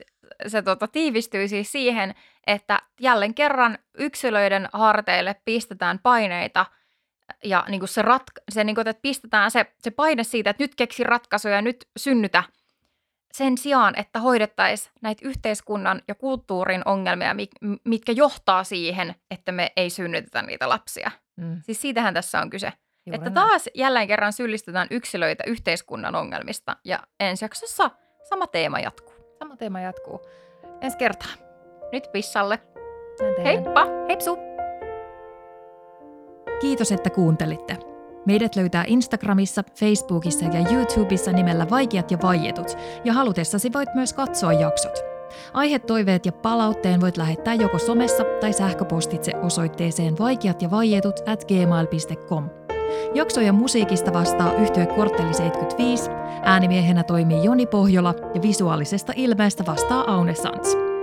se 0.48 0.62
tota, 0.62 0.88
tiivistyy 0.88 1.48
siis 1.48 1.72
siihen, 1.72 2.16
että 2.48 2.80
jälleen 3.02 3.34
kerran 3.34 3.78
yksilöiden 3.98 4.70
harteille 4.74 5.36
pistetään 5.46 6.00
paineita 6.00 6.66
ja 7.44 7.66
niin 7.68 7.80
kuin 7.82 7.90
se, 7.90 8.02
ratka- 8.02 8.44
se 8.52 8.64
niin 8.64 8.76
kuin, 8.76 8.88
että 8.88 9.02
pistetään 9.02 9.52
se, 9.52 9.66
se 9.80 9.92
paine 9.92 10.24
siitä, 10.24 10.50
että 10.50 10.64
nyt 10.64 10.76
keksi 10.76 11.04
ratkaisuja, 11.04 11.62
nyt 11.62 11.88
synnytä 12.00 12.44
sen 13.34 13.58
sijaan, 13.58 13.94
että 14.00 14.20
hoidettaisiin 14.20 14.94
näitä 15.02 15.28
yhteiskunnan 15.28 16.02
ja 16.08 16.16
kulttuurin 16.16 16.82
ongelmia, 16.86 17.34
mi- 17.34 17.50
mitkä 17.84 18.12
johtaa 18.12 18.64
siihen, 18.64 19.16
että 19.32 19.52
me 19.52 19.72
ei 19.76 19.90
synnytetä 19.90 20.42
niitä 20.42 20.70
lapsia. 20.70 21.12
Mm, 21.38 21.62
Siis 21.64 21.82
siitähän 21.82 22.14
tässä 22.14 22.40
on 22.42 22.50
kyse. 22.50 22.74
juuri 23.06 23.16
Että 23.18 23.30
näin. 23.30 23.34
taas 23.48 23.70
jälleen 23.74 24.08
kerran 24.08 24.34
syyllistetään 24.34 24.88
yksilöitä 24.92 25.44
yhteiskunnan 25.48 26.16
ongelmista 26.16 26.78
ja 26.84 27.00
ensi 27.20 27.46
jaksossa 27.46 27.92
sama 28.30 28.48
teema 28.48 28.80
jatkuu. 28.80 29.15
Sama 29.40 29.58
teema 29.58 29.82
jatkuu. 29.82 30.22
Ensi 30.82 30.98
kertaa. 30.98 31.32
Nyt 31.92 32.10
pissalle. 32.12 32.60
Heippa! 33.44 33.88
Heipsu! 34.08 34.38
Kiitos, 36.62 36.92
että 36.92 37.10
kuuntelitte. 37.10 37.78
Meidät 38.26 38.56
löytää 38.56 38.84
Instagramissa, 38.88 39.64
Facebookissa 39.80 40.46
ja 40.46 40.72
YouTubessa 40.72 41.32
nimellä 41.32 41.68
Vaikeat 41.70 42.12
ja 42.12 42.18
vaietut, 42.24 42.78
ja 43.04 43.14
halutessasi 43.14 43.74
voit 43.74 43.90
myös 43.96 44.14
katsoa 44.14 44.54
jaksot. 44.54 45.00
Aihetoiveet 45.54 46.26
ja 46.26 46.32
palautteen 46.32 47.02
voit 47.02 47.18
lähettää 47.18 47.54
joko 47.54 47.80
somessa 47.80 48.24
tai 48.40 48.54
sähköpostitse 48.54 49.32
osoitteeseen 49.36 50.18
vaikeat 50.20 50.62
ja 50.62 50.72
vaietut 50.72 51.20
at 51.26 51.46
gmail.com. 51.46 52.65
Jaksoja 53.14 53.54
musiikista 53.54 54.14
vastaa 54.14 54.54
yhtye 54.54 54.86
Kortteli 54.86 55.34
75, 55.34 56.10
äänimiehenä 56.42 57.04
toimii 57.04 57.44
Joni 57.44 57.66
Pohjola 57.66 58.16
ja 58.34 58.42
visuaalisesta 58.42 59.14
ilmeestä 59.16 59.66
vastaa 59.66 60.14
Aune 60.14 60.36
Sants. 60.36 60.95